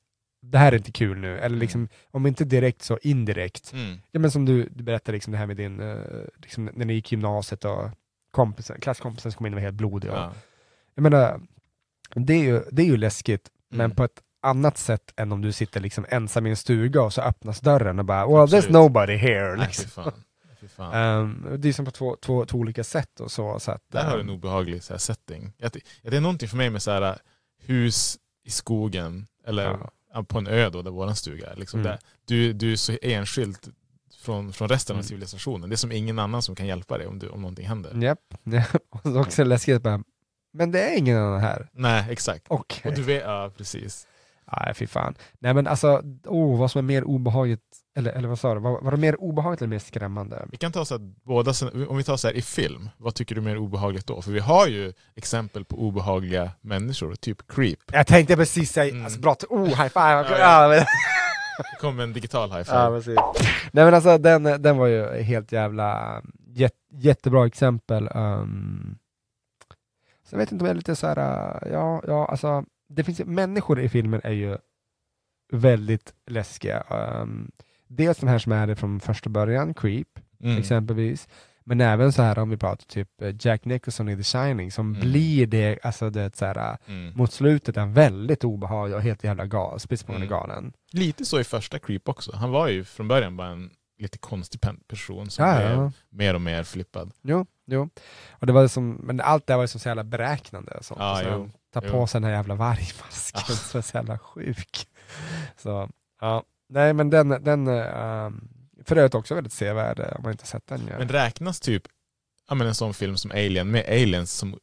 [0.51, 3.73] det här är inte kul nu, eller liksom, om inte direkt så indirekt.
[3.73, 3.97] Mm.
[4.11, 5.97] Ja, men som du, du berättade liksom det här med din, eh,
[6.37, 7.89] liksom, när ni gick i gymnasiet och
[8.31, 10.11] kompisen, klasskompisen som kom in och var helt blodig.
[10.11, 10.33] Och, Ja.
[10.95, 11.41] jag menar,
[12.15, 13.95] det är ju, det är ju läskigt, men Mm.
[13.95, 17.21] på ett annat sätt än om du sitter liksom ensam i en stuga och så
[17.21, 19.55] öppnas dörren och bara well there's nobody here.
[19.55, 19.83] Nej, Liksom.
[19.85, 20.13] fy fan.
[20.61, 20.93] Fy fan.
[20.93, 23.59] Ehm, det är som på två, två, två olika sätt och så.
[23.59, 25.53] så att, Där har du ehm, en obehaglig så här, setting.
[26.01, 27.17] Det är någonting för mig med så här,
[27.63, 29.91] hus i skogen, eller Ja.
[30.23, 31.55] På en ö då, där våran stuga är.
[31.55, 31.91] Liksom Mm.
[31.91, 31.99] där.
[32.25, 33.67] Du, du är så enskilt
[34.21, 35.03] från, från resten av Mm.
[35.07, 35.69] civilisationen.
[35.69, 38.03] Det är som ingen annan som kan hjälpa dig om, du, om någonting händer.
[38.03, 38.75] Japp, japp.
[38.89, 40.03] och så också läskigt bara,
[40.53, 41.69] men det är ingen annan här.
[41.73, 42.45] Nej, exakt.
[42.49, 42.89] Okej.
[42.91, 44.07] Och du vet, ja precis.
[44.51, 45.15] Nej, fy fan.
[45.39, 47.61] Nej men alltså, oh, vad som är mer obehagligt,
[47.97, 50.45] eller, eller vad sa du, var, var det mer obehagligt eller mer skrämmande?
[50.51, 51.53] Vi kan ta så att båda,
[51.89, 54.21] om vi tar så här i film, vad tycker du är mer obehagligt då?
[54.21, 57.79] För vi har ju exempel på obehagliga människor, typ Creep.
[57.91, 59.03] Jag tänkte precis säga, Mm.
[59.05, 60.25] alltså bra, oh high five!
[60.39, 60.85] Ja, Ja,
[61.71, 62.77] Det kom en digital high five.
[62.77, 63.15] Ja, precis.
[63.71, 68.09] Nej men alltså den, den var ju helt jävla jät, jättebra exempel.
[68.15, 68.97] Um,
[70.29, 71.17] så jag vet inte om jag är lite så här,
[71.71, 74.57] ja, ja alltså det finns ju, människor i filmen är ju
[75.51, 76.83] väldigt läskiga.
[77.21, 77.51] Um,
[77.87, 80.07] dels de här som är det från första början, Creep
[80.43, 80.57] Mm.
[80.57, 81.27] exempelvis.
[81.63, 84.89] Men även så här om vi pratar typ eh, Jack Nicholson i The Shining som
[84.95, 85.01] Mm.
[85.01, 87.13] blir det, alltså det så här, Mm.
[87.17, 90.29] mot slutet är väldigt obehaglig och helt jävla galen, speciellt Mm.
[90.29, 90.73] galen.
[90.91, 92.35] Lite så i första Creep också.
[92.35, 95.91] Han var ju från början bara en lite konstig person som Ja, blev ja.
[96.09, 97.11] mer och mer flippad.
[97.21, 97.89] Jo, jo.
[98.31, 100.71] Och det var som, men allt det här var ju så jävla beräknande.
[100.71, 100.99] Och sånt.
[100.99, 101.51] Ja, och jo,
[101.81, 101.91] ta jo.
[101.91, 103.41] på sig den här jävla vargmasken
[103.73, 103.77] Ja.
[103.77, 104.87] är så jävla sjuk.
[105.57, 105.89] Så,
[106.21, 106.43] ja.
[106.69, 108.49] Nej men den, den um,
[108.85, 110.87] för övrigt också väldigt sevärd eh, om man inte sett den.
[110.91, 110.97] Ja.
[110.97, 111.83] Men räknas typ
[112.49, 114.59] ja, men en sån film som Alien med aliens som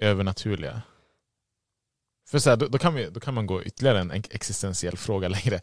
[0.00, 0.82] övernaturliga?
[2.28, 5.28] För så här, då, då, kan vi, då kan man gå ytterligare en existentiell fråga
[5.28, 5.60] längre.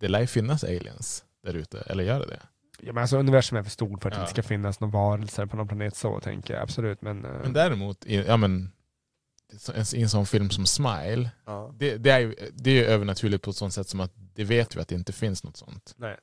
[0.00, 2.40] Det lär ju finnas aliens där ute, eller gör det det?
[2.80, 4.22] ja, men alltså, universum är för stort för att det Ja.
[4.22, 7.02] inte ska finnas några varelser på någon planet så tänker jag absolut.
[7.02, 8.72] Men, eh, Men däremot, ja, men,
[9.94, 11.74] i en sån film som Smile, ja.
[11.78, 14.44] det, det, är ju, det är ju övernaturligt på ett sånt sätt som att det
[14.44, 15.94] vet vi att det inte finns något sånt.
[15.96, 16.16] Nej.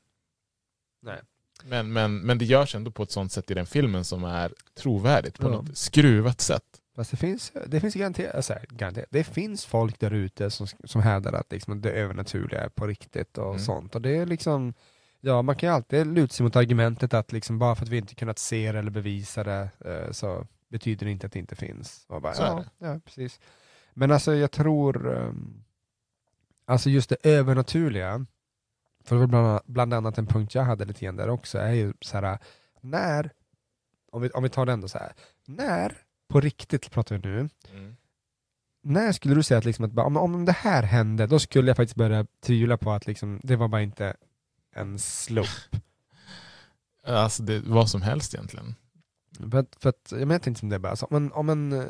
[1.01, 1.21] Nej.
[1.63, 4.53] Men, men, men det görs ändå på ett sånt sätt i den filmen som är
[4.77, 5.51] trovärdigt, på Ja.
[5.51, 6.63] något skruvat sätt.
[6.95, 11.01] Fast det finns, det finns garanterat, alltså, garanterat, det finns folk där ute som, som
[11.01, 13.59] hävdar att liksom, det övernaturliga är på riktigt och Mm.
[13.59, 13.95] sånt.
[13.95, 14.73] Och det är liksom,
[15.21, 17.97] ja man kan ju alltid luta sig mot argumentet att liksom, bara för att vi
[17.97, 22.05] inte kunnat se det eller bevisa det eh, så betyder inte att det inte finns.
[22.07, 23.39] Och bara, Så ja, ja, precis.
[23.93, 25.63] Men alltså jag tror, um,
[26.65, 28.25] alltså just det övernaturliga,
[29.03, 31.57] för det var bland, annat- bland annat en punkt jag hade lite grann där också,
[31.57, 32.37] är ju så här,
[32.81, 33.31] när,
[34.11, 35.13] om vi, om vi tar den då så här,
[35.45, 35.97] när
[36.27, 37.49] på riktigt pratar vi nu,
[38.81, 41.67] när skulle du säga att, liksom att bara, om, om det här hände, då skulle
[41.69, 44.15] jag faktiskt börja tvivla på att liksom, det var bara inte
[44.75, 45.47] en slump.
[47.03, 48.75] Alltså det, vad som helst egentligen.
[49.51, 51.73] För att, för att, jag vet inte om det är bara så, men om en...
[51.73, 51.85] eh,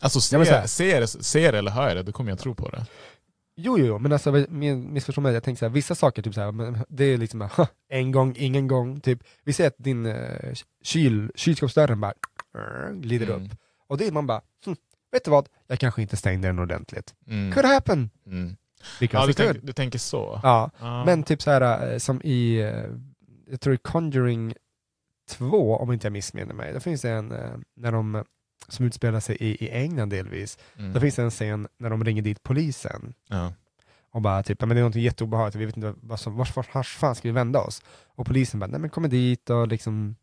[0.00, 0.66] Alltså Ja, ser, här.
[0.66, 2.86] ser, ser eller hör det, då kommer jag tro på det.
[3.56, 6.40] Jo, jo, jo, men alltså missförstå mig, jag tänker så här, vissa saker, typ så
[6.40, 7.48] här, det är liksom
[7.88, 12.14] en gång, ingen gång, typ, vi säger att din uh, kyl, kylskåpsdörren bara
[12.92, 13.44] glider Mm.
[13.44, 13.52] upp,
[13.88, 14.76] och det är man bara, hm,
[15.12, 17.14] vet du vad, jag kanske inte stängde den ordentligt.
[17.26, 17.52] Mm.
[17.52, 18.10] Could happen!
[18.26, 18.56] Mm.
[19.00, 20.40] Ja, du, tänk, du tänker så?
[20.42, 21.04] Ja, Ja.
[21.04, 22.84] men typ så här eh, som i, eh,
[23.50, 24.54] jag tror i Conjuring
[25.28, 28.24] 2, om inte jag missminner mig, då finns det en, eh, när de,
[28.68, 30.92] som utspelar sig i, i England delvis, Mm.
[30.92, 33.52] då finns det en scen när de ringer dit polisen ja.
[34.10, 36.74] och bara typ, men det är något jätteobehagligt, vi vet inte vad som, vart, vart,
[36.74, 37.82] vart fan ska vi vända oss?
[38.06, 40.16] Och polisen bara, nej men kommer dit och liksom,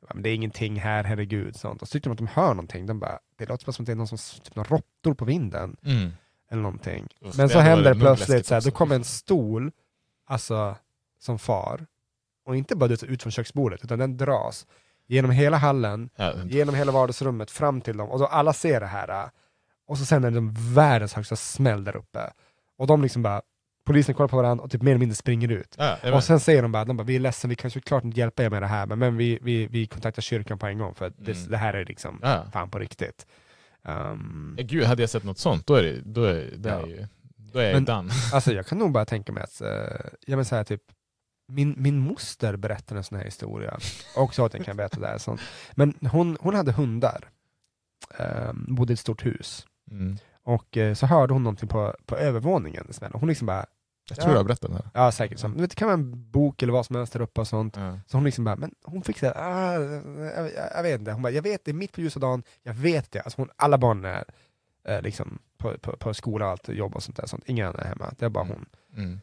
[0.00, 1.82] "Ja, men det är ingenting här, herregud, sånt.
[1.82, 3.86] Och så tycker de att de hör någonting, de bara, det låter bara som att
[3.86, 6.10] det är någon som, typ några råttor på vinden, Mm.
[6.50, 7.06] eller någonting.
[7.20, 9.70] Uff, Men så händer det plötsligt, så här, då kommer en stol,
[10.26, 10.76] alltså
[11.18, 11.86] som far,
[12.48, 14.66] och inte bara ut från köksbordet, utan den dras
[15.06, 18.86] genom hela hallen, Ja, genom hela vardagsrummet, fram till dem, och då alla ser det
[18.86, 19.08] här.
[19.24, 19.28] äh,
[19.88, 22.30] Och så sen är det världens högsta smäll där uppe.
[22.78, 23.42] Och de liksom bara,
[23.86, 25.74] polisen kollar på varandra och typ mer eller mindre springer ut.
[25.78, 28.20] ja, Och sen säger de bara, de bara, vi är ledsen, vi kan såklart inte
[28.20, 30.94] hjälpa er med det här, men, men vi, vi, vi kontaktar kyrkan på en gång
[30.94, 31.50] för att det, Mm.
[31.50, 32.44] det här är liksom Ja.
[32.52, 33.26] fan på riktigt.
[33.82, 36.86] Um, Gud, hade jag sett något sånt, då är det, då är, det är Ja.
[36.86, 37.06] ju,
[37.36, 38.10] då är är jag Men- done.
[38.32, 39.68] Alltså jag kan nog bara tänka mig att, eh,
[40.26, 40.82] jag men så här, typ,
[41.48, 43.78] min, min moster berättade en sån här historia,
[44.16, 45.18] också att jag kan berätta det här.
[45.18, 45.40] Sånt.
[45.74, 47.28] Men hon, hon hade hundar,
[48.18, 50.16] eh, bodde i ett stort hus, Mm.
[50.42, 53.66] och eh, så hörde hon någonting på, på övervåningen, hon liksom bara,
[54.10, 54.32] Jag tror Ja.
[54.32, 54.90] jag har berättat det här.
[54.94, 57.48] ja säkert, så, det kan vara en bok eller vad som helst där uppe och
[57.48, 57.76] sånt.
[57.76, 57.98] Ja.
[58.06, 59.92] Så hon liksom bara, men hon fick säga, ah, jag,
[60.36, 62.74] jag, jag vet inte, hon bara, jag vet det är mitt på ljusa dagen, jag
[62.74, 63.20] vet det.
[63.20, 64.24] Alltså hon, alla barn är
[64.88, 67.44] eh, liksom på, på, på skola och allt, jobb och sånt där, sånt.
[67.46, 68.66] ingen annan är hemma, det är bara hon.
[68.96, 69.20] Mm.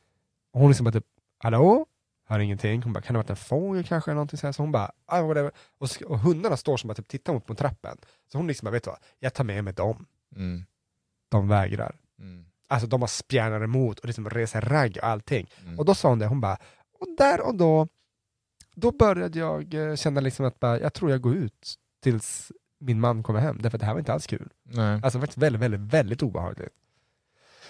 [0.54, 1.06] Och hon liksom bara typ,
[1.38, 1.86] hallå?
[2.28, 2.84] Hör ingenting.
[2.84, 4.12] Hon bara, kan det ha varit en fågel kanske?
[4.12, 4.52] Eller någonting så, här.
[4.52, 5.52] så hon bara, ah, whatever.
[5.78, 7.98] Och, och hundarna står som bara typ tittar mot på trappen.
[8.32, 9.00] Så hon liksom bara, vet du vad?
[9.20, 10.06] Jag tar med mig dem.
[10.36, 10.66] Mm.
[11.30, 11.96] De vägrar.
[12.20, 12.46] Mm.
[12.68, 15.50] Alltså de har spjärnar emot och liksom reser ragg och allting.
[15.62, 15.80] Mm.
[15.80, 16.58] Och då sa hon det, hon bara,
[17.00, 17.88] och där och då,
[18.76, 23.00] då började jag eh, känna liksom att bara, jag tror jag går ut tills min
[23.00, 23.58] man kommer hem.
[23.62, 24.50] Därför att det här var inte alls kul.
[24.64, 25.00] Nej.
[25.04, 26.74] Alltså faktiskt väldigt, väldigt, väldigt obehagligt.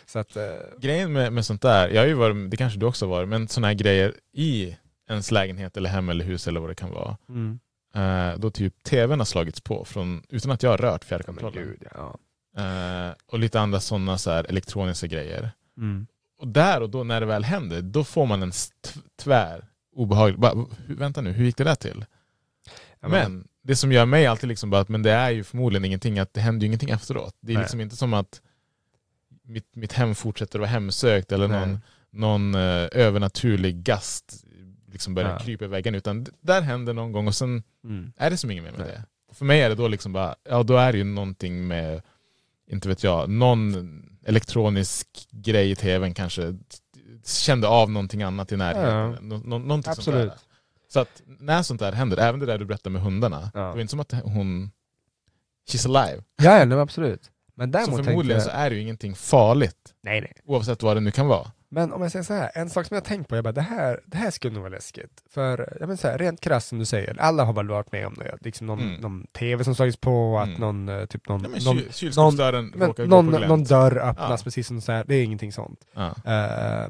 [0.07, 0.43] Så att, eh,
[0.79, 3.29] Grejen med, med sånt där, jag har ju varit, det kanske du också har varit,
[3.29, 4.77] men såna här grejer i
[5.09, 7.17] ens lägenhet eller hem eller hus eller vad det kan vara.
[7.29, 7.59] mm.
[7.95, 11.63] Eh, då typ tvn har slagits på från, utan att jag har rört men fjärrkontrollen.
[11.63, 12.17] gud, ja.
[12.57, 15.51] Eh, och lite andra sådana så här elektroniska grejer.
[15.77, 16.07] Mm.
[16.39, 18.51] Och där och då när det väl händer, då får man en
[19.19, 19.65] tvär
[19.95, 20.39] obehaglig.
[20.39, 22.05] Bara, vänta nu, hur gick det där till?
[22.99, 25.85] Ja, men det som gör mig alltid liksom bara att men det är ju förmodligen
[25.85, 27.35] ingenting, att det händer ju ingenting efteråt.
[27.41, 27.63] Det är Nej.
[27.63, 28.41] liksom inte som att
[29.45, 31.59] mitt, mitt hem fortsätter att vara hemsökt eller Nej.
[31.67, 31.79] någon,
[32.11, 34.43] någon eh, övernaturlig gast
[34.91, 35.39] liksom börjar Ja.
[35.39, 35.95] krypa i väggen.
[35.95, 38.11] Utan där händer någon gång och sen Mm.
[38.17, 38.89] är det som inget mer med Nej.
[38.89, 39.05] det.
[39.35, 42.01] För mig är det då liksom bara, ja då är det ju någonting med,
[42.69, 46.55] inte vet jag, någon elektronisk grej i tvn kanske
[47.25, 48.95] kände av någonting annat i närheten.
[48.95, 49.17] Ja.
[49.21, 50.29] Nå- nå- någonting sånt Absolut.
[50.29, 50.39] där.
[50.87, 53.59] Så att när sånt där händer, även det där du berättade med hundarna, Ja.
[53.59, 54.71] det var inte som att hon,
[55.71, 56.23] she's alive.
[56.43, 57.31] Ja, ja nej, absolut.
[57.55, 60.33] Men Så förmodligen tänkte så är det ju ingenting farligt, nej, nej.
[60.45, 61.51] oavsett vad det nu kan vara.
[61.69, 63.61] Men om jag säger så här, en sak som jag tänkt på, jag bara, det,
[63.61, 65.23] här, det här skulle nog vara läskigt.
[65.29, 68.07] För jag menar så här, rent krasst som du säger, alla har väl varit med
[68.07, 68.37] om det.
[68.41, 69.01] Liksom någon, Mm.
[69.01, 70.59] någon tv som slagits på, att Mm.
[70.61, 73.49] någon, eh, typ någon, Ja, men någon, kyl, kylskåpsdörren men, råkar någon, gå på glänt.
[73.49, 74.43] någon dörr öppnas Ja.
[74.43, 75.85] precis som så här, det är ingenting sånt.
[75.93, 76.15] Ja.
[76.25, 76.87] Eh,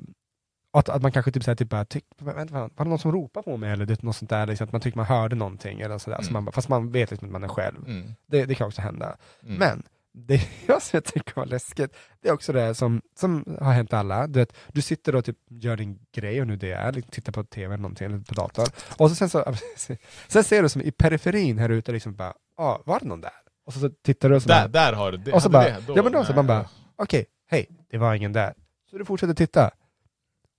[0.74, 3.44] att, att man kanske typ såhär, typ bara, tyck, vänta, var det någon som ropade
[3.44, 5.98] på mig eller det, något sånt där, liksom, att man tycker man hörde någonting eller
[5.98, 6.34] sådär, så Mm.
[6.34, 7.88] man, bara- fast man vet liksom att man är själv.
[7.88, 8.14] Mm.
[8.28, 9.16] Det, det kan också hända.
[9.44, 9.56] Mm.
[9.58, 9.84] Men
[10.18, 10.42] det
[10.92, 14.28] jag tycker var läskigt, det är också det som, som har hänt alla.
[14.28, 17.32] Du, vet, du sitter och typ gör din grej, och nu det är, liksom, tittar
[17.34, 18.66] på tv eller någonting, eller på datorn.
[18.98, 19.54] Och så sen, så,
[20.28, 23.32] sen ser du som i periferin här ute, liksom bara, ah, var det någon där?
[23.66, 25.32] Och så, så tittar du och så där, bara, där har du det.
[25.32, 28.16] och så bara, det, då, ja men då så man bara, okej, hej, det var
[28.16, 28.54] ingen där.
[28.92, 29.72] Så du fortsätter titta.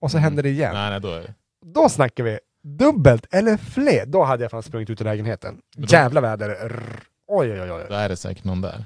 [0.01, 0.25] Och så Mm.
[0.25, 0.75] händer det igen.
[0.75, 1.35] Nej, nej, då är det.
[1.75, 2.39] Då snackar vi
[2.79, 4.07] dubbelt eller fler.
[4.07, 5.61] Då hade jag fan sprungit ut ur lägenheten.
[5.77, 6.49] Då- Jävla väder.
[6.69, 7.01] Rrr.
[7.29, 7.73] Oj oj oj.
[7.73, 7.87] oj.
[7.89, 8.85] Då är det säkert någon där.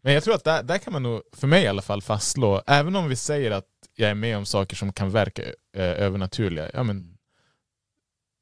[0.00, 2.62] Men jag tror att där, där kan man nog, för mig i alla fall, fastslå,
[2.66, 5.52] även om vi säger att jag är med om saker som kan verka eh,
[5.82, 7.18] övernaturliga, ja men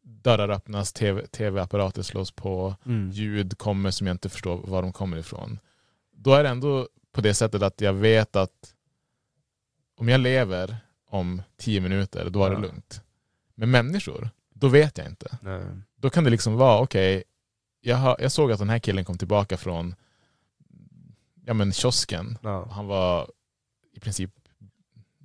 [0.03, 3.11] dörrar öppnas, TV, tv-apparater slås på, Mm.
[3.11, 5.59] ljud kommer som jag inte förstår var de kommer ifrån.
[6.13, 8.75] Då är det ändå på det sättet att jag vet att
[9.99, 10.77] om jag lever
[11.09, 12.61] om tio minuter, då är det Ja.
[12.61, 13.01] lugnt.
[13.55, 15.39] Men människor, då vet jag inte.
[15.43, 15.63] Nej.
[15.97, 17.25] Då kan det liksom vara, okej,
[17.81, 19.95] jag, har- jag såg att den här killen kom tillbaka från
[21.47, 22.39] ja, men kiosken.
[22.43, 22.69] Ja.
[22.71, 23.31] Han var
[23.93, 24.31] i princip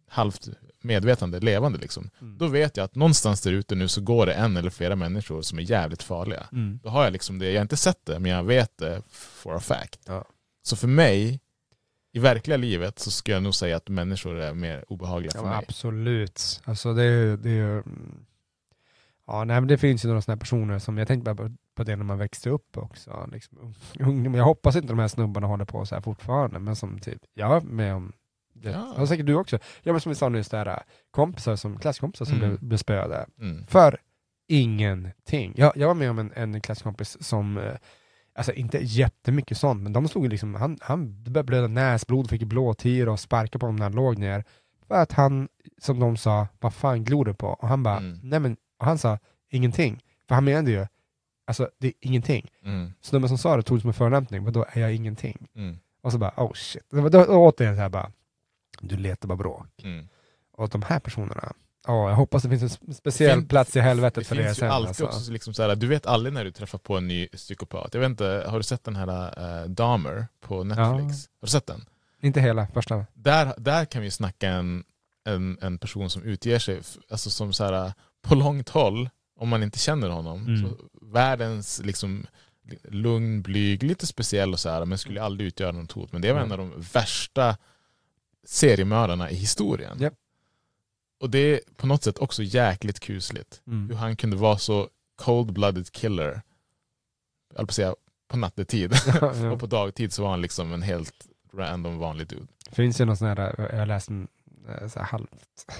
[0.08, 0.50] halvt
[0.82, 2.10] medvetande, levande liksom.
[2.22, 2.38] Mm.
[2.38, 5.42] Då vet jag att någonstans där ute nu så går det en eller flera människor
[5.42, 6.48] som är jävligt farliga.
[6.52, 6.80] Mm.
[6.84, 9.56] Då har jag liksom det, jag har inte sett det, men jag vet det for
[9.56, 10.00] a fact.
[10.06, 10.26] Ja.
[10.64, 11.40] Så för mig,
[12.14, 15.50] i verkliga livet, så skulle jag nog säga att människor är mer obehagliga Ja, för
[15.50, 15.58] mig.
[15.68, 16.62] absolut.
[16.66, 17.38] Alltså det är ju...
[17.38, 17.84] Det är ju
[19.28, 21.52] ja, nej, men det finns ju några sådana här personer som, jag tänkte bara
[21.86, 23.30] på, det när man växte upp också.
[23.32, 24.34] Liksom, ungdom.
[24.34, 27.56] Jag hoppas inte de här snubbarna håller på så här fortfarande, men som typ, jag
[27.56, 28.14] är med om
[28.54, 28.70] det.
[28.72, 28.94] Ja.
[28.98, 29.60] Och säkert du också.
[29.84, 32.50] Ja men som vi sa nyss, där, kompisar som, klasskompisar som Mm.
[32.50, 33.26] blev, blev spöade.
[33.40, 33.66] Mm.
[33.68, 33.98] För
[34.48, 35.54] ingenting.
[35.58, 37.74] Jag, jag var med om en, en klasskompis som, eh,
[38.36, 43.10] alltså inte jättemycket sånt, men de ju liksom, han, han började blöda näsblod, fick blåtir
[43.10, 44.44] och sparkade på honom när han låg ner.
[44.88, 45.48] För att han,
[45.82, 47.48] som de sa, vad fan glor du på?
[47.48, 48.20] Och han bara, Mm.
[48.24, 49.18] nej men, och han sa
[49.50, 50.00] ingenting.
[50.28, 50.88] För han menade ju,
[51.52, 52.50] alltså det är ingenting.
[52.66, 52.94] Mm.
[53.02, 55.48] Snubben som sa det tog det som en förolämpning, men då är jag ingenting.
[55.56, 55.78] Mm.
[56.02, 56.84] Och så bara, oh shit.
[56.90, 58.12] Var då, då återigen så här bara,
[58.82, 59.68] du letar bara bråk.
[59.84, 60.08] Mm.
[60.52, 61.54] Och de här personerna,
[61.88, 64.44] ja jag hoppas det finns en spe- speciell fin- plats i helvetet Det för det
[64.44, 64.72] finns ju sen.
[64.72, 65.06] alltid Alltså.
[65.06, 67.94] också liksom så här, du vet aldrig när du träffar på en ny psykopat.
[67.94, 71.30] Jag vet inte, har du sett den här uh, Dahmer på Netflix?
[71.40, 71.86] Har du sett den?
[72.22, 73.06] Inte hela, första.
[73.14, 74.84] Där, där kan vi snacka en,
[75.26, 79.10] en, en person som utger sig, alltså som så här, på långt håll,
[79.42, 80.62] om man inte känner honom, Mm.
[80.62, 82.26] så världens liksom
[82.84, 86.12] lugn, blyg, lite speciell och så här, men skulle aldrig utgöra något hot.
[86.12, 86.60] Men det var en Mm.
[86.60, 87.58] av de värsta
[88.44, 89.98] seriemördarna i historien.
[90.00, 90.14] Japp.
[91.20, 93.62] Och det är på något sätt också jäkligt kusligt.
[93.66, 93.98] Hur Mm.
[93.98, 94.90] han kunde vara så
[95.22, 96.42] cold-blooded killer.
[97.56, 97.96] Jag på säga
[98.28, 98.94] på nattetid.
[99.22, 99.52] Ja.
[99.52, 102.48] och på dagtid så var han liksom en helt random vanlig dude.
[102.72, 104.28] finns ju någon sån här, jag läste en,
[104.88, 105.30] så här halvt,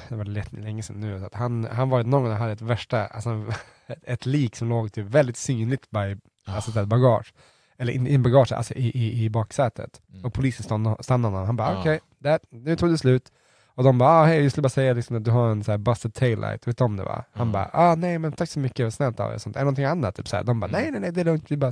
[0.10, 2.62] det var lite länge sedan nu, så att han, han var någon gång hade ett
[2.62, 3.46] värsta, alltså
[3.88, 7.34] ett, ett lik som låg typ väldigt synligt by, alltså ett bagage,
[7.78, 10.02] eller in, in bagage, alltså i, i, i baksätet.
[10.14, 10.26] Mm.
[10.26, 11.80] Och polisen stannade, stannade honom, han bara Ja.
[11.80, 13.32] okej, okay, nu tog det slut.
[13.76, 15.72] Och de bara, ah, hej, jag skulle bara säga liksom att du har en så
[15.72, 17.26] här busted taillight, vet du om det va?
[17.34, 17.54] Han Ja.
[17.54, 19.56] bara, ah nej men tack så mycket, snällt av er, sånt.
[19.56, 20.16] är det någonting annat?
[20.16, 20.44] Typ så här.
[20.44, 20.82] De bara, Mm.
[20.82, 21.72] nej nej nej det är lugnt, vi bara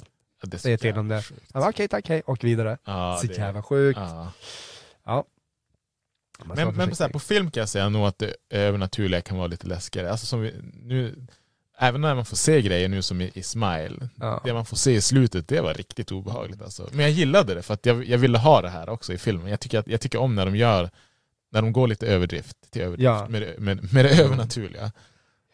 [0.51, 1.23] Ja, säger till om det.
[1.53, 2.77] Han bara, okej tack, hej, och vidare.
[2.85, 3.99] Ja, så det- jävla sjukt.
[5.05, 5.23] ja.
[6.45, 9.47] Men, men så här, på film kan jag säga nog att det övernaturliga kan vara
[9.47, 10.11] lite läskigare.
[10.11, 11.25] Alltså som vi, nu,
[11.77, 14.41] även när man får se grejer nu som i, i Smile, Ja.
[14.45, 16.61] det man får se i slutet, det var riktigt obehagligt.
[16.61, 16.89] Alltså.
[16.91, 19.47] Men jag gillade det för att jag, jag ville ha det här också i filmen.
[19.47, 20.89] Jag tycker, att, jag tycker om när de gör,
[21.51, 23.27] när de går lite överdrift till överdrift Ja.
[23.29, 24.91] med, det- med, med det övernaturliga.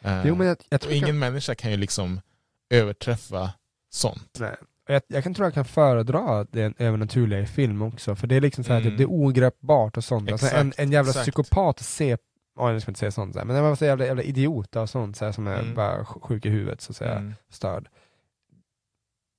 [0.01, 2.21] Eh, Jo, jag, jag och tror ingen jag, människa kan ju liksom
[2.69, 3.51] överträffa
[3.89, 4.37] sånt.
[4.39, 4.55] nej.
[4.87, 8.41] Jag, jag kan tro jag kan föredra det övernaturliga i film också, för det är
[8.41, 8.91] liksom så här, Mm.
[8.91, 10.31] det, det är ogreppbart och sånt.
[10.31, 11.23] Alltså en, Exakt, en jävla exakt.
[11.23, 12.17] psykopat se,
[12.55, 14.89] oh, jag ska inte säga sånt, så här, men var så jävla, jävla idiot och
[14.89, 15.75] sånt så här, som är Mm.
[15.75, 17.33] bara sj- sjuk i huvudet, så att säga, Mm.
[17.49, 17.87] störd.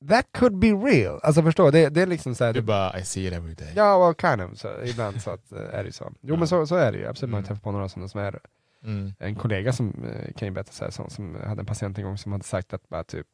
[0.08, 2.66] That could be real, alltså förstå, det, det är liksom så här, Det är det,
[2.66, 3.72] bara I see it every day.
[3.76, 6.12] Ja, well, kind of, så, ibland så att, eh, är det så.
[6.22, 6.38] Jo Ja.
[6.38, 7.46] men så, så är det ju, absolut, man har Mm.
[7.48, 8.38] träffat på några sådana som är
[8.84, 9.12] Mm.
[9.18, 12.04] en kollega som eh, kan ju berätta så här, som, som hade en patient en
[12.04, 13.26] gång som hade sagt att bara typ,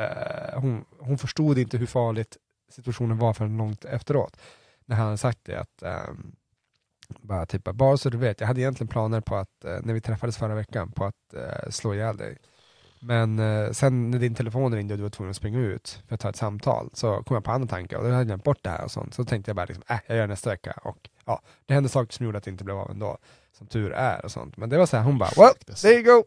[0.00, 2.36] eh, hon, hon förstod inte hur farligt
[2.70, 4.36] situationen var förrän långt efteråt.
[4.84, 6.14] När han hade sagt det att, eh,
[7.20, 10.00] bara, typ, bara så du vet, jag hade egentligen planer på att, eh, när vi
[10.00, 12.38] träffades förra veckan, på att eh, slå ihjäl dig.
[13.02, 16.14] Men eh, sen när din telefon ringde och du var tvungen att springa ut för
[16.14, 18.44] att ta ett samtal så kom jag på andra tankar och då hade jag glömt
[18.44, 19.14] bort det här och sånt.
[19.14, 20.72] Så tänkte jag bara, liksom, äh, jag gör det nästa vecka.
[20.82, 23.18] Och ja, det hände saker som gjorde att det inte blev av ändå,
[23.52, 24.56] som tur är och sånt.
[24.56, 26.24] Men det var så här, hon bara, well, there you go!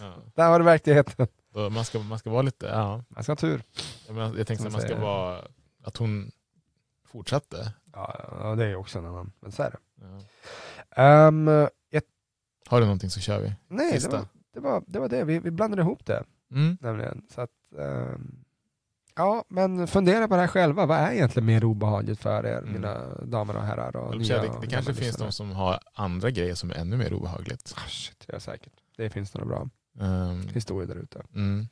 [0.00, 0.14] Ja.
[0.34, 1.28] Där har du verkligheten.
[1.70, 3.04] Man, ska, man ska vara lite, ja.
[3.08, 3.62] Man ska ha tur.
[4.08, 5.40] Jag, jag tänkte att man ska vara,
[5.82, 6.30] att hon
[7.06, 7.72] fortsatte.
[7.92, 9.78] Ja, ja, det är ju också en annan, men så är det.
[10.00, 11.02] Ja.
[11.02, 11.48] Ehm,
[11.90, 12.02] jag,
[12.66, 13.54] Har du någonting så kör vi.
[13.68, 14.98] nej, det var, det var det.
[14.98, 15.24] Var det.
[15.24, 16.24] Vi, vi blandade ihop det.
[16.50, 16.78] Mm.
[16.80, 17.26] nämligen.
[17.34, 18.44] Så att, ehm,
[19.16, 20.86] ja, men fundera på det här själva.
[20.86, 22.72] Vad är egentligen mer obehagligt för er, Mm.
[22.72, 23.96] mina damer och herrar?
[23.96, 25.28] Och nya det, det kanske finns lyssnare?
[25.28, 27.74] de som har andra grejer som är ännu mer obehagligt.
[27.76, 28.72] Ah, shit, ja, säkert.
[28.96, 29.68] Det finns några bra
[30.00, 31.22] Um, historier där ute.
[31.34, 31.68] mm.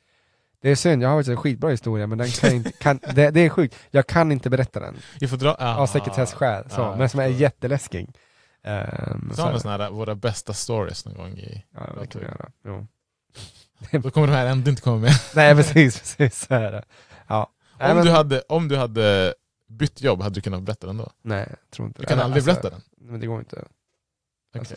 [0.61, 3.31] Det är synd, jag har faktiskt en skitbra historia, men den kan inte, kan, det,
[3.31, 3.75] det är sjukt.
[3.91, 4.95] Jag kan inte berätta den
[5.29, 5.55] får dra...
[5.59, 8.09] Ah, av sekretessskäl, så, ah, men som är jätteläskig.
[8.63, 11.63] Um, Så har vi här, våra bästa stories någon gång i...
[11.73, 12.49] ja, det kan vi göra.
[12.65, 12.87] Jo.
[14.01, 15.11] Då kommer de här ändå inte komma med.
[15.35, 16.83] Nej precis, precis så är det.
[17.27, 17.51] Ja.
[17.79, 19.33] Om, men- du hade, om du hade
[19.69, 21.11] bytt jobb, hade du kunnat berätta den då?
[21.21, 22.81] Nej, jag tror inte Du kan aldrig alltså, berätta den?
[23.09, 23.55] Men det går inte.
[23.55, 24.59] Okej.
[24.59, 24.75] Alltså,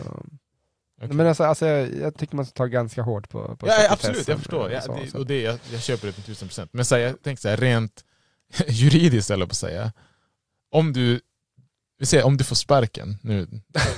[1.02, 1.12] Okej.
[1.16, 3.92] Men alltså, alltså jag, jag tycker man ska ta ganska hårt på, på Ja, ja,
[3.92, 4.70] absolut, jag förstår.
[4.70, 5.18] Ja, så, det, så.
[5.18, 6.72] och det, jag, jag köper det till tusen procent.
[6.72, 8.04] Men så här, jag tänkte så här, rent
[8.68, 9.92] juridiskt eller på att säga.
[10.70, 11.20] Om du,
[11.98, 13.46] vi säger om du får sparken, nu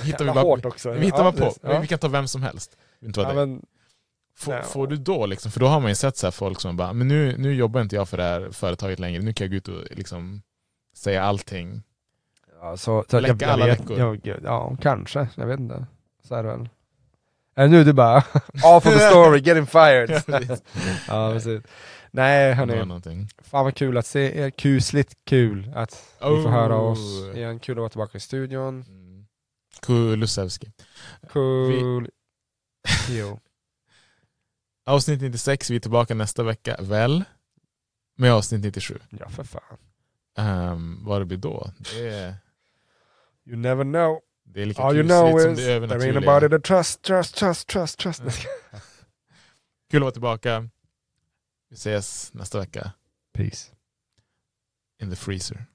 [0.03, 0.91] hittar vi bara, hårt också.
[0.91, 1.53] vi hittar Ja, på.
[1.61, 1.79] Ja.
[1.79, 2.77] Vi kan ta vem som helst.
[2.99, 3.65] Det inte vara Ja, men,
[4.41, 6.77] Får, får du då liksom, för då har man ju sett så här folk som
[6.77, 9.51] bara, men nu, nu jobbar inte jag för det här företaget längre, nu kan jag
[9.51, 10.41] gå ut och liksom
[10.95, 11.83] säga allting.
[12.61, 13.99] ja, så, så Läcka alla vet, läckor.
[13.99, 15.27] jag, ja, kanske.
[15.35, 15.85] Jag vet inte.
[16.23, 16.69] Så är det väl.
[17.55, 18.17] Är det nu du bara,
[18.63, 20.09] off of the story, getting fired.
[20.27, 20.63] Ja, precis.
[21.07, 21.61] ja, precis.
[22.11, 24.49] Nej hörni, fan vad kul att se er.
[24.49, 26.51] Kusligt kul att vi får Oh.
[26.51, 26.99] höra oss
[27.35, 27.59] igen.
[27.59, 28.83] Kul att vara tillbaka i studion.
[28.87, 29.25] Mm.
[29.81, 30.71] Kulusevski.
[31.29, 32.09] Cool.
[33.09, 33.39] Jo.
[34.85, 37.23] Avsnitt 96, vi är tillbaka nästa vecka, väl?
[38.17, 38.99] Med avsnitt 97.
[39.09, 39.77] Ja för fan.
[40.37, 41.71] Um, vad det blir då?
[41.93, 42.35] Det är,
[43.45, 44.19] You never know.
[44.45, 47.97] det är lika All you know is there ain't nobody to trust, trust, trust, trust,
[47.99, 48.21] trust.
[49.91, 50.69] Kul att vara tillbaka.
[51.69, 52.91] Vi ses nästa vecka
[53.33, 53.71] Peace.
[55.01, 55.65] in the freezer.